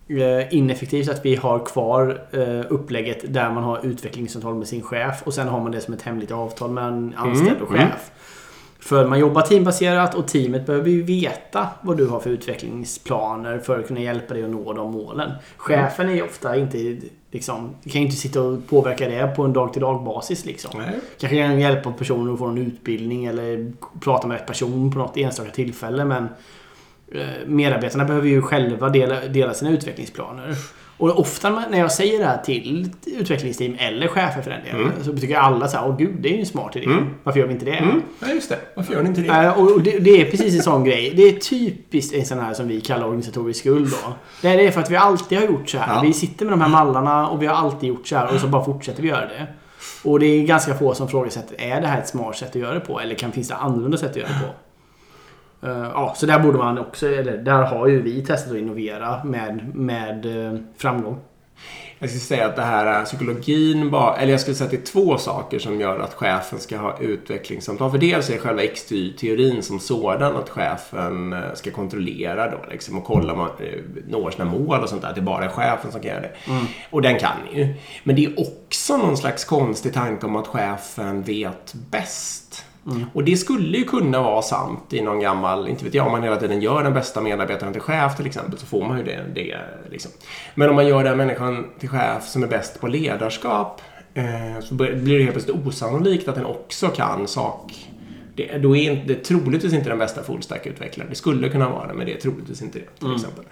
eh, 0.08 0.54
ineffektivt 0.54 1.10
att 1.10 1.26
vi 1.26 1.36
har 1.36 1.66
kvar 1.66 2.22
eh, 2.32 2.66
upplägget 2.70 3.34
där 3.34 3.52
man 3.52 3.64
har 3.64 3.86
utvecklingssamtal 3.86 4.56
med 4.56 4.68
sin 4.68 4.82
chef 4.82 5.22
och 5.24 5.34
sen 5.34 5.48
har 5.48 5.60
man 5.60 5.72
det 5.72 5.82
som 5.82 5.94
ett 5.94 6.02
hemligt 6.02 6.32
avtal 6.32 6.72
mellan 6.72 7.14
anställd 7.18 7.62
och 7.62 7.70
mm, 7.70 7.82
chef. 7.82 7.82
Mm. 7.82 7.92
För 8.82 9.08
man 9.08 9.20
jobbar 9.20 9.42
teambaserat 9.42 10.16
och 10.16 10.28
teamet 10.28 10.66
behöver 10.66 10.90
ju 10.90 11.04
veta 11.04 11.68
vad 11.82 11.98
du 11.98 12.08
har 12.08 12.20
för 12.20 12.30
utvecklingsplaner 12.30 13.60
för 13.60 13.80
att 13.80 13.88
kunna 13.88 14.00
hjälpa 14.00 14.34
dig 14.34 14.44
att 14.44 14.50
nå 14.50 14.74
de 14.74 14.92
målen. 14.92 15.32
Chefen 15.58 16.10
är 16.10 16.14
ju 16.14 16.22
ofta 16.22 16.56
inte 16.56 16.98
liksom, 17.32 17.76
kan 17.84 18.02
ju 18.02 18.06
inte 18.06 18.16
sitta 18.16 18.42
och 18.42 18.68
påverka 18.68 19.10
det 19.10 19.28
på 19.36 19.44
en 19.44 19.54
dag-till-dag 19.54 20.04
basis 20.04 20.46
liksom. 20.46 20.72
Nej. 20.80 21.00
Kanske 21.20 21.38
kan 21.38 21.60
hjälpa 21.60 21.92
personer 21.92 22.34
att 22.34 22.40
få 22.40 22.46
en 22.46 22.58
utbildning 22.58 23.26
eller 23.26 23.72
prata 24.00 24.28
med 24.28 24.38
rätt 24.38 24.48
person 24.48 24.92
på 24.92 24.98
något 24.98 25.18
enstaka 25.18 25.52
tillfälle 25.52 26.06
men 26.06 26.28
eh, 27.12 27.48
medarbetarna 27.48 28.06
behöver 28.06 28.28
ju 28.28 28.42
själva 28.42 28.90
dela, 28.90 29.28
dela 29.28 29.54
sina 29.54 29.72
utvecklingsplaner. 29.72 30.56
Och 31.02 31.20
ofta 31.20 31.50
när 31.70 31.80
jag 31.80 31.92
säger 31.92 32.20
det 32.20 32.26
här 32.26 32.38
till 32.38 32.90
utvecklingsteam 33.06 33.76
eller 33.80 34.08
chefer 34.08 34.42
för 34.42 34.50
den 34.52 34.64
delen 34.64 34.82
Mm. 34.82 35.04
så 35.04 35.18
tycker 35.18 35.36
alla 35.38 35.68
så 35.68 35.78
här, 35.78 35.88
åh 35.88 35.98
gud, 35.98 36.16
det 36.20 36.30
är 36.30 36.34
ju 36.34 36.40
en 36.40 36.46
smart 36.46 36.76
idé. 36.76 36.88
Varför 37.24 37.40
gör 37.40 37.48
vi 37.48 37.54
inte 37.54 37.66
det? 37.66 37.72
Mm. 37.78 38.02
Ja, 38.20 38.28
just 38.28 38.50
det. 38.50 38.60
Varför 38.76 38.94
gör 38.94 39.04
ni 39.04 39.10
inte 39.10 39.22
det? 39.22 39.28
Eh, 39.30 39.60
och 39.60 39.82
det, 39.82 40.00
det 40.00 40.22
är 40.22 40.32
precis 40.32 40.56
en 40.56 40.64
sån 40.64 40.84
grej. 40.84 41.14
Det 41.16 41.24
är 41.24 41.34
typiskt 41.40 42.14
en 42.14 42.26
sån 42.26 42.40
här 42.40 42.54
som 42.54 42.68
vi 42.68 42.82
kallar 42.82 43.06
organisatorisk 43.06 43.60
skuld 43.60 43.90
då. 43.92 44.14
Det 44.42 44.48
är 44.48 44.72
för 44.72 44.82
att 44.82 44.92
vi 44.92 44.96
alltid 44.96 45.38
har 45.38 45.46
gjort 45.46 45.70
så 45.70 45.78
här. 45.78 45.96
Ja. 45.96 46.02
Vi 46.02 46.14
sitter 46.14 46.46
med 46.46 46.54
de 46.54 46.62
här 46.62 46.70
mallarna 46.70 47.28
och 47.30 47.42
vi 47.42 47.46
har 47.48 47.56
alltid 47.56 47.90
gjort 47.90 48.08
så 48.08 48.16
här 48.16 48.34
och 48.34 48.40
så 48.40 48.48
bara 48.48 48.66
fortsätter 48.66 49.02
vi 49.02 49.08
göra 49.10 49.26
det. 49.26 49.48
Och 50.04 50.20
det 50.20 50.26
är 50.26 50.44
ganska 50.44 50.74
få 50.76 50.94
som 50.94 51.08
frågasätter, 51.08 51.62
är 51.62 51.82
det 51.82 51.88
här 51.88 52.00
ett 52.02 52.08
smart 52.08 52.38
sätt 52.38 52.50
att 52.50 52.56
göra 52.56 52.74
det 52.74 52.80
på? 52.80 53.00
Eller 53.00 53.16
kan, 53.16 53.32
finns 53.32 53.48
det 53.48 53.56
annorlunda 53.56 53.98
sätt 53.98 54.10
att 54.10 54.16
göra 54.16 54.28
det 54.28 54.48
på? 54.48 54.54
Eh, 55.64 55.92
ja, 55.94 56.14
så 56.18 56.26
där 56.26 56.40
borde 56.40 56.58
man 56.58 56.80
också, 56.80 57.08
eller 57.08 57.38
där 57.38 57.64
har 57.64 57.88
ju 57.88 58.02
vi 58.02 58.22
testat 58.22 58.52
att 58.52 58.58
innovera 58.58 59.24
med, 59.24 59.76
med 59.76 60.26
eh, 60.26 60.60
framgång. 60.78 61.20
Jag 62.00 62.10
skulle 62.10 62.22
säga 62.22 62.46
att 62.46 62.56
det 62.56 62.62
här 62.62 62.86
är 62.86 63.06
psykologin 63.06 63.92
bara, 63.92 64.16
eller 64.16 64.32
jag 64.32 64.40
skulle 64.42 64.56
säga 64.56 64.66
att 64.66 64.72
det 64.72 64.78
är 64.78 64.86
två 64.86 65.18
saker 65.18 65.60
som 65.60 65.82
gör 65.82 66.00
att 66.00 66.14
chefen 66.14 66.60
ska 66.60 66.78
ha 66.78 67.00
utvecklingssamtal. 67.00 67.92
För 67.92 67.98
dels 67.98 68.30
är 68.30 68.38
själva 68.38 68.62
XTY-teorin 68.62 69.62
som 69.62 69.80
sådan 69.80 70.36
att 70.36 70.50
chefen 70.50 71.34
eh, 71.34 71.40
ska 71.54 71.72
kontrollera 71.72 72.52
då 72.52 72.58
liksom 72.72 72.98
och 72.98 73.04
kolla 73.04 73.34
om 73.34 73.40
man 73.40 73.50
eh, 73.60 73.80
når 74.08 74.32
sina 74.32 74.46
mål 74.46 74.80
och 74.80 74.90
sånt 74.90 75.02
där. 75.02 75.10
Att 75.10 75.16
det 75.16 75.22
bara 75.22 75.46
är 75.46 75.50
chefen 75.50 75.92
som 75.92 76.02
kan 76.02 76.12
göra 76.12 76.22
det. 76.22 76.32
Och 76.90 77.02
den 77.02 77.20
kan 77.20 77.38
ju. 77.54 77.74
Men 78.04 78.16
det 78.16 78.26
är 78.26 78.40
också 78.40 78.98
någon 78.98 79.18
slags 79.18 79.46
konstig 79.46 79.94
tanke 79.94 80.26
om 80.26 80.36
att 80.36 80.48
chefen 80.48 81.24
vet 81.24 81.74
bäst. 81.74 82.66
Mm. 82.88 83.06
Och 83.14 83.24
det 83.24 83.38
skulle 83.38 83.78
ju 83.78 83.84
kunna 83.84 84.22
vara 84.22 84.42
sant 84.42 84.94
i 84.94 85.02
någon 85.02 85.20
gammal, 85.20 85.68
inte 85.68 85.86
vet 85.86 85.94
jag, 85.94 86.06
om 86.06 86.12
man 86.12 86.24
hela 86.24 86.36
tiden 86.36 86.62
gör 86.62 86.84
den 86.84 86.94
bästa 86.94 87.22
medarbetaren 87.22 87.74
till 87.74 87.82
chef 87.82 88.18
till 88.18 88.26
exempel 88.26 88.60
så 88.60 88.66
får 88.66 88.88
man 88.88 88.98
ju 88.98 89.04
det. 89.04 89.26
det 89.36 89.60
liksom. 89.90 90.12
Men 90.56 90.70
om 90.70 90.76
man 90.76 90.88
gör 90.88 91.04
den 91.04 91.18
människan 91.18 91.68
till 91.80 91.90
chef 91.90 92.28
som 92.28 92.44
är 92.44 92.48
bäst 92.48 92.82
på 92.82 92.88
ledarskap 92.88 93.82
eh, 94.14 94.64
så 94.64 94.74
blir 94.74 94.96
blir 94.96 95.18
det 95.18 95.24
helt 95.24 95.34
plötsligt 95.34 95.68
osannolikt 95.68 96.28
att 96.28 96.36
den 96.36 96.46
också 96.46 96.88
kan 96.88 97.28
sak. 97.28 97.92
Det, 98.48 98.58
då 98.58 98.76
är 98.76 98.92
inte, 98.92 99.08
det 99.08 99.20
är 99.20 99.24
troligtvis 99.24 99.74
inte 99.74 99.90
den 99.90 100.00
bästa 100.00 100.24
fullstack-utvecklaren. 100.24 101.10
Det 101.10 101.16
skulle 101.16 101.50
kunna 101.50 101.70
vara 101.70 101.88
det, 101.88 101.94
men 101.94 102.06
det 102.06 102.14
är 102.14 102.18
troligtvis 102.18 102.62
inte 102.62 102.80
det. 102.80 103.00
Till 103.00 103.16
exempel. 103.16 103.46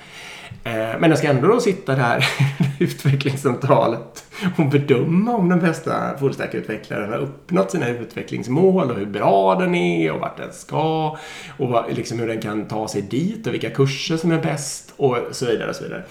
Eh, 0.64 1.00
men 1.00 1.10
jag 1.10 1.18
ska 1.18 1.28
ändå 1.28 1.48
då 1.48 1.60
sitta 1.60 1.96
där 1.96 2.18
i 2.80 2.84
utvecklingssamtalet 2.84 4.26
och 4.58 4.66
bedöma 4.66 5.36
om 5.36 5.50
den 5.50 5.60
bästa 5.60 6.18
fullstack-utvecklaren 6.20 7.10
har 7.10 7.18
uppnått 7.18 7.72
sina 7.72 7.90
utvecklingsmål 7.90 8.92
och 8.92 8.98
hur 8.98 9.06
bra 9.06 9.56
den 9.56 9.76
är 9.76 10.12
och 10.12 10.20
vart 10.20 10.38
den 10.38 10.54
ska 10.54 11.18
och 11.58 11.70
vad, 11.70 11.96
liksom 11.96 12.20
hur 12.20 12.28
den 12.28 12.42
kan 12.42 12.66
ta 12.66 12.88
sig 12.88 13.02
dit 13.02 13.48
och 13.48 13.54
vilka 13.54 13.70
kurser 13.70 14.18
som 14.18 14.32
är 14.32 14.42
bäst 14.42 14.94
och 14.98 15.18
så 15.32 15.46
vidare. 15.46 15.70
Och 15.70 15.76
så 15.76 15.84
vidare. 15.84 16.04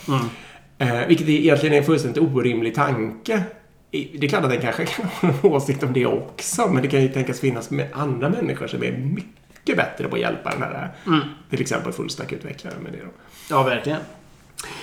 Eh, 0.78 1.06
vilket 1.08 1.28
egentligen 1.28 1.74
är 1.74 1.78
en 1.78 1.84
fullständigt 1.84 2.22
orimlig 2.22 2.74
tanke. 2.74 3.42
Det 3.90 4.24
är 4.24 4.28
klart 4.28 4.44
att 4.44 4.50
den 4.50 4.60
kanske 4.60 4.86
kan 4.86 5.06
ha 5.06 5.28
en 5.28 5.34
åsikt 5.42 5.82
om 5.82 5.92
det 5.92 6.06
också, 6.06 6.68
men 6.68 6.82
det 6.82 6.88
kan 6.88 7.02
ju 7.02 7.08
tänkas 7.08 7.40
finnas 7.40 7.70
med 7.70 7.88
andra 7.92 8.28
människor 8.28 8.66
som 8.66 8.82
är 8.82 8.92
mycket 8.92 9.76
bättre 9.76 10.08
på 10.08 10.14
att 10.14 10.20
hjälpa 10.20 10.50
den 10.50 10.62
här, 10.62 10.90
till 11.50 11.60
exempel 11.60 11.92
fullstack-utvecklaren 11.92 12.82
med 12.82 12.92
det. 12.92 12.98
Då. 12.98 13.10
Ja, 13.50 13.62
verkligen. 13.62 14.00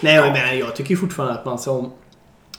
Nej, 0.02 0.16
jag 0.16 0.34
menar, 0.34 0.54
jag 0.54 0.76
tycker 0.76 0.96
fortfarande 0.96 1.34
att 1.34 1.46
man 1.46 1.60
som, 1.60 1.92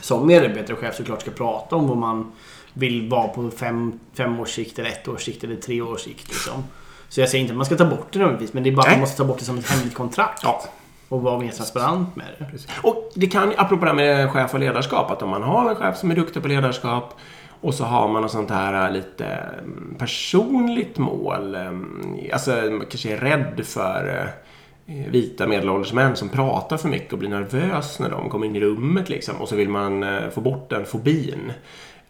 som 0.00 0.26
medarbetare 0.26 0.72
och 0.72 0.78
chef 0.78 0.96
såklart 0.96 1.20
ska 1.20 1.30
prata 1.30 1.76
om 1.76 1.88
vad 1.88 1.96
man 1.96 2.32
vill 2.72 3.08
vara 3.08 3.28
på 3.28 3.50
fem, 3.50 4.00
fem 4.14 4.40
års 4.40 4.50
sikt, 4.50 4.78
eller 4.78 4.90
ett 4.90 5.08
års 5.08 5.24
sikt 5.24 5.44
eller 5.44 5.56
tre 5.56 5.80
års 5.80 6.00
sikt. 6.00 6.28
Liksom. 6.28 6.64
Så 7.08 7.20
jag 7.20 7.28
säger 7.28 7.42
inte 7.42 7.52
att 7.52 7.56
man 7.56 7.66
ska 7.66 7.76
ta 7.76 7.84
bort 7.84 8.12
det 8.12 8.18
nödvändigtvis, 8.18 8.52
men 8.52 8.62
det 8.62 8.70
är 8.70 8.74
bara 8.74 8.82
att 8.86 8.92
man 8.92 9.00
måste 9.00 9.16
ta 9.16 9.24
bort 9.24 9.38
det 9.38 9.44
som 9.44 9.58
ett 9.58 9.70
hemligt 9.70 9.94
kontrakt. 9.94 10.40
Ja. 10.42 10.64
Och 11.08 11.22
vara 11.22 11.38
mer 11.38 11.50
transparent 11.50 12.16
med 12.16 12.26
det. 12.38 12.44
Precis. 12.44 12.70
Och 12.82 13.10
det 13.14 13.26
kan, 13.26 13.52
apropå 13.56 13.84
det 13.84 13.90
här 13.90 13.96
med 13.96 14.30
chef 14.30 14.54
och 14.54 14.60
ledarskap, 14.60 15.10
att 15.10 15.22
om 15.22 15.30
man 15.30 15.42
har 15.42 15.70
en 15.70 15.76
chef 15.76 15.96
som 15.96 16.10
är 16.10 16.14
duktig 16.14 16.42
på 16.42 16.48
ledarskap 16.48 17.14
och 17.60 17.74
så 17.74 17.84
har 17.84 18.08
man 18.08 18.22
något 18.22 18.30
sånt 18.30 18.50
här 18.50 18.86
äh, 18.86 18.92
lite 18.92 19.26
mm, 19.26 19.94
personligt 19.98 20.98
mål. 20.98 21.54
Ähm, 21.54 22.16
alltså 22.32 22.50
man 22.50 22.86
kanske 22.90 23.12
är 23.12 23.16
rädd 23.16 23.66
för 23.66 24.30
äh, 24.86 24.96
eh, 24.96 25.10
vita 25.10 25.46
medelålders 25.46 25.92
män 25.92 26.16
som 26.16 26.28
pratar 26.28 26.76
för 26.76 26.88
mycket 26.88 27.12
och 27.12 27.18
blir 27.18 27.28
nervös 27.28 27.98
när 27.98 28.10
de 28.10 28.30
kommer 28.30 28.46
in 28.46 28.56
i 28.56 28.60
rummet 28.60 29.08
liksom. 29.08 29.36
Och 29.36 29.48
så 29.48 29.56
vill 29.56 29.68
man 29.68 30.02
äh, 30.02 30.30
få 30.30 30.40
bort 30.40 30.70
den 30.70 30.84
fobin. 30.84 31.52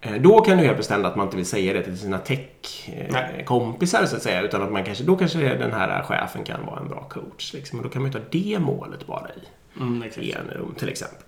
Eh, 0.00 0.14
Då 0.14 0.40
kan 0.40 0.58
du 0.58 0.64
helt 0.64 0.76
bestämma 0.76 1.08
att 1.08 1.16
man 1.16 1.26
inte 1.26 1.36
vill 1.36 1.46
säga 1.46 1.72
det 1.72 1.82
till 1.82 1.98
sina 1.98 2.18
tech-kompisar 2.18 4.06
så 4.06 4.16
att 4.16 4.22
säga. 4.22 4.42
Utan 4.42 4.62
att 4.62 4.72
man 4.72 4.84
kanske, 4.84 5.04
då 5.04 5.16
kanske 5.16 5.38
den 5.38 5.72
här 5.72 6.02
chefen 6.02 6.44
kan 6.44 6.66
vara 6.66 6.80
en 6.80 6.88
bra 6.88 7.00
coach. 7.08 7.52
Liksom. 7.54 7.78
Och 7.78 7.84
då 7.84 7.90
kan 7.90 8.02
man 8.02 8.10
ju 8.12 8.18
ta 8.18 8.24
det 8.30 8.58
målet 8.58 9.06
bara 9.06 9.28
i 9.28 9.40
Mm, 9.80 10.02
i 10.16 10.32
en 10.32 10.48
rum 10.50 10.74
till 10.78 10.88
exempel. 10.88 11.22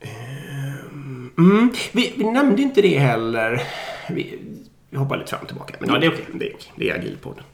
Ehm, 0.00 1.30
Mm, 1.38 1.70
vi, 1.92 2.12
vi 2.16 2.24
nämnde 2.24 2.62
inte 2.62 2.82
det 2.82 2.98
heller. 2.98 3.62
Vi, 4.10 4.38
vi 4.92 4.98
hoppar 4.98 5.16
lite 5.16 5.30
fram 5.30 5.40
och 5.42 5.46
tillbaka. 5.48 5.74
Men 5.78 5.90
Ja, 5.90 5.98
det 5.98 6.06
är 6.06 6.10
okej. 6.10 6.24
Det 6.32 6.46
är, 6.50 6.54
okej. 6.54 6.72
det 6.76 6.90
är 6.90 6.94
agilpodden. 6.98 7.44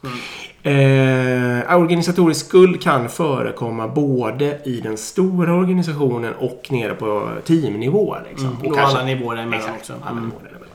Eh, 0.62 1.76
organisatorisk 1.78 2.46
skuld 2.46 2.82
kan 2.82 3.08
förekomma 3.08 3.88
både 3.88 4.58
i 4.64 4.80
den 4.80 4.96
stora 4.96 5.54
organisationen 5.54 6.34
och 6.34 6.66
nere 6.70 6.94
på 6.94 7.28
teamnivå. 7.44 8.16
Liksom. 8.30 8.56
Och 8.64 8.74
kanske- 8.74 8.82
alla 8.98 9.04
nivåer 9.04 9.36
emellan 9.36 9.70
också. 9.78 9.92
alla 10.02 10.10
Mm. 10.10 10.24
nivåer 10.24 10.42
däremellan. 10.44 10.68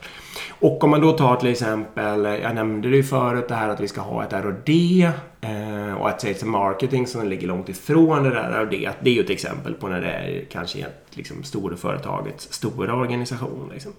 Och 0.60 0.84
om 0.84 0.90
man 0.90 1.02
då 1.02 1.12
tar 1.12 1.36
till 1.36 1.50
exempel, 1.50 2.24
jag 2.24 2.56
nämnde 2.56 2.90
det 2.90 2.96
ju 2.96 3.04
förut, 3.04 3.46
det 3.48 3.56
här 3.56 3.70
att 3.70 3.80
vi 3.80 3.88
ska 3.88 4.02
ha 4.02 4.24
ett 4.24 4.34
R&D 4.34 5.12
eh, 5.42 5.94
och 5.94 6.10
att 6.10 6.22
sales 6.22 6.44
and 6.44 6.52
marketing 6.52 7.08
som 7.08 7.28
ligger 7.28 7.48
långt 7.48 7.70
ifrån 7.70 8.24
det 8.24 8.30
där 8.30 8.52
R&D. 8.52 8.90
Det 9.02 9.10
är 9.10 9.14
ju 9.14 9.24
ett 9.24 9.30
exempel 9.30 9.74
på 9.74 9.88
när 9.88 10.02
det 10.02 10.12
är 10.12 10.46
kanske 10.52 10.80
ett 10.80 11.06
liksom, 11.12 11.44
stora 11.44 11.76
företagets 11.78 12.54
stora 12.54 12.94
organisation. 12.96 13.70
Liksom. 13.74 13.92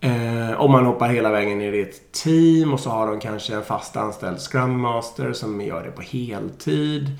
Eh, 0.00 0.60
om 0.60 0.72
man 0.72 0.86
hoppar 0.86 1.08
hela 1.08 1.30
vägen 1.30 1.58
ner 1.58 1.72
i 1.72 1.82
ett 1.82 2.12
team 2.12 2.72
och 2.72 2.80
så 2.80 2.90
har 2.90 3.06
de 3.06 3.20
kanske 3.20 3.54
en 3.54 3.62
fast 3.64 3.96
anställd 3.96 4.38
Scrum 4.38 4.80
Master 4.80 5.32
som 5.32 5.60
gör 5.60 5.84
det 5.84 5.90
på 5.90 6.02
heltid. 6.02 7.10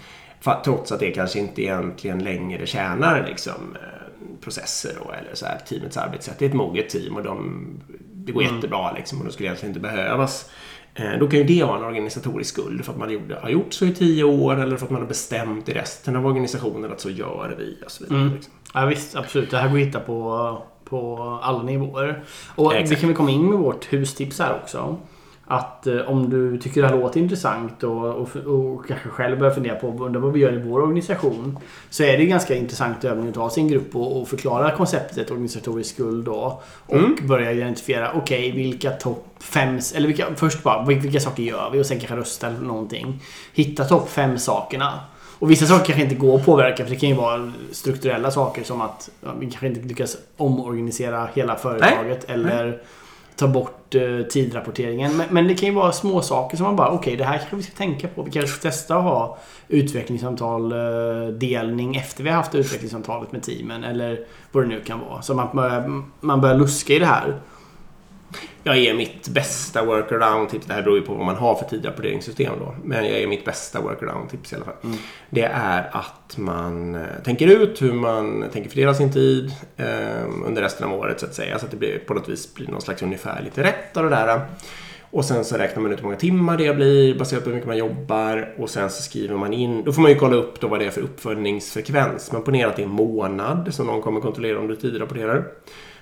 Trots 0.64 0.92
att 0.92 1.00
det 1.00 1.10
kanske 1.10 1.38
inte 1.38 1.62
egentligen 1.62 2.18
längre 2.24 2.66
tjänar 2.66 3.26
liksom, 3.28 3.76
eh, 3.82 4.40
processer 4.40 4.92
då, 5.04 5.12
eller 5.12 5.34
så 5.34 5.46
här, 5.46 5.58
teamets 5.68 5.96
arbetssätt. 5.96 6.38
Det 6.38 6.44
är 6.44 6.48
ett 6.48 6.54
moget 6.54 6.88
team 6.88 7.16
och 7.16 7.22
de, 7.22 7.66
det 8.14 8.32
går 8.32 8.42
jättebra 8.42 8.92
liksom, 8.92 9.18
och 9.18 9.24
det 9.24 9.32
skulle 9.32 9.46
egentligen 9.48 9.70
inte 9.76 9.88
behövas. 9.88 10.50
Eh, 10.94 11.18
Då 11.20 11.28
kan 11.28 11.38
ju 11.38 11.44
det 11.44 11.64
vara 11.64 11.78
en 11.78 11.84
organisatorisk 11.84 12.50
skuld 12.54 12.84
för 12.84 12.92
att 12.92 12.98
man 12.98 13.10
gjorde, 13.10 13.38
har 13.42 13.48
gjort 13.48 13.72
så 13.72 13.84
i 13.84 13.94
tio 13.94 14.24
år 14.24 14.60
eller 14.60 14.76
för 14.76 14.84
att 14.86 14.90
man 14.90 15.00
har 15.00 15.08
bestämt 15.08 15.68
i 15.68 15.72
resten 15.72 16.16
av 16.16 16.26
organisationen 16.26 16.92
att 16.92 17.00
så 17.00 17.10
gör 17.10 17.54
vi 17.58 17.78
och 17.84 17.90
så 17.90 18.04
vidare. 18.04 18.22
Liksom. 18.34 18.52
Ja, 18.74 18.86
visst, 18.86 19.16
absolut. 19.16 19.50
Det 19.50 19.58
här 19.58 19.68
går 19.68 19.78
att 19.80 19.86
hitta 19.86 20.00
på, 20.00 20.62
på 20.90 21.38
alla 21.42 21.62
nivåer. 21.62 22.24
Och 22.54 22.74
Exakt. 22.74 22.90
vi 22.90 22.96
kan 23.00 23.08
väl 23.08 23.16
komma 23.16 23.30
in 23.30 23.50
med 23.50 23.58
vårt 23.58 23.92
hustips 23.92 24.38
här 24.38 24.54
också. 24.62 24.96
Att 25.46 25.86
eh, 25.86 25.96
om 26.00 26.30
du 26.30 26.58
tycker 26.58 26.82
det 26.82 26.88
här 26.88 26.96
låter 26.96 27.20
intressant 27.20 27.82
och, 27.82 28.04
och, 28.06 28.36
och 28.36 28.86
kanske 28.88 29.08
själv 29.08 29.38
börjar 29.38 29.54
fundera 29.54 29.74
på 29.74 29.86
undrar 29.88 30.20
vad 30.20 30.32
vi 30.32 30.40
gör 30.40 30.52
i 30.52 30.62
vår 30.62 30.80
organisation. 30.80 31.58
Så 31.90 32.02
är 32.02 32.18
det 32.18 32.24
ganska 32.26 32.54
intressant 32.54 33.04
övning 33.04 33.28
att 33.28 33.34
ta 33.34 33.50
sin 33.50 33.68
grupp 33.68 33.96
och, 33.96 34.20
och 34.20 34.28
förklara 34.28 34.70
konceptet 34.70 35.30
organisatorisk 35.30 35.94
skuld 35.94 36.24
då. 36.24 36.62
Och 36.86 36.96
Mm. 36.96 37.16
börja 37.22 37.52
identifiera, 37.52 38.12
okej 38.14 38.50
vilka 38.50 38.90
topp 38.90 39.26
fem, 39.40 39.78
eller 39.94 40.06
vilka, 40.06 40.26
först 40.36 40.62
bara 40.62 40.84
vilka, 40.84 41.02
vilka 41.02 41.20
saker 41.20 41.42
gör 41.42 41.70
vi 41.72 41.80
och 41.80 41.86
sen 41.86 41.98
kanske 41.98 42.16
rösta 42.16 42.46
eller 42.46 42.60
någonting. 42.60 43.22
Hitta 43.54 43.84
topp 43.84 44.08
fem 44.08 44.38
sakerna. 44.38 45.00
Och 45.40 45.50
vissa 45.50 45.66
saker 45.66 45.84
kanske 45.84 46.02
inte 46.02 46.14
går 46.14 46.36
att 46.36 46.44
påverka 46.44 46.84
för 46.84 46.90
det 46.90 46.96
kan 46.96 47.08
ju 47.08 47.14
vara 47.14 47.52
strukturella 47.72 48.30
saker 48.30 48.64
som 48.64 48.80
att 48.80 49.10
ja, 49.20 49.28
vi 49.40 49.46
kanske 49.46 49.66
inte 49.66 49.80
lyckas 49.80 50.16
omorganisera 50.36 51.28
hela 51.34 51.56
företaget 51.56 52.24
eller 52.30 52.82
ta 53.36 53.48
bort 53.48 53.94
eh, 53.94 54.26
tidrapporteringen. 54.30 55.16
Men, 55.16 55.26
men 55.30 55.48
det 55.48 55.54
kan 55.54 55.68
ju 55.68 55.74
vara 55.74 55.92
små 55.92 56.22
saker 56.22 56.56
som 56.56 56.66
man 56.66 56.76
bara 56.76 56.88
okej 56.90 57.16
det 57.16 57.24
här 57.24 57.38
kanske 57.38 57.56
vi 57.56 57.62
ska 57.62 57.72
tänka 57.72 58.08
på. 58.08 58.22
Vi 58.22 58.30
kanske 58.30 58.50
ska 58.50 58.70
testa 58.70 58.96
att 58.96 59.02
ha 59.02 59.38
utvecklingssamtal 59.68 60.72
eh, 60.72 61.28
delning 61.32 61.96
efter 61.96 62.24
vi 62.24 62.30
har 62.30 62.36
haft 62.36 62.54
utvecklingssamtalet 62.54 63.32
med 63.32 63.42
teamen 63.42 63.84
eller 63.84 64.20
vad 64.52 64.64
det 64.64 64.68
nu 64.68 64.80
kan 64.80 65.00
vara. 65.00 65.22
Så 65.22 65.34
man 65.34 66.04
man 66.20 66.40
börjar 66.40 66.56
luska 66.56 66.92
i 66.92 66.98
det 66.98 67.06
här. 67.06 67.34
Jag 68.62 68.78
ger 68.78 68.94
mitt 68.94 69.28
bästa 69.28 69.84
workaround-tips. 69.84 70.66
Det 70.66 70.74
här 70.74 70.82
beror 70.82 70.96
ju 70.96 71.02
på 71.02 71.14
vad 71.14 71.26
man 71.26 71.36
har 71.36 71.54
för 71.54 71.64
tidrapporteringssystem 71.64 72.52
då. 72.58 72.74
Men 72.84 73.04
jag 73.04 73.20
ger 73.20 73.26
mitt 73.26 73.44
bästa 73.44 73.80
workaround-tips 73.80 74.52
i 74.52 74.56
alla 74.56 74.64
fall. 74.64 74.74
Det 75.30 75.44
är 75.44 75.90
att 75.92 76.38
man 76.38 76.94
eh, 76.94 77.02
tänker 77.24 77.46
ut 77.46 77.82
hur 77.82 77.92
man 77.92 78.44
tänker 78.52 78.70
fördela 78.70 78.94
sin 78.94 79.12
tid 79.12 79.52
eh, 79.76 79.86
under 80.46 80.62
resten 80.62 80.86
av 80.86 80.98
året 80.98 81.20
så 81.20 81.26
att 81.26 81.34
säga. 81.34 81.58
Så 81.58 81.64
att 81.64 81.70
det 81.70 81.76
blir, 81.76 81.98
på 81.98 82.14
något 82.14 82.28
vis 82.28 82.54
blir 82.54 82.68
någon 82.68 82.80
slags 82.80 83.02
ungefärligt 83.02 83.58
rätt 83.58 83.96
av 83.96 84.04
det 84.04 84.10
där. 84.10 84.40
Och 85.12 85.24
sen 85.24 85.44
så 85.44 85.56
räknar 85.56 85.82
man 85.82 85.92
ut 85.92 85.98
hur 85.98 86.04
många 86.04 86.16
timmar 86.16 86.56
det 86.56 86.76
blir 86.76 87.18
baserat 87.18 87.44
på 87.44 87.50
hur 87.50 87.54
mycket 87.54 87.68
man 87.68 87.76
jobbar. 87.76 88.54
Och 88.58 88.70
sen 88.70 88.90
så 88.90 89.02
skriver 89.02 89.36
man 89.36 89.52
in. 89.52 89.84
Då 89.84 89.92
får 89.92 90.02
man 90.02 90.10
ju 90.10 90.16
kolla 90.16 90.36
upp 90.36 90.60
då 90.60 90.68
vad 90.68 90.80
det 90.80 90.86
är 90.86 90.90
för 90.90 91.00
uppföljningsfrekvens. 91.00 92.32
Men 92.32 92.42
ponera 92.42 92.68
att 92.68 92.76
det 92.76 92.82
är 92.82 92.86
en 92.86 92.92
månad 92.92 93.74
som 93.74 93.86
någon 93.86 94.02
kommer 94.02 94.20
kontrollera 94.20 94.58
om 94.58 94.68
du 94.68 94.76
tidrapporterar. 94.76 95.44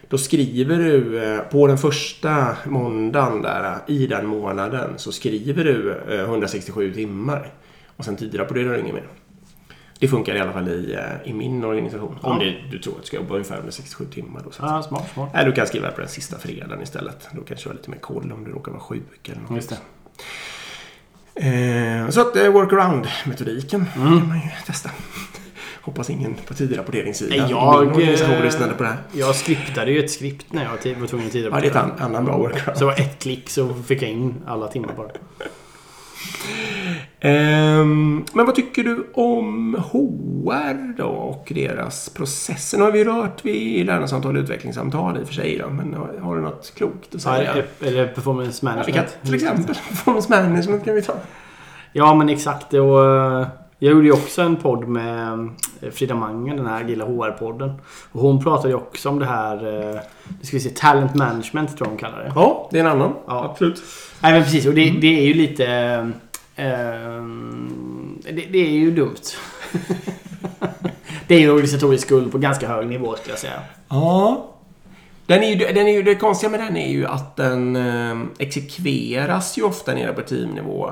Då 0.09 0.19
skriver 0.19 0.77
du 0.79 1.23
eh, 1.25 1.41
på 1.41 1.67
den 1.67 1.79
första 1.79 2.57
måndagen 2.67 3.43
där 3.43 3.79
i 3.87 4.07
den 4.07 4.27
månaden 4.27 4.91
så 4.97 5.13
skriver 5.13 5.65
du 5.65 6.01
eh, 6.09 6.21
167 6.21 6.95
timmar. 6.95 7.53
Och 7.97 8.05
sen 8.05 8.17
tidrapporterar 8.17 8.73
du 8.75 8.81
inget 8.81 8.95
mer. 8.95 9.07
Det 10.01 10.09
funkar 10.09 10.35
i 10.35 10.41
alla 10.41 10.53
fall 10.53 10.69
i, 10.69 10.95
eh, 10.95 11.31
i 11.31 11.33
min 11.35 11.65
organisation. 11.65 12.17
Om 12.21 12.39
det, 12.39 12.57
du 12.71 12.79
tror 12.79 12.95
att 12.95 13.01
du 13.01 13.07
ska 13.07 13.17
jobba 13.17 13.35
ungefär 13.35 13.63
med 13.63 13.75
67 13.75 14.05
timmar. 14.05 14.41
Då, 14.45 14.51
så 14.51 14.63
Ja, 14.63 14.83
smart, 14.83 15.11
smart. 15.15 15.31
Nej, 15.35 15.45
du 15.45 15.53
kan 15.53 15.67
skriva 15.67 15.91
på 15.91 16.01
den 16.01 16.09
sista 16.11 16.39
fredagen 16.39 16.83
istället. 16.83 17.29
Då 17.33 17.43
kan 17.43 17.57
du 17.57 17.63
köra 17.63 17.73
lite 17.75 17.91
mer 17.91 17.99
koll 17.99 18.33
om 18.33 18.45
du 18.45 18.51
råkar 18.51 18.73
vara 18.73 18.83
sjuk 18.83 19.29
eller 19.29 19.41
något. 19.43 19.57
Just 19.57 19.71
det. 19.71 19.77
Eh, 21.35 22.09
så 22.09 22.21
att 22.21 22.37
eh, 22.37 22.53
workaround-metodiken 22.53 23.85
Mm. 23.97 24.19
kan 24.19 24.29
man 24.29 24.37
ju 24.37 24.43
testa. 24.67 24.91
Hoppas 25.89 26.11
ingen 26.11 26.31
i 26.33 26.37
jag, 27.51 27.81
min 27.81 27.91
organisation 27.91 28.35
eh, 28.35 28.45
lyssnade 28.45 28.73
på 28.75 28.83
det 28.83 28.89
här. 28.89 28.99
Jag 29.13 29.35
skriptade 29.35 29.91
ju 29.91 29.99
ett 30.05 30.11
skript 30.11 30.47
när 30.53 30.63
jag 30.63 30.71
var 30.71 30.77
tvungen 31.07 31.27
att 31.29 31.35
Ja, 31.35 31.41
det 31.43 31.49
är 31.49 31.51
tidrapportera. 31.61 31.81
an- 31.81 31.93
annan 31.99 32.25
bra 32.25 32.37
workaround. 32.39 32.73
Så 32.79 32.85
det 32.85 32.85
var 32.85 32.93
ett 33.01 33.19
klick 33.23 33.51
så 33.51 33.75
fick 33.75 34.03
jag 34.03 34.11
in 34.11 34.35
alla 34.47 34.69
timmar 34.69 34.89
bara. 34.97 35.09
Ehm, 37.21 38.25
men 38.33 38.47
vad 38.47 38.55
tycker 38.55 38.85
du 38.85 39.07
om 39.15 39.75
HR 39.93 40.97
då 40.97 41.05
och 41.07 41.53
deras 41.55 42.09
processer? 42.09 42.79
Nu 42.79 42.85
har 42.85 42.93
vi 42.93 43.05
rört 43.05 43.45
vid 43.45 43.87
lärarsamtal 43.87 44.37
och 44.37 44.43
utvecklingssamtal 44.43 45.19
i 45.19 45.23
och 45.23 45.27
för 45.27 45.35
sig 45.35 45.59
då, 45.59 45.71
men 45.71 45.95
har, 46.23 46.37
du 46.37 46.43
något 46.43 46.73
klokt 46.77 47.15
att 47.15 47.25
Ja, 47.25 47.37
säga? 47.37 47.55
är 47.81 47.93
det 47.93 48.07
performance 48.07 48.67
Ja, 48.67 48.71
management? 48.71 48.95
kan, 49.13 49.27
till 49.27 49.35
exempel 49.35 49.75
performance 49.89 50.31
management 50.43 50.85
kan 50.85 50.95
vi 50.95 51.03
ta. 51.03 51.15
Ja, 51.93 52.15
men 52.15 52.29
exakt. 52.29 52.75
Och, 52.75 53.05
eh, 53.05 53.47
jag 53.79 53.93
gjorde 53.93 54.07
ju 54.07 54.13
också 54.13 54.43
en 54.43 54.57
podd 54.57 54.89
med 54.89 55.49
eh, 55.81 55.91
Frida 55.91 56.15
Mangen, 56.15 56.57
den 56.57 56.67
här 56.67 56.81
Agila 56.85 57.05
HR-podden. 57.05 57.73
Och 58.13 58.21
hon 58.21 58.43
pratade 58.45 58.69
ju 58.69 58.75
också 58.75 59.09
om 59.09 59.19
det 59.19 59.27
här, 59.27 59.57
eh, 59.57 60.01
nu 60.41 60.45
ska 60.47 60.57
vi 60.57 60.61
se, 60.61 60.71
talent 60.71 61.15
management 61.15 61.77
tror 61.77 61.87
jag 61.87 61.89
hon 61.89 61.99
kallar 61.99 62.19
det. 62.19 62.33
Ja, 62.35 62.69
det 62.73 62.77
är 62.79 62.81
en 62.85 62.91
annan. 62.91 63.13
Ja. 63.27 63.45
Absolut. 63.45 63.83
Nej 64.23 64.33
men 64.33 64.43
precis, 64.43 64.67
och 64.67 64.75
det, 64.75 64.89
Mm. 64.89 65.01
det 65.01 65.07
är 65.21 65.27
ju 65.27 65.35
lite... 65.35 65.67
eh, 66.57 67.23
det, 68.33 68.47
det 68.53 68.59
är 68.59 68.71
ju 68.71 68.91
dumt. 68.91 69.17
det 71.27 71.35
är 71.35 71.39
ju 71.41 71.51
organisatorisk 71.51 72.07
skuld 72.07 72.33
på 72.33 72.39
ganska 72.39 72.69
hög 72.69 72.87
nivå 72.87 73.17
skulle 73.17 73.33
jag 73.33 73.39
säga. 73.41 73.61
Ja. 73.89 74.45
Den 75.27 75.43
är 75.43 75.49
ju, 75.49 75.73
den 75.75 75.87
är 75.89 75.93
ju, 75.93 76.03
det 76.03 76.15
konstiga 76.15 76.51
med 76.51 76.61
den 76.61 76.77
är 76.77 76.89
ju 76.93 77.07
att 77.07 77.37
den 77.37 77.77
eh, 77.77 78.17
exekveras 78.39 79.59
ju 79.59 79.63
ofta 79.63 79.95
nere 79.95 80.13
på 80.13 80.23
teamnivå. 80.23 80.91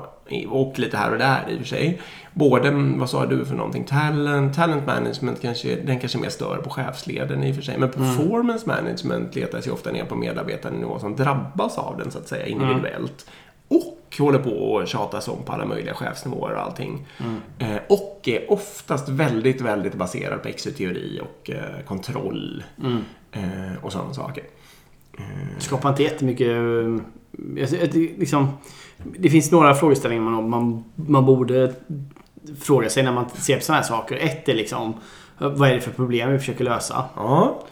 Och 0.49 0.79
lite 0.79 0.97
här 0.97 1.13
och 1.13 1.19
där 1.19 1.45
i 1.51 1.55
och 1.55 1.59
för 1.59 1.67
sig. 1.67 2.01
Både, 2.33 2.69
mm, 2.69 2.99
vad 2.99 3.11
sa 3.11 3.27
du 3.27 3.45
för 3.45 3.55
någonting? 3.55 3.85
Talent, 3.85 4.55
talent 4.55 4.87
management 4.87 5.43
kanske, 5.43 5.77
den 5.77 6.01
kanske 6.01 6.19
mer 6.19 6.29
stör 6.29 6.57
på 6.57 6.71
chefsleden 6.71 7.45
i 7.45 7.51
och 7.51 7.55
för 7.55 7.63
sig. 7.63 7.79
Men 7.79 7.91
performance 7.91 8.67
management 8.67 9.35
letas 9.35 9.67
ju 9.67 9.71
ofta 9.71 9.93
ner 9.93 10.05
på 10.05 10.15
medarbetarnivå 10.15 10.99
som 10.99 11.17
drabbas 11.17 11.79
av 11.79 11.99
den 11.99 12.11
så 12.11 12.19
att 12.19 12.29
säga 12.29 12.47
individuellt. 12.47 13.27
Och 13.69 13.97
håller 14.19 14.39
på 14.39 14.79
att 14.79 14.89
tjatas 14.89 15.29
om 15.29 15.43
på 15.45 15.53
alla 15.53 15.65
möjliga 15.65 15.95
chefsnivåer 15.95 16.55
och 16.55 16.63
allting. 16.63 17.07
Eh, 17.59 17.77
och 17.89 18.21
är 18.25 18.53
oftast 18.53 19.09
väldigt, 19.09 19.61
väldigt 19.61 19.95
baserad 19.95 20.43
på 20.43 20.49
exoteori 20.49 21.21
och 21.23 21.51
eh, 21.51 21.85
kontroll. 21.87 22.65
Eh, 23.33 23.85
och 23.85 23.93
sådana 23.93 24.15
saker. 24.15 24.45
Det 25.57 25.63
skapar 25.63 25.89
inte 25.89 26.03
jättemycket... 26.03 26.57
Liksom, 28.19 28.49
det 29.19 29.31
finns 29.31 29.51
några 29.51 29.75
frågeställningar 29.75 30.23
man, 30.25 30.51
man, 30.51 30.85
man 30.95 31.27
borde 31.27 31.73
fråga 32.61 32.89
sig 32.91 33.03
när 33.03 33.13
man 33.13 33.29
ser 33.31 33.57
på 33.57 33.63
sådana 33.63 33.81
här 33.83 33.89
saker. 33.89 34.17
Ett 34.17 34.49
är 34.49 34.55
liksom, 34.55 34.95
vad 35.39 35.69
är 35.71 35.75
det 35.75 35.81
för 35.81 35.91
problem 35.91 36.33
vi 36.33 36.39
försöker 36.39 36.65
lösa? 36.65 37.05
Ja. 37.17 37.63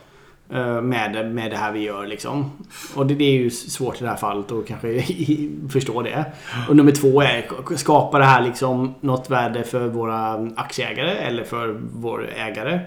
eh, 0.51 0.81
Med, 0.81 1.35
med 1.35 1.51
det 1.51 1.57
här 1.57 1.73
vi 1.73 1.81
gör 1.81 2.07
liksom. 2.07 2.51
Och 2.95 3.07
det, 3.07 3.15
det 3.15 3.25
är 3.25 3.33
ju 3.33 3.51
svårt 3.51 4.01
i 4.01 4.05
det 4.05 4.11
här 4.11 4.17
fallet 4.17 4.53
att 4.53 4.67
kanske 4.67 5.03
förstå 5.73 6.03
det. 6.03 6.25
Och 6.69 6.77
nummer 6.77 6.93
två 6.93 7.23
är, 7.23 7.45
skapar 7.77 8.19
det 8.19 8.25
här 8.27 8.43
liksom 8.43 8.95
något 9.01 9.31
värde 9.31 9.65
för 9.65 9.89
våra 9.89 10.49
aktieägare 10.57 11.11
eller 11.11 11.45
för 11.45 11.81
vår 11.95 12.29
ägare? 12.37 12.81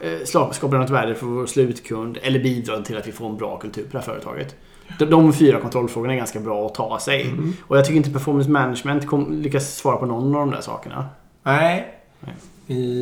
Eh, 0.00 0.24
Skapar 0.24 0.68
det 0.70 0.78
något 0.78 0.90
värde 0.90 1.14
för 1.14 1.26
vår 1.26 1.46
slutkund? 1.46 2.18
Eller 2.22 2.38
bidrar 2.42 2.82
till 2.82 2.96
att 2.96 3.06
vi 3.08 3.12
får 3.12 3.28
en 3.28 3.36
bra 3.36 3.58
kultur 3.58 3.82
på 3.82 3.88
det 3.92 3.98
här 3.98 4.04
företaget? 4.04 4.56
De, 4.98 5.32
fyra 5.32 5.60
kontrollfrågorna 5.60 6.12
är 6.12 6.16
ganska 6.16 6.40
bra 6.40 6.66
att 6.66 6.74
ta 6.74 6.98
sig. 6.98 7.34
Och 7.66 7.76
jag 7.76 7.84
tycker 7.84 7.96
inte 7.96 8.10
performance 8.10 8.50
management 8.50 9.06
kom, 9.06 9.32
lyckas 9.32 9.76
svara 9.76 9.96
på 9.96 10.06
någon 10.06 10.34
av 10.34 10.40
de 10.40 10.50
där 10.50 10.60
sakerna. 10.60 11.08
Nej. 11.42 11.98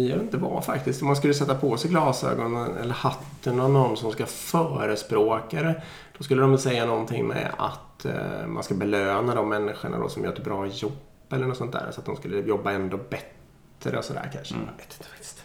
Jag 0.08 0.14
vet 0.14 0.22
inte 0.22 0.36
vad 0.36 0.64
faktiskt. 0.64 1.02
Om 1.02 1.06
man 1.06 1.16
skulle 1.16 1.34
sätta 1.34 1.54
på 1.54 1.76
sig 1.76 1.90
glasögonen 1.90 2.76
eller 2.76 2.94
hatten 2.94 3.60
av 3.60 3.70
någon 3.70 3.96
som 3.96 4.12
ska 4.12 4.26
förespråka 4.26 5.62
det. 5.62 5.82
Då 6.18 6.24
skulle 6.24 6.40
de 6.40 6.50
väl 6.50 6.58
säga 6.60 6.86
någonting 6.86 7.26
med 7.26 7.50
att 7.56 8.04
eh, 8.04 8.46
man 8.46 8.62
ska 8.62 8.74
belöna 8.74 9.34
de 9.34 9.48
människorna 9.48 9.98
då 9.98 10.08
som 10.08 10.24
gör 10.24 10.32
ett 10.32 10.44
bra 10.44 10.66
jobb. 10.66 10.92
Eller 11.32 11.46
något 11.46 11.56
sånt 11.56 11.72
där. 11.72 11.88
Så 11.90 12.00
att 12.00 12.06
de 12.06 12.16
skulle 12.16 12.40
jobba 12.40 12.70
ändå 12.70 12.96
bättre 12.96 13.98
och 13.98 14.04
sådär 14.04 14.30
kanske. 14.32 14.54
Jag 14.54 14.60
vet 14.60 14.96
inte 14.98 15.08
faktiskt. 15.08 15.44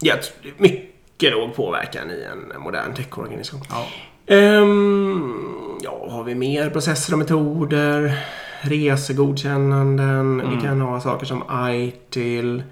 Ja, 0.00 0.14
mycket 0.56 1.32
låg 1.32 1.54
påverkan 1.54 2.10
i 2.10 2.22
en 2.22 2.62
modern 2.62 2.94
techorganisation. 2.94 3.62
Ja. 3.70 3.86
Ehm, 4.26 5.78
ja, 5.82 6.06
har 6.10 6.24
vi 6.24 6.34
mer 6.34 6.70
processer 6.70 7.12
och 7.12 7.18
metoder? 7.18 8.24
Resegodkännanden. 8.60 10.50
Vi 10.50 10.60
kan 10.60 10.80
ha 10.80 11.00
saker 11.00 11.26
som 11.26 11.42
ITIL. 11.70 12.62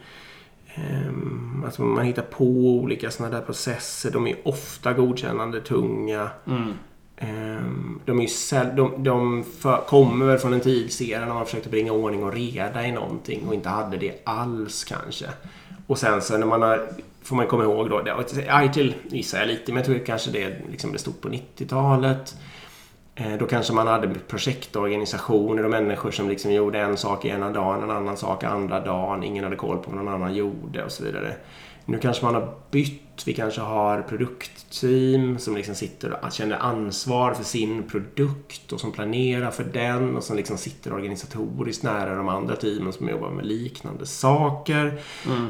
Um, 1.08 1.62
alltså 1.64 1.82
man 1.82 2.04
hittar 2.04 2.22
på 2.22 2.44
olika 2.44 3.10
sådana 3.10 3.36
där 3.36 3.44
processer. 3.44 4.10
De 4.10 4.26
är 4.26 4.36
ofta 4.44 4.92
godkännande 4.92 5.60
tunga. 5.60 6.30
Mm. 6.46 6.72
Ehm, 7.16 8.00
de 8.04 8.20
är 8.20 8.76
de, 8.76 9.04
de 9.04 9.44
för, 9.44 9.76
kommer 9.76 10.26
väl 10.26 10.38
från 10.38 10.52
en 10.52 10.60
tidsserie 10.60 11.20
när 11.20 11.34
man 11.34 11.44
försökte 11.44 11.68
bringa 11.68 11.92
ordning 11.92 12.24
och 12.24 12.32
reda 12.32 12.86
i 12.86 12.92
någonting 12.92 13.48
och 13.48 13.54
inte 13.54 13.68
hade 13.68 13.96
det 13.96 14.22
alls 14.24 14.84
kanske. 14.84 15.26
Och 15.92 15.98
sen 15.98 16.22
så 16.22 16.38
när 16.38 16.46
man 16.46 16.62
har, 16.62 16.88
får 17.22 17.36
man 17.36 17.46
komma 17.46 17.64
ihåg 17.64 17.90
då, 17.90 18.02
ITIL 18.64 18.94
gissar 19.08 19.38
jag 19.38 19.48
lite, 19.48 19.72
men 19.72 19.76
jag 19.76 19.84
tror 19.84 20.06
kanske 20.06 20.30
det 20.30 20.56
liksom 20.70 20.90
blev 20.90 20.98
stort 20.98 21.20
på 21.20 21.28
90-talet. 21.28 22.36
Eh, 23.14 23.32
då 23.38 23.46
kanske 23.46 23.72
man 23.72 23.86
hade 23.86 24.08
projektorganisationer 24.28 25.64
och 25.64 25.70
människor 25.70 26.10
som 26.10 26.28
liksom 26.28 26.52
gjorde 26.52 26.78
en 26.78 26.96
sak 26.96 27.24
ena 27.24 27.50
dagen, 27.50 27.82
en 27.82 27.90
annan 27.90 28.16
sak 28.16 28.44
andra 28.44 28.80
dagen. 28.80 29.22
Ingen 29.22 29.44
hade 29.44 29.56
koll 29.56 29.78
på 29.78 29.90
vad 29.90 30.04
någon 30.04 30.14
annan 30.14 30.34
gjorde 30.34 30.84
och 30.84 30.92
så 30.92 31.04
vidare. 31.04 31.34
Nu 31.84 31.98
kanske 31.98 32.24
man 32.24 32.34
har 32.34 32.54
bytt. 32.70 32.98
Vi 33.26 33.34
kanske 33.34 33.60
har 33.60 34.02
produktteam 34.02 35.38
som 35.38 35.56
liksom 35.56 35.74
sitter 35.74 36.24
och 36.24 36.32
känner 36.32 36.56
ansvar 36.56 37.34
för 37.34 37.44
sin 37.44 37.82
produkt 37.82 38.72
och 38.72 38.80
som 38.80 38.92
planerar 38.92 39.50
för 39.50 39.64
den 39.64 40.16
och 40.16 40.24
som 40.24 40.36
liksom 40.36 40.58
sitter 40.58 40.92
organisatoriskt 40.92 41.82
nära 41.82 42.14
de 42.16 42.28
andra 42.28 42.56
teamen 42.56 42.92
som 42.92 43.08
jobbar 43.08 43.30
med 43.30 43.46
liknande 43.46 44.06
saker 44.06 45.00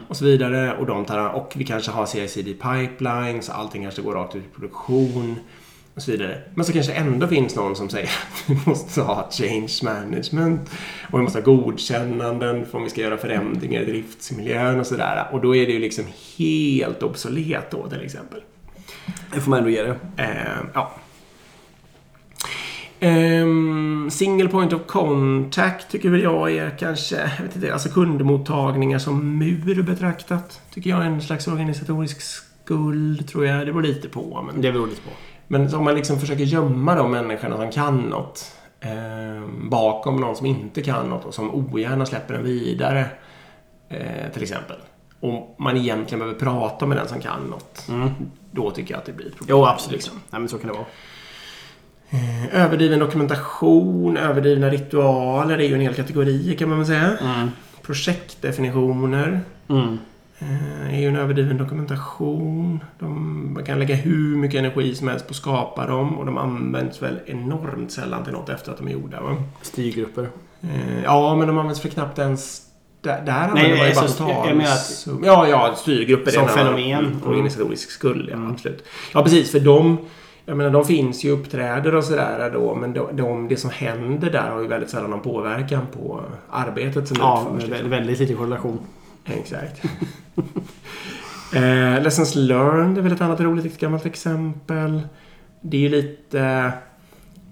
och 0.09 0.17
så 0.17 0.25
vidare. 0.25 0.77
Och, 0.77 0.87
de 0.87 1.05
tar, 1.05 1.29
och 1.29 1.53
vi 1.57 1.65
kanske 1.65 1.91
har 1.91 2.07
CICD 2.07 2.47
pipelines, 2.63 3.51
allting 3.51 3.83
kanske 3.83 4.03
går 4.03 4.15
rakt 4.15 4.37
ut 4.37 4.45
i 4.45 4.55
produktion 4.55 5.37
och 5.95 6.03
så 6.03 6.11
vidare. 6.11 6.43
Men 6.55 6.65
så 6.65 6.73
kanske 6.73 6.93
ändå 6.93 7.27
finns 7.27 7.57
någon 7.57 7.77
som 7.77 7.89
säger 7.89 8.07
att 8.07 8.45
vi 8.51 8.59
måste 8.67 9.01
ha 9.01 9.31
change 9.31 9.73
management 9.83 10.71
och 11.11 11.19
vi 11.19 11.23
måste 11.23 11.39
ha 11.39 11.45
godkännanden 11.45 12.67
för 12.67 12.79
om 12.79 12.85
vi 12.85 12.91
ska 12.91 13.01
göra 13.01 13.17
förändringar 13.17 13.81
i 13.81 13.85
driftsmiljön 13.85 14.81
och 14.81 14.87
sådär. 14.87 15.29
Och 15.33 15.41
då 15.41 15.57
är 15.57 15.67
det 15.67 15.73
ju 15.73 15.79
liksom 15.79 16.05
helt 16.39 17.03
obsolet 17.03 17.71
då 17.71 17.89
till 17.89 18.03
exempel. 18.03 18.41
Det 19.35 19.41
får 19.41 19.51
man 19.51 19.59
ändå 19.59 19.71
ge 19.71 19.83
det. 19.83 19.97
Eh, 20.17 20.63
ja. 20.75 20.93
Ehm, 23.01 24.09
single 24.11 24.49
point 24.49 24.73
of 24.73 24.87
contact 24.87 25.91
tycker 25.91 26.11
väl 26.11 26.23
jag 26.23 26.53
är 26.53 26.79
kanske, 26.79 27.17
jag 27.17 27.45
vet 27.45 27.57
inte, 27.57 27.73
alltså 27.73 27.89
kundmottagningar 27.89 28.99
som 28.99 29.39
mur 29.39 29.83
betraktat. 29.83 30.61
Tycker 30.75 30.91
jag 30.91 31.03
är 31.03 31.07
en 31.07 31.23
slags 31.23 31.49
organisatorisk 31.49 32.21
skuld 32.21 33.29
tror 33.29 33.47
jag. 33.47 33.67
Det 33.67 33.73
beror 33.73 33.83
lite 33.83 34.09
på. 34.09 34.43
Men, 34.47 34.63
Det 34.63 34.73
beror 34.73 34.87
lite 34.87 35.03
på. 35.03 35.11
Men 35.53 35.75
om 35.75 35.85
man 35.85 35.95
liksom 35.95 36.19
försöker 36.19 36.45
gömma 36.45 36.95
de 36.95 37.11
människorna 37.11 37.57
som 37.57 37.71
kan 37.71 37.97
något 37.97 38.57
ehm, 38.81 39.71
bakom 39.71 40.17
någon 40.17 40.37
som 40.37 40.47
inte 40.47 40.83
kan 40.83 41.09
något 41.09 41.25
och 41.25 41.35
som 41.35 41.55
ogärna 41.55 42.07
släpper 42.07 42.35
den 42.35 42.45
vidare. 42.45 43.07
Eh, 43.89 44.33
till 44.33 44.43
exempel. 44.43 44.77
Och 45.21 45.57
man 45.59 45.77
egentligen 45.77 46.19
behöver 46.19 46.41
prata 46.41 46.87
med 46.87 46.97
den 46.97 47.09
som 47.09 47.21
kan 47.21 47.43
något. 47.51 47.89
Då 48.51 48.71
tycker 48.71 48.95
jag 48.95 48.99
att 48.99 49.07
det 49.07 49.13
blir 49.13 49.27
ett 49.27 49.37
problem. 49.37 49.57
Jo, 49.59 49.67
absolut. 49.67 49.93
Liksom. 49.93 50.21
Nej, 50.31 50.41
men 50.41 50.49
så 50.49 50.59
kan 50.59 50.69
det 50.69 50.75
vara. 50.75 50.87
Eh, 52.11 52.65
Överdriven 52.65 52.99
dokumentation, 52.99 54.17
överdrivna 54.17 54.71
ritualer 54.71 55.59
är 55.59 55.69
ju 55.69 55.75
en 55.75 55.81
hel 55.81 55.95
kategori 55.95 56.57
kan 56.59 56.69
man 56.69 56.79
väl 56.79 56.87
säga. 56.87 57.19
Mm. 57.19 57.51
Projektdefinitioner 57.83 59.41
Mm. 59.69 59.99
Eh, 60.43 60.95
är 60.95 61.01
ju 61.01 61.09
en 61.09 61.17
överdriven 61.17 61.57
dokumentation. 61.59 62.85
De, 62.99 63.51
man 63.55 63.65
kan 63.65 63.79
lägga 63.79 63.95
hur 63.95 64.37
mycket 64.37 64.59
energi 64.59 64.95
som 64.95 65.09
helst 65.09 65.27
på 65.27 65.31
att 65.31 65.37
skapa 65.37 65.87
dem 65.87 66.19
och 66.19 66.27
de 66.27 66.39
används 66.39 67.03
väl 67.03 67.19
enormt 67.27 67.93
sällan 67.93 68.25
till 68.25 68.33
något 68.33 68.49
efter 68.49 68.73
att 68.73 68.79
de 68.79 68.89
är 68.89 68.93
gjorda. 68.93 69.21
Va? 69.21 69.37
Styrgrupper. 69.63 70.29
Eh, 70.63 71.03
ja, 71.05 71.35
men 71.37 71.47
de 71.49 71.59
används 71.59 71.81
för 71.81 71.89
knappt 71.89 72.19
ens... 72.19 72.63
Där, 73.01 73.23
där 73.27 73.33
använder 73.33 73.77
man 73.79 73.89
ju 73.89 73.95
bara 73.95 74.05
att- 74.05 75.07
Ja, 75.25 75.49
ja, 75.49 75.75
styrgrupper 75.77 76.31
Som 76.31 76.49
fenomen. 76.49 77.05
Mm. 77.07 77.17
Organisatorisk 77.27 77.91
skuld, 77.91 78.29
ja. 78.33 78.49
Absolut. 78.51 78.85
Ja, 79.15 79.23
precis. 79.23 79.51
För 79.51 79.61
de 79.61 79.99
jag 80.47 80.57
menar, 80.57 80.71
de 80.71 80.85
finns 80.85 81.25
ju 81.25 81.31
uppträder 81.31 81.95
och 81.95 82.05
sådär 82.05 82.51
då, 82.55 82.75
men 82.75 82.93
de, 82.93 83.17
de, 83.17 83.49
det 83.49 83.57
som 83.57 83.71
händer 83.71 84.31
där 84.31 84.51
har 84.51 84.61
ju 84.61 84.67
väldigt 84.67 84.91
sällan 84.91 85.11
någon 85.11 85.21
påverkan 85.21 85.87
på 85.99 86.21
arbetet 86.51 87.09
som 87.09 87.17
Ja, 87.21 87.47
utförs. 87.57 87.71
liksom. 87.71 87.91
väldigt 87.91 88.21
lite 88.21 88.35
korrelation. 88.35 88.79
Exakt. 89.41 89.85
eh, 91.55 92.03
Lessons 92.03 92.35
learned 92.35 92.99
är 92.99 93.03
väl 93.03 93.13
ett 93.13 93.21
annat 93.21 93.41
roligt 93.41 93.67
ett 93.67 93.79
gammalt 93.79 94.07
exempel. 94.07 95.03
Det 95.61 95.77
är 95.77 95.81
ju 95.81 95.89
lite... 95.89 96.73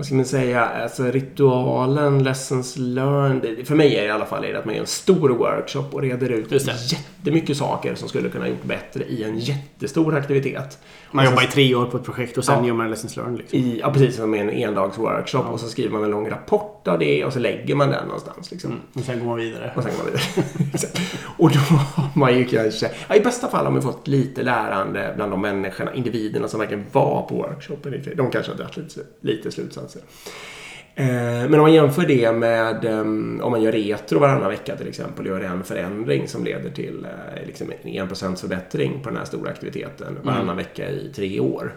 Vad 0.01 0.07
ska 0.07 0.15
man 0.15 0.25
säga? 0.25 0.65
Alltså 0.65 1.05
ritualen, 1.05 2.23
lessons 2.23 2.77
learned. 2.77 3.67
För 3.67 3.75
mig 3.75 3.97
är 3.97 4.01
det 4.03 4.09
i 4.09 4.11
alla 4.11 4.27
fall 4.27 4.45
är 4.45 4.53
det 4.53 4.59
att 4.59 4.65
man 4.65 4.75
gör 4.75 4.81
en 4.81 4.87
stor 4.87 5.29
workshop 5.29 5.85
och 5.93 6.03
reder 6.03 6.29
ut 6.29 6.53
Just 6.53 6.93
jättemycket 6.93 7.57
saker 7.57 7.95
som 7.95 8.09
skulle 8.09 8.29
kunna 8.29 8.49
gjort 8.49 8.65
bättre 8.65 9.05
i 9.05 9.25
en 9.25 9.39
jättestor 9.39 10.15
aktivitet. 10.15 10.79
Man 11.13 11.25
sen- 11.25 11.33
jobbar 11.33 11.43
i 11.45 11.47
tre 11.47 11.75
år 11.75 11.87
på 11.87 11.97
ett 11.97 12.05
projekt 12.05 12.39
och 12.39 12.45
sen 12.45 12.59
Ja. 12.61 12.67
gör 12.67 12.75
man 12.75 12.85
en 12.85 12.91
lessons 12.91 13.17
learned. 13.17 13.39
Liksom. 13.39 13.59
i, 13.59 13.79
ja, 13.81 13.93
precis 13.93 14.17
som 14.17 14.35
en 14.35 14.51
endags 14.51 14.99
workshop 14.99 15.39
och 15.53 15.61
så 15.61 15.69
skriver 15.69 15.93
man 15.93 16.05
en 16.05 16.11
lång 16.11 16.31
rapport 16.31 16.89
av 16.89 16.99
det 16.99 17.25
och 17.25 17.33
så 17.33 17.39
lägger 17.39 17.75
man 17.75 17.91
den 17.91 18.05
någonstans. 18.05 18.51
Liksom. 18.51 18.71
Mm. 18.71 18.83
Och 18.93 19.01
sen 19.01 19.19
går 19.19 19.27
man 19.27 19.37
vidare. 19.39 19.73
Och 19.77 19.83
sen 19.83 19.93
går 19.93 20.05
man 20.05 20.07
vidare. 20.13 20.91
Och 21.39 21.51
då 21.51 21.59
har 21.59 22.05
man 22.15 22.39
ju 22.39 22.45
kanske, 22.45 22.91
ja, 23.09 23.15
i 23.15 23.21
bästa 23.21 23.49
fall 23.49 23.65
har 23.65 23.73
man 23.73 23.83
fått 23.83 24.09
lite 24.09 24.43
lärande 24.43 25.13
bland 25.17 25.33
de 25.33 25.41
människorna, 25.41 25.95
individerna 25.95 26.49
som 26.49 26.61
verkligen 26.61 26.85
var 26.93 27.23
på 27.29 27.35
workshopen. 27.35 27.95
De 28.17 28.31
kanske 28.31 28.53
har 28.53 28.57
dragit 28.59 28.77
lite, 28.77 29.01
lite 29.21 29.51
slutsatser. 29.51 29.90
Eh, 30.95 31.05
Men 31.49 31.55
om 31.55 31.61
man 31.61 31.73
jämför 31.73 32.07
det 32.07 32.33
med 32.33 32.85
ehm, 32.85 33.41
om 33.43 33.51
man 33.51 33.63
gör 33.63 33.73
retro 33.73 34.19
varannan 34.19 34.49
vecka 34.51 34.77
till 34.77 34.89
exempel 34.89 35.27
och 35.27 35.33
gör 35.33 35.41
en 35.41 35.65
förändring 35.65 36.29
som 36.29 36.45
leder 36.45 36.71
till 36.71 37.05
eh, 37.05 37.47
liksom 37.47 37.73
en 37.83 38.09
1% 38.09 38.37
förbättring 38.37 39.01
på 39.03 39.09
den 39.09 39.19
här 39.19 39.25
stora 39.25 39.51
aktiviteten 39.51 40.19
varannan 40.23 40.57
vecka 40.57 40.91
i 40.91 41.13
tre 41.15 41.41
år. 41.41 41.75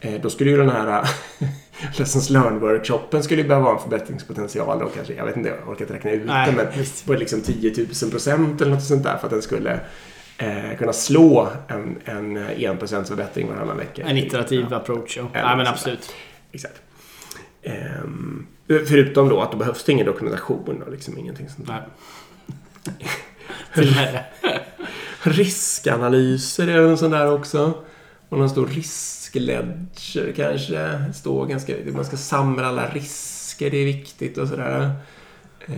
Eh, 0.00 0.20
Då 0.22 0.30
skulle 0.30 0.50
ju 0.50 0.56
den 0.56 0.70
här 0.70 1.08
Lessons 1.98 2.30
Learn-workshopen 2.30 3.22
skulle 3.22 3.42
ju 3.42 3.48
behöva 3.48 3.66
ha 3.66 3.74
en 3.76 3.82
förbättringspotential 3.82 4.78
då 4.78 4.88
kanske. 4.88 5.14
Jag 5.14 5.24
vet 5.26 5.36
inte, 5.36 5.48
jag 5.48 5.68
orkar 5.68 5.80
inte 5.84 5.94
räkna 5.94 6.10
ut 6.10 6.22
Nej, 6.26 6.50
det 6.50 6.56
men 6.56 6.66
visst. 6.78 7.06
på 7.06 7.12
liksom 7.12 7.40
10 7.40 7.72
000 8.02 8.10
procent 8.10 8.60
eller 8.60 8.72
något 8.72 8.84
sånt 8.84 9.02
där 9.04 9.16
för 9.16 9.26
att 9.26 9.32
den 9.32 9.42
skulle 9.42 9.80
eh, 10.38 10.76
kunna 10.78 10.92
slå 10.92 11.48
en, 11.68 11.98
en 12.04 12.38
1% 12.38 13.04
förbättring 13.04 13.48
varannan 13.48 13.76
vecka. 13.76 14.02
En 14.06 14.16
iterativ 14.16 14.74
approach. 14.74 15.16
Ja. 15.16 15.22
Ja, 15.32 15.46
Nej, 15.46 15.56
men 15.56 15.66
absolut. 15.66 16.14
Exakt. 16.52 16.82
Ehm, 17.66 18.46
förutom 18.68 19.28
då 19.28 19.40
att 19.40 19.52
då 19.52 19.58
behövs 19.58 19.84
det 19.84 19.92
ingen 19.92 20.06
dokumentation 20.06 20.82
och 20.82 20.92
liksom 20.92 21.18
ingenting 21.18 21.48
sånt 21.48 21.68
där. 21.68 21.86
Riskanalyser 25.22 26.68
är 26.68 26.78
en 26.78 26.98
sån 26.98 27.10
där 27.10 27.32
också. 27.32 27.74
Och 28.28 28.38
någon 28.38 28.50
stor 28.50 28.66
riskledger 28.66 30.32
kanske. 30.36 31.04
Står 31.14 31.46
ganska, 31.46 31.74
man 31.94 32.04
ska 32.04 32.16
samla 32.16 32.66
alla 32.66 32.88
risker, 32.88 33.70
det 33.70 33.76
är 33.76 33.84
viktigt 33.84 34.38
och 34.38 34.48
sådär. 34.48 34.90
Eh, 35.66 35.74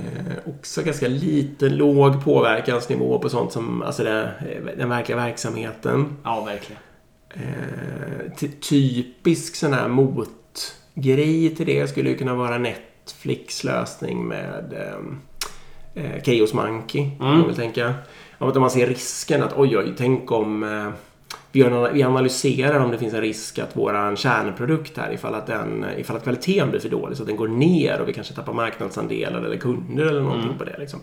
också 0.47 0.83
ganska 0.83 1.09
liten, 1.09 1.77
låg 1.77 2.25
påverkansnivå 2.25 3.19
på 3.19 3.29
sånt 3.29 3.53
som 3.53 3.83
alltså 3.83 4.05
det, 4.05 4.33
den 4.77 4.89
verkliga 4.89 5.17
verksamheten. 5.17 6.17
Ja, 6.25 6.45
verkligen. 6.45 6.83
Eh, 7.31 8.33
ty- 8.37 8.49
typisk 8.61 9.57
sån 9.57 9.73
här 9.73 9.89
motgrej 10.99 11.55
till 11.55 11.67
det 11.67 11.89
skulle 11.89 12.11
ju 12.11 12.17
kunna 12.17 12.35
vara 12.35 12.59
Netflix 12.59 13.65
lösning 13.65 14.29
med 14.29 14.73
eh, 14.73 16.05
eh, 16.05 16.23
Chaos 16.23 16.55
Monkey. 16.55 17.03
Mm. 17.03 17.15
man 17.21 17.47
väl 17.47 17.57
tänka. 17.57 17.95
Att 18.39 18.55
man 18.55 18.71
ser 18.71 18.87
risken 18.87 19.43
att 19.43 19.53
oj, 19.57 19.79
oj, 19.79 19.95
tänk 19.97 20.33
om 20.33 20.63
eh, 20.63 20.89
vi, 21.53 22.03
analyserar 22.03 22.81
om 22.81 22.91
det 22.91 22.99
finns 22.99 23.15
en 23.15 23.21
risk 23.21 23.59
att 23.59 23.77
våran 23.77 24.17
kärnprodukt 24.17 24.99
här, 24.99 25.13
ifall 25.13 25.35
att, 25.35 25.47
den, 25.47 25.85
ifall 25.97 26.17
att 26.17 26.23
kvaliteten 26.23 26.71
blir 26.71 26.81
för 26.81 26.89
dålig 26.89 27.17
så 27.17 27.23
att 27.23 27.29
den 27.29 27.37
går 27.37 27.49
ner 27.49 28.01
och 28.01 28.09
vi 28.09 28.13
kanske 28.13 28.35
tappar 28.35 28.53
marknadsandelar 28.53 29.43
eller 29.43 29.57
kunder 29.57 30.07
eller 30.07 30.21
någonting 30.21 30.59
på 30.59 30.65
det. 30.65 30.77
Liksom. 30.79 31.01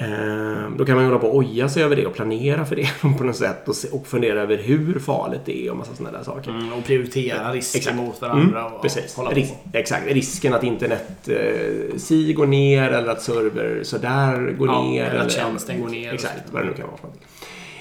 Eh, 0.00 0.70
Då 0.78 0.84
kan 0.84 0.96
man 0.96 1.04
hålla 1.04 1.18
på 1.18 1.26
och 1.28 1.36
oja 1.36 1.68
sig 1.68 1.82
över 1.84 1.96
det 1.96 2.06
och 2.06 2.14
planera 2.14 2.64
för 2.64 2.76
det 2.76 2.88
på 3.18 3.24
något 3.24 3.36
sätt 3.36 3.68
och, 3.68 3.74
se, 3.74 3.88
och 3.88 4.06
fundera 4.06 4.40
över 4.42 4.56
hur 4.56 4.98
farligt 4.98 5.40
det 5.44 5.66
är 5.66 5.70
och 5.70 5.76
massa 5.76 5.94
sådana 5.94 6.18
där 6.18 6.24
saker. 6.24 6.50
Mm, 6.50 6.72
och 6.72 6.84
prioritera 6.84 7.52
risker 7.52 7.78
Exakt. 7.78 7.96
mot 7.96 8.20
varandra. 8.20 8.60
Mm, 8.60 8.72
och 8.72 8.82
precis. 8.82 9.14
Hålla 9.16 9.30
på. 9.30 9.36
Ris- 9.36 9.54
exakt. 9.72 10.06
Risken 10.06 10.54
att 10.54 10.62
internet 10.64 11.28
eh, 11.28 11.96
si 11.98 12.32
går 12.32 12.46
ner 12.46 12.90
eller 12.90 13.08
att 13.12 13.22
server 13.22 13.80
sådär 13.82 14.54
går 14.58 14.68
Ja, 14.68 14.82
ner. 14.82 15.04
eller 15.04 15.20
att 15.20 15.32
tjänsten 15.32 15.80
går 15.80 15.88
ner 15.88 16.12
Exakt, 16.14 16.42
vad 16.52 16.62
det 16.62 16.66
nu 16.66 16.72
kan 16.74 16.86
vara 16.86 16.96
för 16.96 17.02
någonting. 17.04 17.26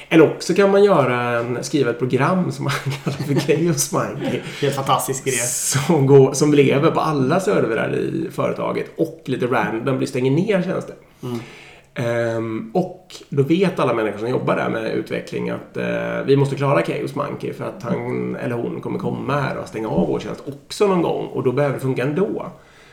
Eller 0.09 0.31
också 0.35 0.53
kan 0.53 0.71
man 0.71 0.83
göra 0.83 1.21
en, 1.39 1.63
skriva 1.63 1.89
ett 1.89 1.99
program 1.99 2.51
som 2.51 2.63
man 2.63 2.73
kallar 3.03 3.17
för 3.17 3.35
Chaos 3.35 3.91
Monkey. 3.91 4.39
Helt 4.61 4.75
fantastisk 4.75 5.27
idé. 5.27 5.37
Som, 5.37 6.05
går, 6.07 6.33
som 6.33 6.53
lever 6.53 6.91
på 6.91 6.99
alla 6.99 7.39
servrar 7.39 7.95
i 7.95 8.27
företaget 8.31 8.85
och 8.97 9.21
lite 9.25 9.45
random 9.45 9.97
blir 9.97 10.07
stänger 10.07 10.31
ner 10.31 10.61
tjänster. 10.61 10.95
Mm. 11.23 11.39
Ehm, 11.99 12.71
och 12.73 13.15
då 13.29 13.43
vet 13.43 13.79
alla 13.79 13.93
människor 13.93 14.19
som 14.19 14.29
jobbar 14.29 14.55
där 14.55 14.69
med 14.69 14.93
utveckling 14.93 15.49
att 15.49 15.77
eh, 15.77 16.23
vi 16.25 16.37
måste 16.37 16.55
klara 16.55 16.81
Chaos 16.83 17.15
Monkey 17.15 17.53
för 17.53 17.65
att 17.65 17.83
han 17.83 18.35
eller 18.35 18.55
hon 18.55 18.81
kommer 18.81 18.99
komma 18.99 19.41
här 19.41 19.57
och 19.57 19.67
stänga 19.67 19.89
av 19.89 20.07
vår 20.07 20.19
tjänst 20.19 20.43
också 20.47 20.87
någon 20.87 21.01
gång 21.01 21.27
och 21.27 21.43
då 21.43 21.51
behöver 21.51 21.75
det 21.75 21.81
funka 21.81 22.03
ändå. 22.03 22.51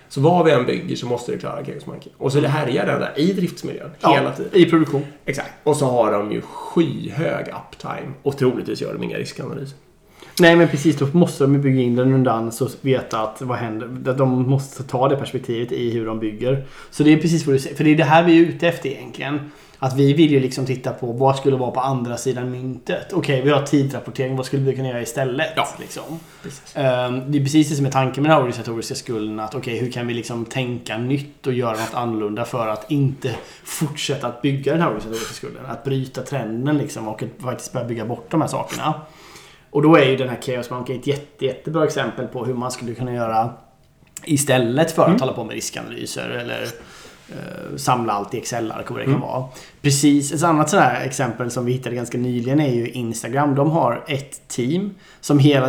Så 0.09 0.21
vad 0.21 0.45
vi 0.45 0.53
än 0.53 0.67
bygger 0.67 0.97
så 0.97 1.07
måste 1.07 1.33
det 1.33 1.39
klara 1.39 1.65
Chaos 1.65 1.87
Monkey. 1.87 2.13
Och 2.19 2.33
så 2.33 2.41
det 2.41 2.49
härjar 2.49 2.87
den 2.87 3.01
där 3.01 3.13
i 3.17 3.33
driftsmiljön 3.33 3.91
hela 4.01 4.33
tiden. 4.33 4.51
I 4.53 4.65
produktion. 4.71 5.07
Exakt. 5.25 5.53
Och 5.63 5.77
så 5.77 5.87
har 5.87 6.13
de 6.13 6.33
ju 6.33 6.41
skyhög 6.41 7.47
uptime 7.49 8.13
och 8.23 8.39
troligtvis 8.39 8.83
gör 8.83 8.93
de 8.93 9.03
inga 9.03 9.19
riskanalyser. 9.19 9.79
Nej 10.41 10.57
men 10.57 10.68
precis, 10.68 10.97
då 10.99 11.07
måste 11.12 11.45
de 11.45 11.61
bygga 11.61 11.82
in 11.82 11.99
redundans 11.99 12.61
och 12.61 12.70
veta 12.80 13.20
att 13.20 13.43
vad 13.43 13.59
händer. 13.59 14.11
Att 14.11 14.18
de 14.18 14.49
måste 14.51 14.82
ta 14.82 15.09
det 15.09 15.16
perspektivet 15.16 15.72
i 15.72 15.91
hur 15.91 16.07
de 16.07 16.18
bygger. 16.18 16.64
Så 16.91 17.03
det 17.03 17.12
är 17.12 17.16
precis 17.16 17.47
vad 17.47 17.55
du 17.55 17.59
säger. 17.59 17.76
För 17.76 17.85
det 17.85 17.91
är 17.91 17.97
det 17.97 18.05
här 18.05 18.22
vi 18.22 18.39
är 18.39 18.41
ute 18.41 18.68
efter 18.68 18.89
egentligen. 18.89 19.51
Att 19.78 19.97
vi 19.97 20.12
vill 20.12 20.30
ju 20.32 20.41
liksom 20.41 20.66
titta 20.66 20.91
på 20.93 21.12
vad 21.12 21.37
skulle 21.37 21.57
vara 21.57 21.70
på 21.70 21.80
andra 21.80 22.16
sidan 22.16 22.51
myntet. 22.51 23.12
Okej, 23.12 23.43
vi 23.43 23.51
har 23.51 23.62
tidrapportering. 23.62 24.37
Vad 24.37 24.47
skulle 24.47 24.62
vi 24.62 24.76
kunna 24.76 24.89
göra 24.89 25.03
istället? 25.03 25.53
Ja. 25.57 25.68
Liksom. 25.80 26.03
Precis. 26.43 26.76
Ehm, 26.76 27.32
Det 27.32 27.39
är 27.39 27.43
precis 27.43 27.68
det 27.68 27.74
som 27.74 27.87
är 27.87 27.91
tanken 27.91 28.22
med 28.22 28.30
den 28.30 28.35
här 28.35 28.41
organisatoriska 28.43 28.95
skulden. 28.95 29.41
Att 29.41 29.55
okej, 29.55 29.78
hur 29.78 29.91
kan 29.91 30.07
vi 30.07 30.14
liksom 30.14 30.45
tänka 30.45 30.99
nytt 30.99 31.47
och 31.47 31.53
göra 31.53 31.70
något 31.72 31.95
annorlunda 31.95 32.45
för 32.45 32.68
att 32.68 32.91
inte 32.91 33.30
fortsätta 33.64 34.26
att 34.26 34.43
bygga 34.43 34.72
den 34.72 34.80
här 34.80 34.89
organisatoriska 34.89 35.35
skulden. 35.35 35.66
Att 35.66 35.85
bryta 35.85 36.22
trenden 36.22 36.78
liksom 36.78 37.09
och 37.09 37.22
faktiskt 37.43 37.72
börja 37.72 37.87
bygga 37.87 38.05
bort 38.05 38.26
de 38.30 38.41
här 38.41 38.49
sakerna. 38.49 38.95
Och 39.75 39.83
då 39.83 39.97
är 39.97 40.05
ju 40.05 40.16
den 40.16 40.29
här 40.29 40.39
Chaos 40.43 40.70
Monkey 40.70 40.97
ett 40.99 41.07
jätte, 41.07 41.45
jättebra 41.45 41.85
exempel 41.85 42.27
på 42.27 42.45
hur 42.45 42.55
man 42.55 42.70
skulle 42.70 42.95
kunna 42.95 43.14
göra 43.14 43.51
istället 44.25 44.91
för 44.93 45.03
att 45.03 45.09
Mm. 45.09 45.20
hålla 45.20 45.33
på 45.33 45.45
med 45.45 45.55
riskanalyser 45.55 46.29
eller 46.29 46.62
eh, 47.29 47.77
samla 47.77 48.12
allt 48.12 48.35
i 48.35 48.39
Excel-ark 48.39 48.85
och 48.91 48.97
vad 48.97 49.01
det 49.01 49.05
Mm. 49.05 49.20
kan 49.20 49.29
vara. 49.29 49.45
Precis, 49.83 50.33
ett 50.33 50.43
annat 50.43 50.70
sådant 50.70 50.87
här 50.89 51.05
exempel 51.07 51.51
som 51.51 51.64
vi 51.64 51.72
hittade 51.72 51.97
ganska 51.97 52.18
nyligen 52.18 52.61
är 52.61 52.75
ju 52.75 52.89
Instagram. 52.89 53.55
De 53.55 53.70
har 53.70 54.05
ett 54.09 54.49
team 54.49 54.95
som 55.20 55.39
hela, 55.39 55.68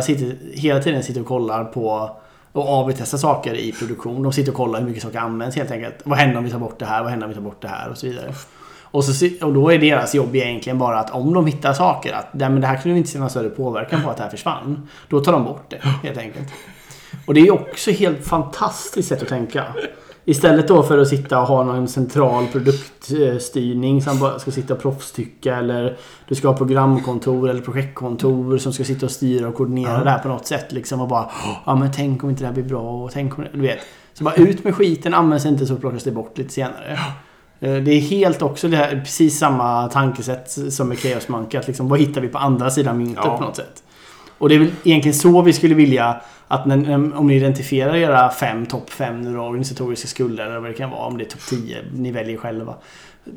hela 0.54 0.80
tiden 0.82 1.02
sitter 1.02 1.20
och 1.20 1.26
kollar 1.26 1.64
på 1.64 2.10
och 2.52 2.64
AB-testar 2.68 3.18
saker 3.18 3.54
i 3.54 3.72
produktion. 3.72 4.22
De 4.22 4.32
sitter 4.32 4.50
och 4.52 4.56
kollar 4.56 4.80
hur 4.80 4.86
mycket 4.86 5.02
saker 5.02 5.18
används 5.18 5.56
helt 5.56 5.70
enkelt. 5.70 5.94
Vad 6.04 6.18
händer 6.18 6.38
om 6.38 6.44
vi 6.44 6.50
tar 6.50 6.58
bort 6.58 6.78
det 6.78 6.86
här? 6.86 7.02
Vad 7.02 7.10
händer 7.10 7.26
om 7.26 7.28
vi 7.30 7.34
tar 7.34 7.42
bort 7.42 7.62
det 7.62 7.68
här? 7.68 7.88
Och 7.90 7.98
så 7.98 8.06
vidare. 8.06 8.32
Och, 8.96 9.04
så, 9.04 9.28
och 9.42 9.54
då 9.54 9.72
är 9.72 9.78
deras 9.78 10.14
jobb 10.14 10.36
egentligen 10.36 10.78
bara 10.78 10.98
att 10.98 11.10
om 11.10 11.34
de 11.34 11.46
hittar 11.46 11.72
saker 11.72 12.12
att 12.12 12.34
men 12.34 12.60
det 12.60 12.66
här 12.66 12.76
kunde 12.76 12.92
vi 12.92 12.98
inte 12.98 13.10
se 13.10 13.18
någon 13.18 13.30
större 13.30 13.48
påverkan 13.48 14.02
på 14.02 14.10
att 14.10 14.16
det 14.16 14.22
här 14.22 14.30
försvann. 14.30 14.88
Då 15.08 15.20
tar 15.20 15.32
de 15.32 15.44
bort 15.44 15.64
det 15.68 15.78
helt 16.02 16.18
enkelt. 16.18 16.48
Och 17.26 17.34
det 17.34 17.40
är 17.40 17.50
också 17.52 17.90
helt 17.90 18.26
fantastiskt 18.26 19.08
sätt 19.08 19.22
att 19.22 19.28
tänka. 19.28 19.64
Istället 20.24 20.68
då 20.68 20.82
för 20.82 20.98
att 20.98 21.08
sitta 21.08 21.40
och 21.40 21.46
ha 21.46 21.64
någon 21.64 21.88
central 21.88 22.46
produktstyrning 22.46 24.02
som 24.02 24.18
bara 24.18 24.38
ska 24.38 24.50
sitta 24.50 24.74
och 24.74 24.80
proffstycka 24.82 25.56
eller 25.56 25.96
du 26.28 26.34
ska 26.34 26.48
ha 26.48 26.56
programkontor 26.56 27.50
eller 27.50 27.60
projektkontor 27.62 28.58
som 28.58 28.72
ska 28.72 28.84
sitta 28.84 29.06
och 29.06 29.12
styra 29.12 29.48
och 29.48 29.54
koordinera 29.54 29.92
Ja. 29.92 30.04
det 30.04 30.10
här 30.10 30.18
på 30.18 30.28
något 30.28 30.46
sätt 30.46 30.72
liksom 30.72 31.00
och 31.00 31.08
bara 31.08 31.30
Ja 31.66 31.74
men 31.76 31.92
tänk 31.92 32.24
om 32.24 32.30
inte 32.30 32.42
det 32.42 32.46
här 32.46 32.54
blir 32.54 32.64
bra 32.64 32.90
och 33.04 33.10
tänk 33.12 33.38
om 33.38 33.44
det, 33.44 33.50
Du 33.52 33.60
vet. 33.60 33.78
Så 34.12 34.24
bara 34.24 34.34
ut 34.34 34.64
med 34.64 34.74
skiten, 34.74 35.14
används 35.14 35.46
inte 35.46 35.66
så 35.66 35.76
plockas 35.76 36.04
det 36.04 36.10
bort 36.10 36.38
lite 36.38 36.52
senare. 36.52 36.98
Eh, 37.60 37.74
Det 37.74 37.90
är 37.92 38.00
helt 38.00 38.42
också 38.42 38.68
det 38.68 38.76
här, 38.76 39.00
precis 39.04 39.38
samma 39.38 39.88
tankesätt 39.88 40.50
som 40.70 40.88
med 40.88 40.98
Chaos 40.98 41.28
Monkey. 41.28 41.60
Att 41.60 41.66
liksom, 41.66 41.88
vad 41.88 41.98
hittar 41.98 42.20
vi 42.20 42.28
på 42.28 42.38
andra 42.38 42.70
sidan 42.70 42.98
myntet 42.98 43.24
Ja. 43.24 43.38
på 43.38 43.44
något 43.44 43.56
sätt? 43.56 43.82
Och 44.38 44.48
det 44.48 44.54
är 44.54 44.58
väl 44.58 44.70
egentligen 44.84 45.14
så 45.14 45.42
vi 45.42 45.52
skulle 45.52 45.74
vilja 45.74 46.20
att 46.48 46.66
när, 46.66 47.16
om 47.16 47.26
ni 47.26 47.34
identifierar 47.36 47.96
era 47.96 48.30
fem, 48.30 48.66
topp 48.66 48.90
fem 48.90 49.20
nu 49.20 49.34
då, 49.34 49.40
organisatoriska 49.42 50.08
skulder 50.08 50.46
eller 50.46 50.58
vad 50.60 50.70
det 50.70 50.74
kan 50.74 50.90
vara, 50.90 51.06
om 51.06 51.18
det 51.18 51.24
är 51.24 51.28
topp 51.28 51.40
10, 51.50 51.78
ni 51.94 52.10
väljer 52.12 52.36
själva. 52.36 52.74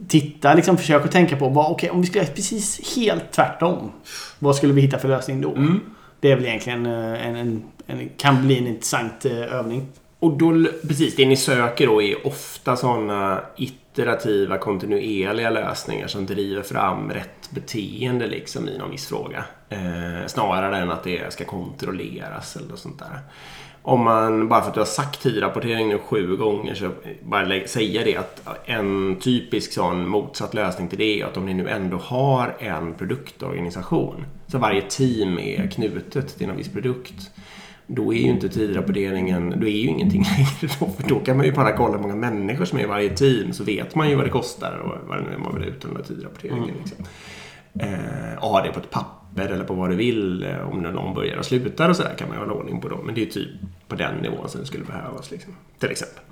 Titta, 0.08 0.54
liksom 0.54 0.78
försök 0.78 1.06
att 1.06 1.12
tänka 1.12 1.36
på 1.38 1.50
vad, 1.50 1.72
okej, 1.72 1.90
om 1.90 2.02
vi 2.02 2.08
skulle 2.08 2.24
göra 2.24 2.34
precis 2.34 2.96
helt 2.98 3.32
tvärtom. 3.32 3.92
Vad 4.40 4.56
skulle 4.56 4.74
vi 4.74 4.82
hitta 4.82 4.98
för 4.98 5.08
lösning 5.08 5.42
då? 5.42 5.52
Mm. 5.56 5.80
Det 6.20 6.32
är 6.32 6.36
väl 6.36 6.46
egentligen 6.46 6.86
eh, 6.86 7.28
en, 7.28 7.36
en, 7.36 7.64
en, 7.88 8.10
kan 8.18 8.46
bli 8.46 8.58
en 8.58 8.68
intressant 8.68 9.26
eh, 9.26 9.54
övning. 9.54 9.88
Och 10.20 10.38
då, 10.38 10.66
precis, 10.88 11.16
det 11.16 11.26
ni 11.26 11.36
söker 11.36 11.88
då 11.88 12.02
är 12.02 12.28
ofta 12.28 12.76
sådana 12.76 13.40
iterativa, 14.00 14.58
kontinuerliga 14.58 15.50
lösningar 15.50 16.08
som 16.08 16.26
driver 16.26 16.64
fram 16.64 17.12
rätt 17.12 17.50
beteende 17.50 18.28
liksom 18.28 18.70
i 18.70 18.78
någon 18.78 18.92
viss 18.92 19.08
fråga. 19.08 19.44
Eh, 19.70 20.28
snarare 20.28 20.78
än 20.78 20.92
att 20.92 21.04
det 21.04 21.34
ska 21.34 21.46
kontrolleras 21.46 22.56
eller 22.56 22.68
något 22.68 22.80
sånt 22.80 23.00
där. 23.00 23.20
Om 23.82 24.04
man, 24.04 24.48
bara 24.48 24.62
för 24.62 24.68
att 24.68 24.74
du 24.74 24.80
har 24.80 24.86
sagt 24.86 25.22
tidrapportering 25.22 25.88
nu 25.88 25.98
sju 25.98 26.36
gånger, 26.36 26.76
så 26.76 26.92
bara 27.24 27.68
säga 27.68 28.04
det 28.04 28.16
att 28.16 28.48
en 28.66 29.16
typisk 29.20 29.74
sån 29.74 30.08
motsatt 30.08 30.54
lösning 30.54 30.88
till 30.88 30.98
det 30.98 31.22
är 31.22 31.26
att 31.26 31.38
om 31.38 31.46
ni 31.46 31.54
nu 31.54 31.70
ändå 31.70 31.98
har 31.98 32.56
en 32.60 32.94
produktorganisation, 32.94 34.26
så 34.48 34.58
varje 34.58 34.82
team 34.82 35.40
är 35.40 35.68
knutet 35.68 36.38
till 36.38 36.48
någon 36.48 36.58
viss 36.58 36.72
produkt, 36.72 37.32
då 37.92 38.14
är 38.14 38.18
ju 38.18 38.28
inte 38.30 38.50
tidrapporteringen, 38.50 39.50
då 39.60 39.68
är 39.68 39.72
ju 39.72 39.88
ingenting 39.88 40.24
längre 40.24 40.76
då. 40.80 40.86
För 41.00 41.10
då 41.10 41.20
kan 41.20 41.38
man 41.38 41.46
ju 41.46 41.52
bara 41.52 41.78
kolla 41.78 41.94
hur 41.94 42.02
många 42.02 42.16
människor 42.16 42.66
som 42.66 42.80
är 42.80 42.84
i 42.84 42.86
varje 42.86 43.10
team 43.10 43.54
så 43.54 43.64
vet 43.64 43.96
man 43.96 44.10
ju 44.10 44.16
vad 44.16 44.26
det 44.26 44.30
kostar 44.30 44.78
och 44.78 45.08
vad 45.08 45.18
det 45.18 45.24
nu 45.32 45.38
man 45.38 45.56
vill 45.60 45.68
ut 45.68 45.82
den 45.82 45.94
där 45.94 46.04
tidrapporteringen. 46.04 46.76
Liksom. 46.80 47.06
Eh, 47.80 48.40
ha 48.42 48.62
det 48.62 48.72
på 48.72 48.80
ett 48.80 48.90
papper 48.90 49.48
eller 49.50 49.64
på 49.64 49.74
vad 49.74 49.90
du 49.90 49.96
vill. 49.96 50.44
eh, 50.44 50.70
Om 50.70 50.80
någon 50.80 51.14
börjar 51.14 51.38
och 51.38 51.46
slutar 51.46 51.90
och 51.90 51.96
sådär 51.96 52.16
kan 52.18 52.28
man 52.28 52.38
ju 52.38 52.44
hålla 52.44 52.54
ordning 52.54 52.82
på 52.82 52.88
dem. 52.88 53.00
Men 53.06 53.16
det 53.16 53.22
är 53.22 53.26
ju 53.26 53.32
typ 53.32 53.50
på 53.88 53.96
den 53.96 54.16
nivån 54.16 54.50
som 54.50 54.62
det 54.62 54.68
skulle 54.68 54.86
behövas. 54.86 55.32
Liksom, 55.32 55.54
till 55.80 55.92
exempel. 55.92 56.24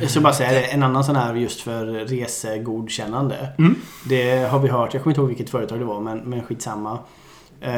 Jag 0.00 0.10
ska 0.10 0.20
bara 0.20 0.32
säga 0.32 0.50
det, 0.52 0.60
en 0.64 0.82
annan 0.82 1.04
sån 1.04 1.16
här 1.16 1.34
just 1.34 1.60
för 1.60 1.86
resegodkännande. 1.86 3.48
Mm. 3.58 3.74
Det 4.08 4.48
har 4.50 4.58
vi 4.58 4.68
hört, 4.68 4.94
jag 4.94 5.02
kommer 5.02 5.12
inte 5.12 5.20
ihåg 5.20 5.28
vilket 5.28 5.50
företag 5.50 5.78
det 5.78 5.84
var 5.84 6.00
men, 6.00 6.18
men 6.18 6.42
skitsamma. 6.42 6.92
Eh, 6.92 6.98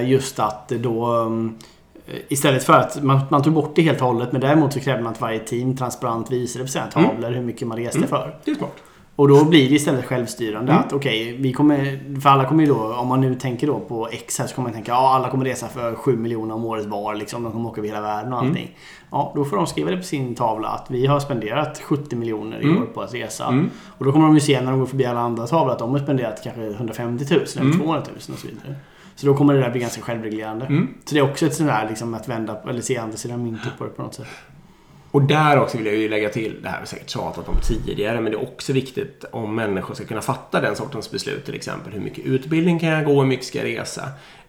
Just 0.04 0.38
att 0.38 0.68
då 0.68 1.04
mm, 1.06 1.54
Istället 2.28 2.64
för 2.64 2.72
att 2.72 3.02
man, 3.02 3.20
man 3.30 3.42
tog 3.42 3.52
bort 3.52 3.72
det 3.74 3.82
helt 3.82 4.00
och 4.00 4.06
hållet 4.06 4.32
men 4.32 4.40
däremot 4.40 4.72
så 4.72 4.80
krävde 4.80 5.02
man 5.02 5.12
att 5.12 5.20
varje 5.20 5.38
team 5.38 5.76
transparent 5.76 6.30
visade 6.32 6.64
på 6.64 6.70
sina 6.70 6.86
tavlor 6.86 7.30
hur 7.30 7.42
mycket 7.42 7.68
man 7.68 7.78
reste 7.78 8.06
för. 8.06 8.36
Det 8.44 8.50
är 8.50 8.54
smart. 8.54 8.72
Och 9.16 9.28
då 9.28 9.44
blir 9.44 9.68
det 9.68 9.74
istället 9.74 10.04
självstyrande 10.04 10.72
Mm. 10.72 10.84
att 10.86 10.92
okej, 10.92 11.36
vi 11.40 11.52
kommer... 11.52 12.00
För 12.20 12.30
alla 12.30 12.44
kommer 12.48 12.62
ju 12.64 12.68
då, 12.68 12.94
om 12.94 13.08
man 13.08 13.20
nu 13.20 13.34
tänker 13.34 13.66
då 13.66 13.80
på 13.80 14.08
X 14.12 14.38
här 14.38 14.46
så 14.46 14.54
kommer 14.54 14.68
man 14.68 14.74
tänka 14.74 14.92
ja 14.92 15.14
alla 15.14 15.30
kommer 15.30 15.44
resa 15.44 15.68
för 15.68 15.94
7 15.94 16.16
miljoner 16.16 16.54
om 16.54 16.64
året 16.64 16.86
var 16.86 17.14
liksom. 17.14 17.42
De 17.42 17.52
kommer 17.52 17.68
åka 17.70 17.80
över 17.80 17.88
hela 17.88 18.00
världen 18.00 18.32
och 18.32 18.38
allting. 18.38 18.62
Mm. 18.64 18.74
Ja, 19.10 19.32
då 19.36 19.44
får 19.44 19.56
de 19.56 19.66
skriva 19.66 19.90
det 19.90 19.96
på 19.96 20.02
sin 20.02 20.34
tavla 20.34 20.68
att 20.68 20.86
vi 20.90 21.06
har 21.06 21.20
spenderat 21.20 21.80
70 21.84 22.16
miljoner 22.16 22.60
i 22.60 22.64
Mm. 22.64 22.82
år 22.82 22.86
på 22.86 23.00
att 23.02 23.14
resa. 23.14 23.46
Mm. 23.46 23.70
Och 23.98 24.04
då 24.04 24.12
kommer 24.12 24.26
de 24.26 24.34
ju 24.34 24.40
se 24.40 24.60
när 24.60 24.70
de 24.70 24.80
går 24.80 24.86
förbi 24.86 25.04
alla 25.04 25.20
andra 25.20 25.46
tavlor 25.46 25.72
att 25.72 25.78
de 25.78 25.90
har 25.90 25.98
spenderat 25.98 26.40
kanske 26.44 26.62
150 26.70 27.24
000 27.30 27.40
eller 27.42 27.60
Mm. 27.60 27.78
200 27.78 28.02
000 28.06 28.16
och 28.32 28.38
så 28.38 28.46
vidare. 28.46 28.74
Så 29.16 29.26
då 29.26 29.34
kommer 29.34 29.54
det 29.54 29.60
där 29.60 29.70
bli 29.70 29.80
ganska 29.80 30.02
självreglerande. 30.02 30.66
Mm. 30.66 30.88
Så 31.04 31.14
det 31.14 31.20
är 31.20 31.30
också 31.30 31.46
ett 31.46 31.54
sånt 31.54 31.68
där 31.68 31.88
liksom 31.88 32.14
att 32.14 32.28
vända 32.28 32.62
eller 32.68 32.80
se 32.80 32.96
andra 32.96 33.16
sidan 33.16 33.44
myntet 33.44 33.78
på 33.78 33.84
det 33.84 33.90
på 33.90 34.02
något 34.02 34.14
sätt. 34.14 34.26
Och 35.10 35.22
där 35.22 35.60
också 35.60 35.78
vill 35.78 35.86
jag 35.86 35.96
ju 35.96 36.08
lägga 36.08 36.28
till, 36.28 36.62
det 36.62 36.68
här 36.68 36.74
har 36.74 36.80
vi 36.80 36.86
säkert 36.86 37.10
tjatat 37.10 37.48
om 37.48 37.54
tidigare, 37.62 38.20
men 38.20 38.32
det 38.32 38.38
är 38.38 38.42
också 38.42 38.72
viktigt 38.72 39.24
om 39.30 39.54
människor 39.54 39.94
ska 39.94 40.04
kunna 40.04 40.20
fatta 40.20 40.60
den 40.60 40.76
sortens 40.76 41.10
beslut. 41.10 41.44
Till 41.44 41.54
exempel 41.54 41.92
hur 41.92 42.00
mycket 42.00 42.26
utbildning 42.26 42.78
kan 42.78 42.88
jag 42.88 43.04
gå, 43.04 43.20
hur 43.20 43.28
mycket 43.28 43.46
ska 43.46 43.58
jag 43.58 43.78
resa? 43.80 44.02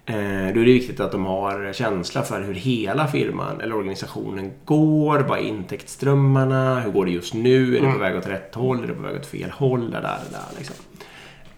Eh, 0.05 0.15
då 0.53 0.61
är 0.61 0.65
det 0.65 0.74
viktigt 0.74 0.99
att 0.99 1.11
de 1.11 1.26
har 1.26 1.74
känsla 1.74 2.22
för 2.24 2.41
hur 2.41 2.53
hela 2.53 3.07
firman 3.07 3.61
eller 3.61 3.76
organisationen 3.76 4.51
går. 4.65 5.20
Vad 5.20 5.39
är 5.39 5.43
intäktsströmmarna? 5.43 6.80
Hur 6.80 6.91
går 6.91 7.05
det 7.05 7.11
just 7.11 7.34
nu? 7.34 7.78
Är 7.78 7.82
det 7.82 7.91
på 7.91 7.97
väg 7.97 8.15
åt 8.15 8.28
rätt 8.28 8.55
håll? 8.55 8.84
Är 8.84 8.88
det 8.88 8.93
på 8.93 9.01
väg 9.01 9.15
åt 9.15 9.26
fel 9.26 9.49
håll? 9.49 9.91
Där, 9.91 10.01
där, 10.01 10.20
där, 10.32 10.57
liksom. 10.57 10.76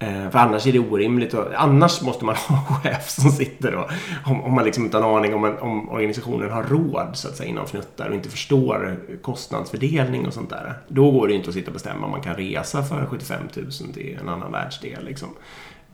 Eh, 0.02 0.30
för 0.30 0.40
annars 0.40 0.68
är 0.68 0.74
det 0.74 0.80
orimligt. 0.80 1.34
Och, 1.34 1.46
annars 1.56 2.02
måste 2.02 2.26
man 2.26 2.36
ha 2.48 2.58
en 2.58 2.76
chef 2.76 3.10
som 3.10 3.32
sitter 3.32 3.76
och 3.76 3.90
om, 4.26 4.44
om 4.44 4.54
man 4.54 4.66
liksom 4.66 4.86
inte 4.86 4.98
har 4.98 5.10
en 5.10 5.18
aning 5.18 5.34
om, 5.34 5.42
man, 5.42 5.58
om 5.58 5.90
organisationen 5.90 6.52
har 6.52 6.64
råd 6.64 7.10
så 7.14 7.28
att 7.28 7.36
säga 7.36 7.50
inom 7.50 7.66
fnuttar 7.66 8.10
och 8.10 8.16
inte 8.16 8.30
förstår 8.30 9.00
kostnadsfördelning 9.22 10.28
och 10.28 10.34
sånt 10.34 10.50
där. 10.50 10.74
Då 10.88 11.12
går 11.12 11.28
det 11.28 11.34
inte 11.34 11.50
att 11.50 11.54
sitta 11.54 11.68
och 11.68 11.74
bestämma 11.74 12.06
om 12.06 12.12
man 12.12 12.22
kan 12.22 12.36
resa 12.36 12.84
för 12.84 13.06
75 13.06 13.42
000 13.56 13.72
till 13.94 14.18
en 14.22 14.30
annan 14.30 14.52
världsdel. 14.52 15.06
Liksom. 15.06 15.30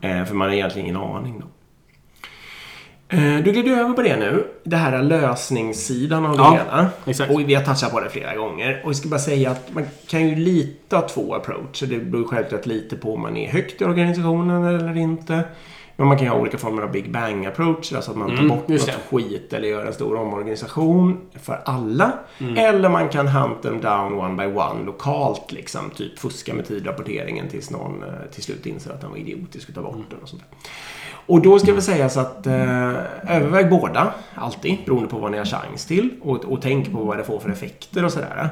Eh, 0.02 0.26
För 0.26 0.36
man 0.36 0.48
har 0.48 0.56
egentligen 0.56 0.88
ingen 0.88 1.02
aning 1.02 1.40
då. 1.40 1.46
Eh, 3.10 3.38
Du 3.44 3.52
gled 3.52 3.68
över 3.80 3.94
på 3.94 4.02
det 4.02 4.18
nu. 4.18 4.48
Det 4.64 4.76
här 4.76 4.92
är 4.94 5.04
lösningssidan 5.04 6.26
av 6.26 6.32
det 6.32 6.44
Ja, 6.44 6.52
hela. 6.52 6.90
exakt. 7.06 7.32
Och 7.32 7.40
vi 7.42 7.54
har 7.54 7.64
touchat 7.64 7.92
på 7.92 8.00
det 8.00 8.10
flera 8.10 8.36
gånger. 8.36 8.82
Och 8.84 8.90
jag 8.90 8.96
ska 8.96 9.10
bara 9.10 9.20
säga 9.20 9.52
att 9.52 9.74
man 9.74 9.86
kan 10.08 10.30
ju 10.30 10.36
lite 10.36 10.96
ha 10.96 11.08
två 11.08 11.34
approacher. 11.36 11.86
Det 11.88 11.98
beror 12.00 12.28
självklart 12.28 12.66
lite 12.66 12.96
på 12.96 13.14
om 13.14 13.22
man 13.22 13.38
är 13.38 13.50
högt 13.50 13.82
i 13.82 13.86
organisationen 13.86 14.64
eller 14.64 14.98
inte. 14.98 15.44
Men 15.98 16.08
man 16.08 16.18
kan 16.18 16.26
ju 16.26 16.32
ha 16.32 16.40
olika 16.40 16.58
former 16.58 16.82
av 16.82 16.92
Big 16.92 17.12
Bang 17.12 17.46
approach. 17.46 17.94
Alltså 17.94 18.12
att 18.12 18.18
man 18.18 18.28
tar 18.30 18.36
Mm, 18.38 18.48
bort 18.48 18.68
något 18.68 18.90
skit 19.12 19.54
eller 19.54 19.68
gör 19.68 19.86
en 19.86 19.94
stor 19.94 20.16
omorganisation 20.18 21.22
för 21.44 21.62
alla. 21.66 22.12
Eller 22.58 22.90
man 22.90 23.10
kan 23.10 23.28
hunt 23.28 23.62
them 23.62 23.82
down 23.82 24.14
one 24.14 24.36
by 24.48 24.56
one 24.60 24.86
lokalt. 24.86 25.52
Liksom, 25.52 25.90
typ 25.90 26.20
fuska 26.20 26.54
med 26.54 26.68
tidrapporteringen 26.68 27.48
tills 27.50 27.72
någon 27.72 28.04
eh, 28.04 28.10
till 28.34 28.44
slut 28.44 28.66
inser 28.66 28.92
att 28.94 29.02
den 29.02 29.10
var 29.10 29.18
idiotisk 29.18 29.70
och 29.70 29.76
tar 29.76 29.82
bort 29.82 30.06
den. 30.10 30.20
Och 30.24 30.30
sånt 30.30 30.42
där. 30.42 30.70
Och 31.26 31.42
då 31.42 31.60
ska 31.60 31.74
vi 31.74 31.82
säga 31.82 32.10
så 32.10 32.20
att 32.20 32.48
eh, 32.48 32.90
överväg 33.36 33.70
båda, 33.70 34.14
alltid, 34.36 34.78
beroende 34.86 35.10
på 35.10 35.18
vad 35.18 35.32
ni 35.32 35.38
har 35.38 35.46
chans 35.46 35.86
till. 35.86 36.10
Och, 36.22 36.46
och 36.46 36.62
tänk 36.62 36.92
på 36.92 37.04
vad 37.04 37.18
det 37.18 37.24
får 37.24 37.40
för 37.40 37.50
effekter 37.50 38.06
och 38.06 38.12
sådär. 38.12 38.50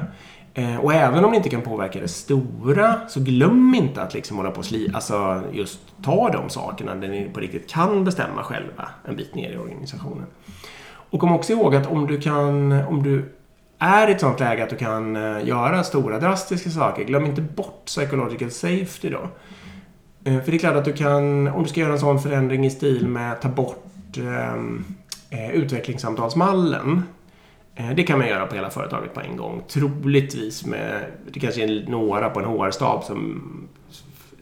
Eh, 0.54 0.76
och 0.76 0.94
även 0.94 1.24
om 1.24 1.30
ni 1.30 1.36
inte 1.36 1.48
kan 1.48 1.62
påverka 1.62 2.00
det 2.00 2.08
stora, 2.08 3.00
så 3.08 3.20
glöm 3.20 3.74
inte 3.74 4.02
att 4.02 4.14
liksom 4.14 4.36
hålla 4.36 4.50
på 4.50 4.58
och 4.58 4.64
sli, 4.64 4.90
alltså 4.94 5.42
just 5.52 5.80
ta 6.04 6.30
de 6.30 6.50
sakerna 6.50 6.94
där 6.94 7.08
ni 7.08 7.30
på 7.34 7.40
riktigt 7.40 7.70
kan 7.70 8.04
bestämma 8.04 8.42
själva 8.42 8.88
en 9.04 9.16
bit 9.16 9.34
ner 9.34 9.52
i 9.52 9.56
organisationen. 9.56 10.26
Och 11.10 11.20
kom 11.20 11.32
också 11.32 11.52
ihåg 11.52 11.76
att 11.76 11.86
om 11.86 12.06
du 12.06 12.20
kan, 12.20 12.72
om 12.72 13.02
du 13.02 13.34
är 13.78 14.08
i 14.08 14.12
ett 14.12 14.20
sånt 14.20 14.40
läge 14.40 14.62
att 14.62 14.70
du 14.70 14.76
kan 14.76 15.16
eh, 15.16 15.46
göra 15.46 15.84
stora 15.84 16.18
drastiska 16.18 16.70
saker, 16.70 17.04
glöm 17.04 17.26
inte 17.26 17.40
bort 17.42 17.84
psychological 17.84 18.50
safety 18.50 19.10
då. 19.10 19.28
Eh, 20.24 20.42
för 20.42 20.50
det 20.50 20.56
är 20.56 20.58
klart 20.58 20.76
att 20.76 20.84
du 20.84 20.92
kan, 20.92 21.48
om 21.48 21.62
du 21.62 21.68
ska 21.68 21.80
göra 21.80 21.92
en 21.92 21.98
sån 21.98 22.20
förändring 22.20 22.66
i 22.66 22.70
stil 22.70 23.08
med 23.08 23.32
att 23.32 23.42
ta 23.42 23.48
bort 23.48 24.16
ehm, 24.16 24.84
eh, 25.30 25.50
utvecklingssamtalsmallen. 25.50 27.02
Eh, 27.74 27.90
det 27.90 28.02
kan 28.02 28.18
man 28.18 28.28
göra 28.28 28.46
på 28.46 28.54
hela 28.54 28.70
företaget 28.70 29.14
på 29.14 29.20
en 29.20 29.36
gång. 29.36 29.62
Troligtvis 29.68 30.66
med, 30.66 31.04
det 31.32 31.40
kanske 31.40 31.64
är 31.64 31.84
några 31.88 32.30
på 32.30 32.40
en 32.40 32.46
HR-stab 32.46 33.04
som 33.04 33.42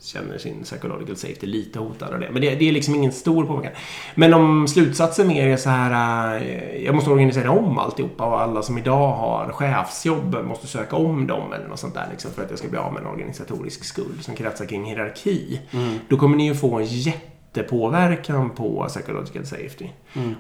känner 0.05 0.39
sin 0.39 0.63
psychological 0.63 1.17
safety 1.17 1.47
lite 1.47 1.79
hotad 1.79 2.15
av 2.15 2.21
det. 2.21 2.29
Men 2.33 2.43
det, 2.43 2.55
det 2.55 2.69
är 2.69 2.73
liksom 2.73 2.95
ingen 2.95 3.13
stor 3.13 3.45
påverkan. 3.45 3.73
Men 4.15 4.35
om 4.35 4.69
slutsatsen 4.69 5.29
mer 5.29 5.47
är 5.47 5.57
så 5.57 5.71
här, 5.71 6.37
eh, 6.37 6.85
jag 6.85 6.95
måste 6.95 7.11
organisera 7.11 7.51
om 7.51 7.79
alltihopa 7.79 8.27
och 8.27 8.41
alla 8.41 8.63
som 8.63 8.79
idag 8.79 9.13
har 9.13 9.53
chefsjobb 9.53 10.37
måste 10.45 10.67
söka 10.67 10.97
om 10.97 11.27
dem 11.27 11.53
eller 11.53 11.69
något 11.69 11.81
sånt 11.81 11.95
där 11.95 12.07
liksom, 12.11 12.31
för 12.31 12.45
att 12.45 12.51
jag 12.51 12.59
ska 12.59 12.69
bli 12.69 12.79
av 12.79 12.93
med 12.93 13.01
en 13.03 13.09
organisatorisk 13.09 13.85
skuld 13.85 14.25
som 14.25 14.35
kretsar 14.35 14.67
kring 14.67 14.85
hierarki. 14.85 15.61
Då 16.09 16.17
kommer 16.17 16.37
ni 16.37 16.47
ju 16.47 16.55
få 16.55 16.79
en 16.79 16.85
jättepåverkan 16.85 18.51
på 18.51 18.85
psychological 18.89 19.47
safety. 19.47 19.89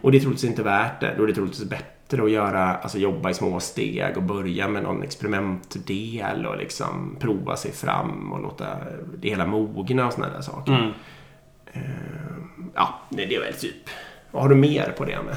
Och 0.03 0.13
det 0.13 0.19
är 0.19 0.21
troligtvis 0.21 0.51
inte 0.51 0.63
värt 0.63 1.01
det. 1.01 1.15
Då 1.17 1.23
är 1.23 1.27
det 1.27 1.35
troligtvis 1.35 1.69
bättre 1.69 2.02
att 2.21 2.31
göra, 2.31 2.75
alltså 2.75 2.99
jobba 2.99 3.31
i 3.31 3.35
små 3.35 3.61
steg 3.61 4.17
och 4.17 4.23
börja 4.23 4.69
med 4.69 4.83
någon 4.83 5.03
experimentdel 5.03 6.47
och 6.47 6.57
liksom 6.57 7.17
prova 7.21 7.57
sig 7.57 7.73
fram 7.73 8.33
och 8.33 8.43
låta 8.43 8.67
det 9.17 9.29
hela 9.29 9.47
mogna 9.47 10.07
och 10.07 10.13
sådana 10.13 10.35
där 10.35 10.43
saker. 10.43 10.73
Mm. 10.73 10.91
Eh, 11.73 11.81
ja, 12.75 13.01
det 13.11 13.35
är 13.35 13.41
väl 13.41 13.55
typ. 13.55 13.89
Vad 14.31 14.43
har 14.43 14.49
du 14.49 14.55
mer 14.55 14.95
på 14.99 15.05
det 15.05 15.23
med? 15.23 15.37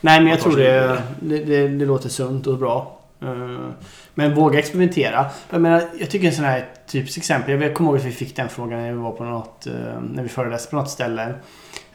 Nej, 0.00 0.20
men 0.20 0.30
jag 0.30 0.40
tror 0.40 0.56
det, 0.56 1.02
det, 1.20 1.44
det, 1.44 1.68
det 1.68 1.84
låter 1.84 2.08
sunt 2.08 2.46
och 2.46 2.58
bra. 2.58 3.00
Eh, 3.22 3.68
Men 4.14 4.34
våga 4.34 4.58
experimentera. 4.58 5.26
Jag 5.50 5.60
menar, 5.60 5.82
jag 5.98 6.10
tycker 6.10 6.26
en 6.26 6.34
sån 6.34 6.44
här 6.44 6.68
typiskt 6.86 7.18
exempel. 7.18 7.62
Jag 7.62 7.74
kommer 7.74 7.90
ihåg 7.90 7.98
att 7.98 8.04
vi 8.06 8.12
fick 8.12 8.36
den 8.36 8.48
frågan 8.48 8.78
när 8.78 8.92
vi 8.92 8.98
var 8.98 9.12
på 9.12 9.24
något, 9.24 9.66
eh, 9.66 10.00
när 10.10 10.22
vi 10.22 10.28
föreläste 10.28 10.70
på 10.70 10.76
något 10.76 10.90
ställe. 10.90 11.34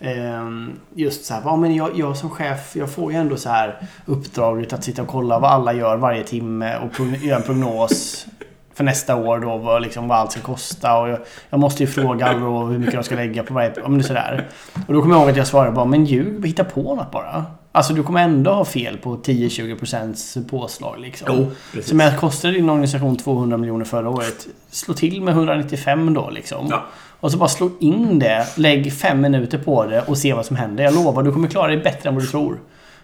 Eh, 0.05 0.49
Just 0.95 1.25
så 1.25 1.33
här, 1.33 1.41
ja, 1.45 1.55
men 1.55 1.75
jag, 1.75 1.89
jag 1.95 2.17
som 2.17 2.29
chef, 2.29 2.75
jag 2.75 2.89
får 2.89 3.11
ju 3.11 3.17
ändå 3.17 3.37
så 3.37 3.49
här 3.49 3.79
uppdraget 4.05 4.73
att 4.73 4.83
sitta 4.83 5.01
och 5.01 5.07
kolla 5.07 5.39
vad 5.39 5.51
alla 5.51 5.73
gör 5.73 5.97
varje 5.97 6.23
timme 6.23 6.77
och 6.77 7.05
göra 7.23 7.37
en 7.37 7.43
prognos 7.43 8.25
för 8.73 8.83
nästa 8.83 9.15
år 9.15 9.39
då, 9.39 9.57
vad, 9.57 9.81
liksom, 9.81 10.07
vad 10.07 10.17
allt 10.17 10.31
ska 10.31 10.41
kosta. 10.41 10.97
Och 10.97 11.09
jag, 11.09 11.19
jag 11.49 11.59
måste 11.59 11.83
ju 11.83 11.87
fråga 11.87 12.25
alla 12.25 12.39
då 12.39 12.65
hur 12.65 12.79
mycket 12.79 12.95
de 12.95 13.03
ska 13.03 13.15
lägga 13.15 13.43
på 13.43 13.53
varje... 13.53 13.73
Ja, 13.75 13.87
men 13.87 14.03
sådär. 14.03 14.47
Och 14.87 14.93
då 14.93 15.01
kommer 15.01 15.15
jag 15.15 15.21
ihåg 15.21 15.29
att 15.29 15.37
jag 15.37 15.47
svarade 15.47 15.71
bara, 15.71 15.85
men 15.85 16.05
ljug, 16.05 16.47
hitta 16.47 16.63
på 16.63 16.95
något 16.95 17.11
bara. 17.11 17.45
Alltså 17.71 17.93
du 17.93 18.03
kommer 18.03 18.21
ändå 18.23 18.51
ha 18.51 18.65
fel 18.65 18.97
på 18.97 19.17
10-20% 19.17 20.49
påslag 20.49 20.99
liksom. 20.99 21.27
Jo, 21.31 21.51
precis. 21.73 21.89
Så 21.89 21.95
med 21.95 22.19
kostade 22.19 22.53
din 22.53 22.69
organisation 22.69 23.17
200 23.17 23.57
miljoner 23.57 23.85
förra 23.85 24.09
året. 24.09 24.47
Slå 24.69 24.93
till 24.93 25.21
med 25.21 25.31
195 25.33 26.13
då 26.13 26.29
liksom. 26.29 26.67
Ja. 26.69 26.85
Och 27.25 27.31
så 27.31 27.37
bara 27.37 27.49
slå 27.49 27.69
in 27.79 28.19
det, 28.19 28.47
lägg 28.55 28.93
fem 28.93 29.21
minuter 29.21 29.57
på 29.57 29.85
det 29.85 30.01
och 30.01 30.17
se 30.17 30.33
vad 30.33 30.45
som 30.45 30.55
händer. 30.55 30.83
Jag 30.83 30.93
lovar, 30.93 31.23
du 31.23 31.31
kommer 31.31 31.47
klara 31.47 31.67
dig 31.67 31.77
bättre 31.77 32.09
än 32.09 32.15
vad 32.15 32.23
du 32.23 32.27
tror. 32.27 32.59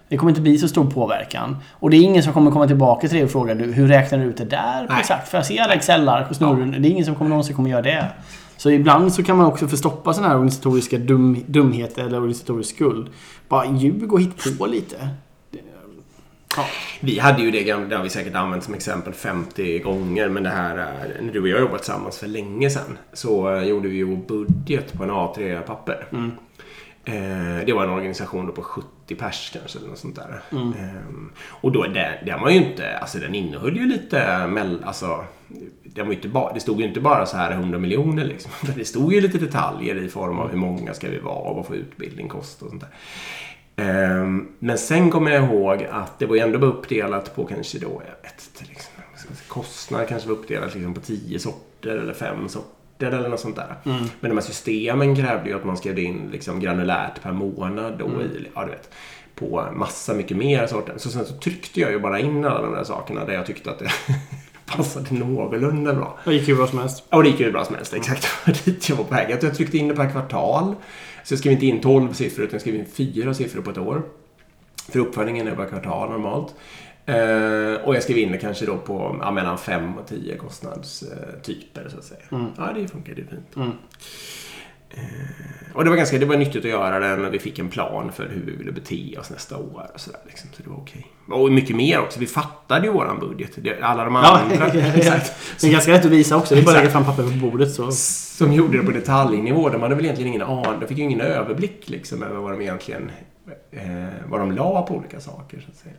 Det 0.08 0.18
kommer 0.18 0.32
inte 0.32 0.42
bli 0.42 0.58
så 0.58 0.68
stor 0.68 0.92
påverkan. 0.92 1.58
Och 1.72 1.90
det 1.90 1.98
är 1.98 2.02
ingen 2.02 2.24
som 2.24 2.34
kommer 2.34 2.52
komma 2.52 2.68
tillbaka 2.68 3.08
till 3.08 3.18
dig 3.18 3.24
och 3.24 3.32
fråga 3.32 3.54
hur 3.54 3.88
räknar 3.88 4.20
du 4.20 4.26
ut 4.26 4.38
det 4.38 4.46
där? 4.46 4.86
Nej. 4.90 5.00
Exakt, 5.00 5.28
för 5.28 5.38
jag 5.38 5.46
ser 5.46 5.62
alla 5.62 5.74
Excel-ark 5.74 6.30
och 6.30 6.36
snurren. 6.36 6.72
Det 6.72 6.88
är 6.88 6.92
ingen 6.92 7.06
som 7.06 7.16
kommer 7.16 7.30
någonsin 7.30 7.56
kommer 7.56 7.70
göra 7.70 7.82
det. 7.82 8.08
Så 8.58 8.70
ibland 8.70 9.14
så 9.14 9.24
kan 9.24 9.38
man 9.38 9.46
också 9.46 9.68
förstoppa 9.68 10.14
sådana 10.14 10.28
här 10.28 10.36
organisatoriska 10.36 10.98
dum, 10.98 11.44
dumheter 11.48 12.04
eller 12.04 12.18
organisatorisk 12.18 12.76
skuld. 12.76 13.08
Bara 13.50 13.66
ljug 13.66 14.14
och 14.14 14.22
hitt 14.22 14.60
på 14.60 14.66
lite. 14.66 15.10
Ja. 16.58 16.66
Vi 17.00 17.20
hade 17.20 17.42
ju 17.44 17.52
det, 17.52 17.64
gamla- 17.64 17.88
det 17.88 17.96
har 17.96 18.04
vi 18.04 18.10
säkert 18.10 18.36
använt 18.36 18.64
som 18.64 18.74
exempel 18.74 19.14
50 19.14 19.80
gånger. 19.80 20.30
Men 20.30 20.44
det 20.44 20.50
här, 20.50 20.78
är- 20.78 21.22
när 21.22 21.34
du 21.34 21.42
och 21.42 21.48
jag 21.48 21.60
jobbat 21.60 21.78
tillsammans 21.84 22.18
för 22.20 22.28
länge 22.28 22.70
sedan 22.70 22.98
så 23.14 23.56
eh, 23.56 23.64
gjorde 23.64 23.88
vi 23.90 23.96
ju 23.96 24.16
budget 24.18 24.94
på 24.94 25.04
en 25.04 25.12
A3-papper. 25.12 26.08
Mm. 26.12 26.32
Eh, 27.06 27.66
det 27.66 27.74
var 27.74 27.84
en 27.84 27.90
organisation 27.90 28.46
då 28.48 28.52
på 28.54 28.62
70 28.62 29.16
pers 29.16 29.50
kanske 29.54 29.80
eller 29.80 29.90
något 29.90 29.98
sånt 29.98 30.16
där. 30.16 30.42
Ehm, 30.52 31.32
och 31.48 31.72
då, 31.72 31.84
den, 31.84 32.26
den 32.26 32.42
var 32.42 32.50
ju 32.50 32.58
inte, 32.58 32.98
alltså 32.98 33.18
den 33.18 33.36
innehöll 33.36 33.78
ju 33.78 33.86
lite, 33.88 34.48
mell, 34.48 34.84
alltså, 34.86 35.26
den 35.84 36.06
var 36.08 36.14
inte 36.14 36.28
bara, 36.28 36.54
det 36.54 36.60
stod 36.60 36.80
ju 36.82 36.88
inte 36.88 37.00
bara 37.00 37.26
så 37.26 37.38
här 37.38 37.52
100 37.52 37.80
miljoner 37.80 38.26
liksom. 38.26 38.52
Det 38.76 38.86
stod 38.86 39.14
ju 39.14 39.22
lite 39.22 39.38
detaljer 39.38 39.96
i 40.04 40.08
form 40.10 40.40
av 40.40 40.50
hur 40.50 40.58
många 40.58 40.94
ska 40.94 41.10
vi 41.10 41.20
vara 41.20 41.36
och 41.50 41.56
vad 41.56 41.66
får 41.66 41.76
utbildning 41.76 42.28
kosta 42.30 42.66
och 42.66 42.70
sånt 42.72 42.82
där. 42.82 42.90
Ehm, 43.82 44.48
Men 44.60 44.78
sen 44.78 45.12
kommer 45.12 45.32
jag 45.32 45.44
ihåg 45.44 45.88
att 45.92 46.20
det 46.20 46.26
var 46.26 46.36
ju 46.36 46.42
ändå 46.42 46.60
bara 46.60 46.72
uppdelat 46.72 47.36
på 47.36 47.46
kanske 47.46 47.80
då, 47.80 47.88
jag 47.88 48.30
vet 48.30 48.50
inte, 48.54 48.70
liksom, 48.70 48.92
kostnad 49.48 50.08
kanske 50.08 50.30
var 50.30 50.36
uppdelat 50.36 50.74
liksom 50.76 50.94
på 50.94 51.02
10 51.02 51.40
sorter 51.40 51.98
eller 51.98 52.14
5 52.14 52.50
sorter 52.50 53.12
eller 53.12 53.30
något 53.30 53.40
sånt 53.40 53.56
där. 53.56 53.76
Men 54.20 54.30
de 54.30 54.32
här 54.32 54.42
systemen 54.42 55.16
krävde 55.16 55.50
ju 55.50 55.56
att 55.56 55.66
man 55.66 55.78
skrev 55.78 56.00
in 56.00 56.30
liksom 56.32 56.60
granulärt 56.60 57.22
per 57.24 57.32
månad 57.32 57.98
då 58.00 58.06
i, 58.06 58.48
ja 58.56 58.66
du 58.66 58.72
vet, 58.72 58.90
på 59.36 59.66
massa 59.74 60.14
mycket 60.14 60.38
mer 60.38 60.68
sorter. 60.68 60.94
Så 60.98 61.10
sen 61.10 61.26
så 61.26 61.34
tryckte 61.34 61.80
jag 61.80 61.92
ju 61.92 62.00
bara 62.00 62.20
in 62.20 62.46
alla 62.46 62.62
de 62.62 62.74
där 62.74 62.84
sakerna 62.84 63.26
där 63.26 63.34
jag 63.34 63.46
tyckte 63.46 63.72
att 63.72 63.80
det 63.80 63.92
passade 64.76 65.14
någorlunda 65.16 65.94
bra. 65.94 66.18
Det 66.26 66.34
gick 66.34 66.48
ju 66.48 66.56
bra 66.56 66.68
som 66.68 66.80
helst. 66.80 67.04
Ja, 67.10 67.22
det 67.22 67.30
gick 67.30 67.40
ju 67.40 67.52
bra 67.52 67.66
som 67.66 67.76
helst. 67.76 67.94
Exakt 67.94 68.22
det 68.22 68.52
var 68.52 68.58
dit 68.66 68.90
jag 68.90 68.96
var 68.96 69.04
på 69.04 69.14
väg. 69.14 69.38
Jag 69.42 69.56
tryckte 69.56 69.78
in 69.78 69.88
det 69.88 69.96
per 69.96 70.10
kvartal. 70.12 70.76
Så 71.24 71.34
jag 71.34 71.40
skrev 71.40 71.54
inte 71.54 71.66
in 71.66 71.82
12 71.82 72.14
siffror 72.14 72.46
utan 72.46 72.54
jag 72.54 72.62
skrev 72.62 72.76
in 72.76 72.86
4 72.86 73.34
siffror 73.34 73.62
på 73.62 73.72
ett 73.72 73.78
år. 73.78 74.04
För 74.90 75.00
uppföljningen 75.00 75.48
är 75.48 75.56
per 75.56 75.66
kvartal 75.66 76.10
normalt. 76.10 76.56
Eh, 77.06 77.88
och 77.88 77.96
jag 77.96 78.04
skrev 78.04 78.18
in 78.18 78.32
det 78.32 78.38
kanske 78.38 78.66
då 78.66 78.78
på 78.78 79.18
ja, 79.22 79.32
mellan 79.32 79.58
5 79.58 79.98
och 79.98 80.08
10 80.08 80.38
kostnadstyper 80.38 81.90
så 81.90 81.98
att 81.98 82.04
säga. 82.04 82.22
Ja, 82.58 82.74
det 82.76 82.88
funkade 82.88 83.22
ju 83.22 83.28
fint. 83.28 83.56
Mm. 83.56 83.72
Eh, 84.94 85.02
och 85.76 85.84
det 85.84 85.90
var 85.90 85.98
ganska 85.98 86.18
det 86.18 86.26
var 86.26 86.38
nyttigt 86.38 86.66
att 86.66 86.72
göra 86.72 87.00
det 87.00 87.16
när 87.16 87.30
vi 87.30 87.40
fick 87.40 87.60
en 87.60 87.70
plan 87.70 88.12
för 88.12 88.24
hur 88.30 88.42
vi 88.46 88.52
ville 88.56 88.72
bete 88.72 89.18
oss 89.20 89.30
nästa 89.30 89.58
år. 89.58 89.92
Och 89.94 90.00
så, 90.00 90.12
där, 90.12 90.20
liksom. 90.28 90.50
så 90.54 90.64
det 90.64 90.70
var 90.70 90.78
okej. 90.78 91.08
Och 91.30 91.52
mycket 91.52 91.76
mer 91.76 92.00
också. 92.00 92.20
Vi 92.20 92.28
fattade 92.28 92.86
ju 92.88 92.94
våran 92.94 93.20
budget. 93.20 93.52
Det- 93.56 93.82
Alla 93.82 94.04
de 94.06 94.16
Ja, 94.16 94.40
andra. 94.40 94.68
exakt. 94.96 95.32
Det 95.62 95.68
är 95.68 95.72
ganska 95.72 95.92
lätt 95.92 96.06
att 96.06 96.12
visa 96.12 96.38
också. 96.38 96.56
Det 96.56 96.62
är 96.62 96.66
bara 96.66 96.72
att 96.72 96.78
lägga 96.82 96.92
fram 96.92 97.06
papper 97.06 97.24
på 97.24 97.30
bordet 97.50 97.72
så. 97.74 97.92
som 97.92 98.54
gjorde 98.54 98.78
det 98.78 98.84
på 98.86 98.92
detaljnivå. 98.92 99.70
De 99.70 99.82
hade 99.82 99.96
väl 99.96 100.04
egentligen 100.06 100.30
ingen 100.34 100.42
aning. 100.48 100.80
De 100.80 100.88
fick 100.88 100.98
ju 100.98 101.04
ingen 101.04 101.22
överblick 101.22 101.90
liksom 101.90 102.24
över 102.24 102.36
vad 102.36 102.52
de 102.52 102.62
egentligen 102.62 103.12
eh, 103.72 103.84
vad 104.30 104.40
de 104.40 104.52
la 104.52 104.82
på 104.82 104.96
olika 104.96 105.20
saker. 105.20 105.60
Så 105.66 105.72
att 105.72 105.78
säga. 105.78 105.96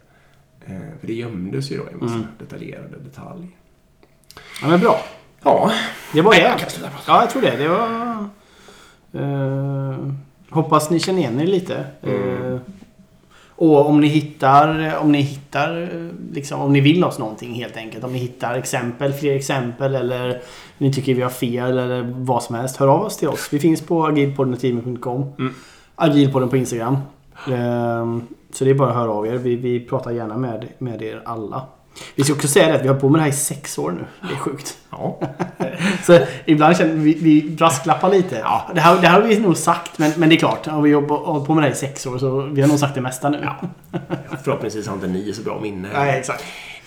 Eh, 0.66 0.98
för 1.00 1.06
det 1.06 1.12
gömdes 1.14 1.70
ju 1.72 1.76
då 1.76 1.82
i 1.84 1.92
en 1.92 1.98
massa 1.98 2.14
Mm. 2.14 2.26
detaljerade 2.38 2.96
detaljer. 3.04 3.48
Ja, 4.62 4.68
men 4.68 4.80
bra. 4.80 5.00
Ja, 5.42 5.72
Det 6.12 6.20
var 6.22 6.34
det. 6.34 6.40
jag. 6.40 6.60
Ja, 7.06 7.20
jag 7.20 7.30
tror 7.30 7.42
det. 7.42 7.56
Det 7.56 7.68
var... 7.68 8.28
eh, 9.12 9.96
hoppas 10.50 10.90
ni 10.90 11.00
känner 11.00 11.18
igen 11.18 11.40
er 11.40 11.46
lite. 11.46 11.84
Mm. 12.02 12.54
Eh, 12.54 12.60
och 13.48 13.86
om 13.86 14.00
ni 14.00 14.06
hittar, 14.06 14.98
om 14.98 15.12
ni 15.12 15.20
hittar, 15.20 15.82
eh, 15.82 16.32
liksom, 16.32 16.60
om 16.60 16.72
ni 16.72 16.80
vill 16.80 17.04
oss 17.04 17.18
någonting 17.18 17.54
helt 17.54 17.76
enkelt. 17.76 18.04
Om 18.04 18.12
ni 18.12 18.18
hittar 18.18 18.54
exempel, 18.54 19.12
fler 19.12 19.34
exempel 19.34 19.94
eller 19.94 20.40
ni 20.78 20.92
tycker 20.92 21.14
vi 21.14 21.22
har 21.22 21.30
fel 21.30 21.78
eller 21.78 22.02
vad 22.16 22.42
som 22.42 22.54
helst. 22.54 22.76
Hör 22.76 22.88
av 22.88 23.02
oss 23.02 23.16
till 23.16 23.28
oss. 23.28 23.48
Vi 23.52 23.58
finns 23.58 23.80
på 23.80 24.06
agilpodden.com. 24.06 25.32
Mm. 25.38 25.54
Agilpodden 25.94 26.48
på 26.48 26.56
Instagram. 26.56 26.96
Så 28.52 28.64
det 28.64 28.70
är 28.70 28.74
bara 28.74 28.88
att 28.88 28.94
höra 28.94 29.10
av 29.10 29.26
er. 29.26 29.36
Vi, 29.36 29.56
vi 29.56 29.80
pratar 29.80 30.10
gärna 30.10 30.36
med, 30.36 30.66
med 30.78 31.02
er 31.02 31.22
alla. 31.24 31.62
Vi 32.14 32.24
ska 32.24 32.32
också 32.32 32.48
säga 32.48 32.68
det 32.68 32.74
att 32.74 32.82
vi 32.82 32.88
har 32.88 32.94
på 32.94 33.08
med 33.08 33.18
det 33.18 33.22
här 33.22 33.30
i 33.30 33.32
sex 33.32 33.78
år 33.78 33.90
nu. 33.90 34.04
Det 34.28 34.34
är 34.34 34.38
sjukt. 34.38 34.76
ja. 34.90 35.20
Så 36.06 36.18
ibland 36.44 36.76
känner 36.76 36.94
vi, 36.94 37.14
vi 37.14 37.50
brasklappar 37.50 38.10
lite. 38.10 38.36
Ja. 38.36 38.70
Det, 38.74 38.80
här, 38.80 39.00
det 39.00 39.06
här 39.06 39.20
har 39.20 39.28
vi 39.28 39.38
nog 39.38 39.56
sagt, 39.56 39.98
men, 39.98 40.12
men 40.16 40.28
det 40.28 40.34
är 40.34 40.38
klart. 40.38 40.66
Har 40.66 40.82
vi 40.82 40.90
jobbat 40.90 41.20
hållit 41.20 41.46
på 41.46 41.54
med 41.54 41.62
det 41.62 41.66
här 41.68 41.74
i 41.74 41.78
sex 41.78 42.06
år 42.06 42.18
så 42.18 42.40
vi 42.40 42.60
har 42.60 42.68
nog 42.68 42.78
sagt 42.78 42.94
det 42.94 43.00
mesta 43.00 43.28
nu. 43.30 43.40
Ja. 43.42 43.56
Förhoppningsvis 44.44 44.86
har 44.86 44.94
inte 44.94 45.06
ni 45.06 45.32
så 45.32 45.42
bra 45.42 45.60
minne. 45.60 45.88
Nej, 45.94 46.18
exakt. 46.18 46.44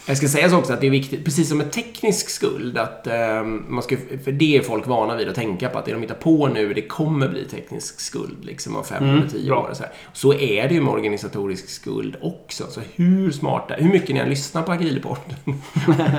Jag 0.07 0.17
ska 0.17 0.27
säga 0.27 0.49
så 0.49 0.57
också 0.57 0.73
att 0.73 0.81
det 0.81 0.87
är 0.87 0.91
viktigt, 0.91 1.25
precis 1.25 1.49
som 1.49 1.57
med 1.57 1.71
teknisk 1.71 2.29
skuld, 2.29 2.77
att 2.77 3.07
eh, 3.07 3.43
man 3.67 3.83
ska, 3.83 3.97
för 4.23 4.31
det 4.31 4.57
är 4.57 4.61
folk 4.61 4.87
vana 4.87 5.15
vid 5.15 5.29
att 5.29 5.35
tänka 5.35 5.69
på 5.69 5.79
att 5.79 5.85
det 5.85 5.91
de 5.91 6.01
hittar 6.01 6.15
på 6.15 6.47
nu, 6.47 6.73
det 6.73 6.81
kommer 6.81 7.27
bli 7.27 7.45
teknisk 7.45 7.99
skuld 7.99 8.37
liksom 8.45 8.75
om 8.75 8.83
fem 8.83 9.03
Mm, 9.03 9.17
eller 9.17 9.29
tio 9.29 9.49
bra. 9.49 9.59
år. 9.59 9.67
Och 9.69 9.77
så, 9.77 9.83
här. 9.83 9.91
så 10.13 10.33
är 10.33 10.67
det 10.67 10.73
ju 10.73 10.81
med 10.81 10.93
organisatorisk 10.93 11.69
skuld 11.69 12.15
också. 12.21 12.63
Så 12.69 12.81
hur 12.95 13.31
smarta, 13.31 13.73
hur 13.77 13.89
mycket 13.91 14.09
ni 14.09 14.19
än 14.19 14.29
lyssnar 14.29 14.61
på 14.63 14.71
Agilpodden 14.71 15.35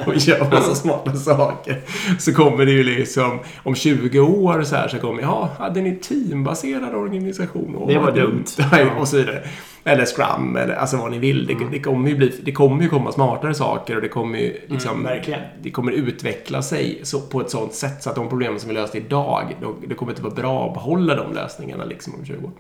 och 0.06 0.16
gör 0.16 0.50
massa 0.50 0.74
smarta 0.74 1.12
saker, 1.12 1.80
så 2.18 2.32
kommer 2.34 2.66
det 2.66 2.72
ju 2.72 2.82
liksom 2.84 3.38
om 3.62 3.74
20 3.74 4.20
år 4.20 4.62
så 4.62 4.76
här 4.76 4.88
så 4.88 4.98
kommer, 4.98 5.22
ja, 5.22 5.50
hade 5.58 5.80
ni 5.80 5.96
teambaserad 5.96 6.94
organisation? 6.94 7.76
Åh, 7.78 7.88
Det 7.88 7.98
var 7.98 8.12
dumt. 8.12 8.44
och 9.00 9.08
så 9.08 9.16
vidare. 9.16 9.42
Eller 9.86 10.04
Scrum, 10.04 10.56
eller 10.56 10.74
alltså 10.74 10.96
vad 10.96 11.10
ni 11.10 11.18
vill. 11.18 11.46
Det, 11.46 11.54
det, 11.72 11.80
kommer 11.80 12.08
ju 12.08 12.16
bli, 12.16 12.32
det 12.42 12.52
kommer 12.52 12.82
ju 12.82 12.88
komma 12.88 13.12
smartare 13.12 13.54
saker 13.54 13.96
och 13.96 14.02
det 14.02 14.08
kommer 14.08 14.38
ju 14.38 14.60
liksom... 14.66 15.06
Mm. 15.06 15.40
Det 15.62 15.70
kommer 15.70 15.92
utveckla 15.92 16.62
sig 16.62 17.00
så, 17.02 17.20
på 17.20 17.40
ett 17.40 17.50
sånt 17.50 17.74
sätt 17.74 18.02
så 18.02 18.10
att 18.10 18.16
de 18.16 18.28
problem 18.28 18.58
som 18.58 18.68
vi 18.68 18.74
löst 18.74 18.94
idag, 18.94 19.56
då, 19.60 19.74
det 19.88 19.94
kommer 19.94 20.12
inte 20.12 20.22
vara 20.22 20.34
bra 20.34 20.66
att 20.68 20.74
behålla 20.74 21.14
de 21.14 21.34
lösningarna 21.34 21.84
liksom 21.84 22.14
om 22.14 22.24
20 22.26 22.46
år. 22.46 22.50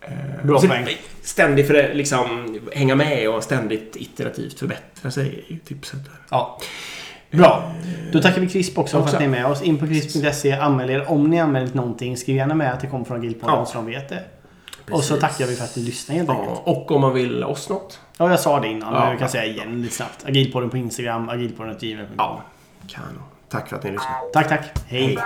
Eh, 0.00 0.46
Bra 0.46 0.60
så 0.60 0.68
poäng. 0.68 0.86
Ständigt 1.22 1.66
för 1.66 1.94
liksom, 1.94 2.58
hänga 2.72 2.94
med 2.94 3.28
och 3.30 3.42
ständigt 3.42 3.96
iterativt 3.96 4.58
förbättra 4.58 5.10
sig 5.10 5.44
är 5.48 5.52
ju 5.52 5.58
tipset. 5.58 6.04
Där. 6.04 6.14
Ja. 6.30 6.60
Bra. 7.30 7.72
Då 8.12 8.22
tackar 8.22 8.40
vi 8.40 8.48
CRISP 8.48 8.78
också 8.78 8.96
för 8.96 9.02
Också. 9.02 9.16
att 9.16 9.20
ni 9.20 9.26
är 9.26 9.30
med 9.30 9.46
oss. 9.46 9.62
In 9.62 9.78
på 9.78 9.86
CRISP.se. 9.86 10.52
Anmäl 10.52 10.90
er 10.90 11.10
om 11.10 11.30
ni 11.30 11.40
anmält 11.40 11.74
någonting. 11.74 12.16
Skriv 12.16 12.36
gärna 12.36 12.54
med 12.54 12.72
att 12.72 12.80
det 12.80 12.86
kommer 12.86 13.04
från 13.04 13.16
Agilpodden 13.16 13.56
Ja. 13.56 13.66
så 13.66 13.74
de 13.78 13.86
vet 13.86 14.08
det. 14.08 14.22
Och 14.90 15.04
så 15.04 15.16
tackar 15.16 15.46
vi 15.46 15.56
för 15.56 15.64
att 15.64 15.76
ni 15.76 15.82
lyssnade 15.82 16.18
helt 16.18 16.30
enkelt. 16.30 16.60
Och 16.64 16.90
om 16.90 17.00
man 17.00 17.14
vill 17.14 17.44
oss 17.44 17.68
något. 17.68 18.00
Ja, 18.18 18.30
jag 18.30 18.40
sa 18.40 18.60
det 18.60 18.68
innan. 18.68 18.94
Ja. 18.94 19.00
Men 19.00 19.10
jag 19.10 19.18
kan 19.18 19.28
säga 19.28 19.44
igen 19.44 19.82
lite 19.82 19.94
snabbt. 19.94 20.24
Agilpodden 20.26 20.70
på 20.70 20.76
Instagram, 20.76 21.28
agilpodden.gmail.com. 21.28 22.16
Ja, 22.18 22.42
kanon. 22.88 23.22
Tack 23.48 23.68
för 23.68 23.76
att 23.76 23.84
ni 23.84 23.90
lyssnade. 23.90 24.14
Tack, 24.32 24.48
tack. 24.48 24.78
Hej. 24.86 25.06
Hej. 25.06 25.18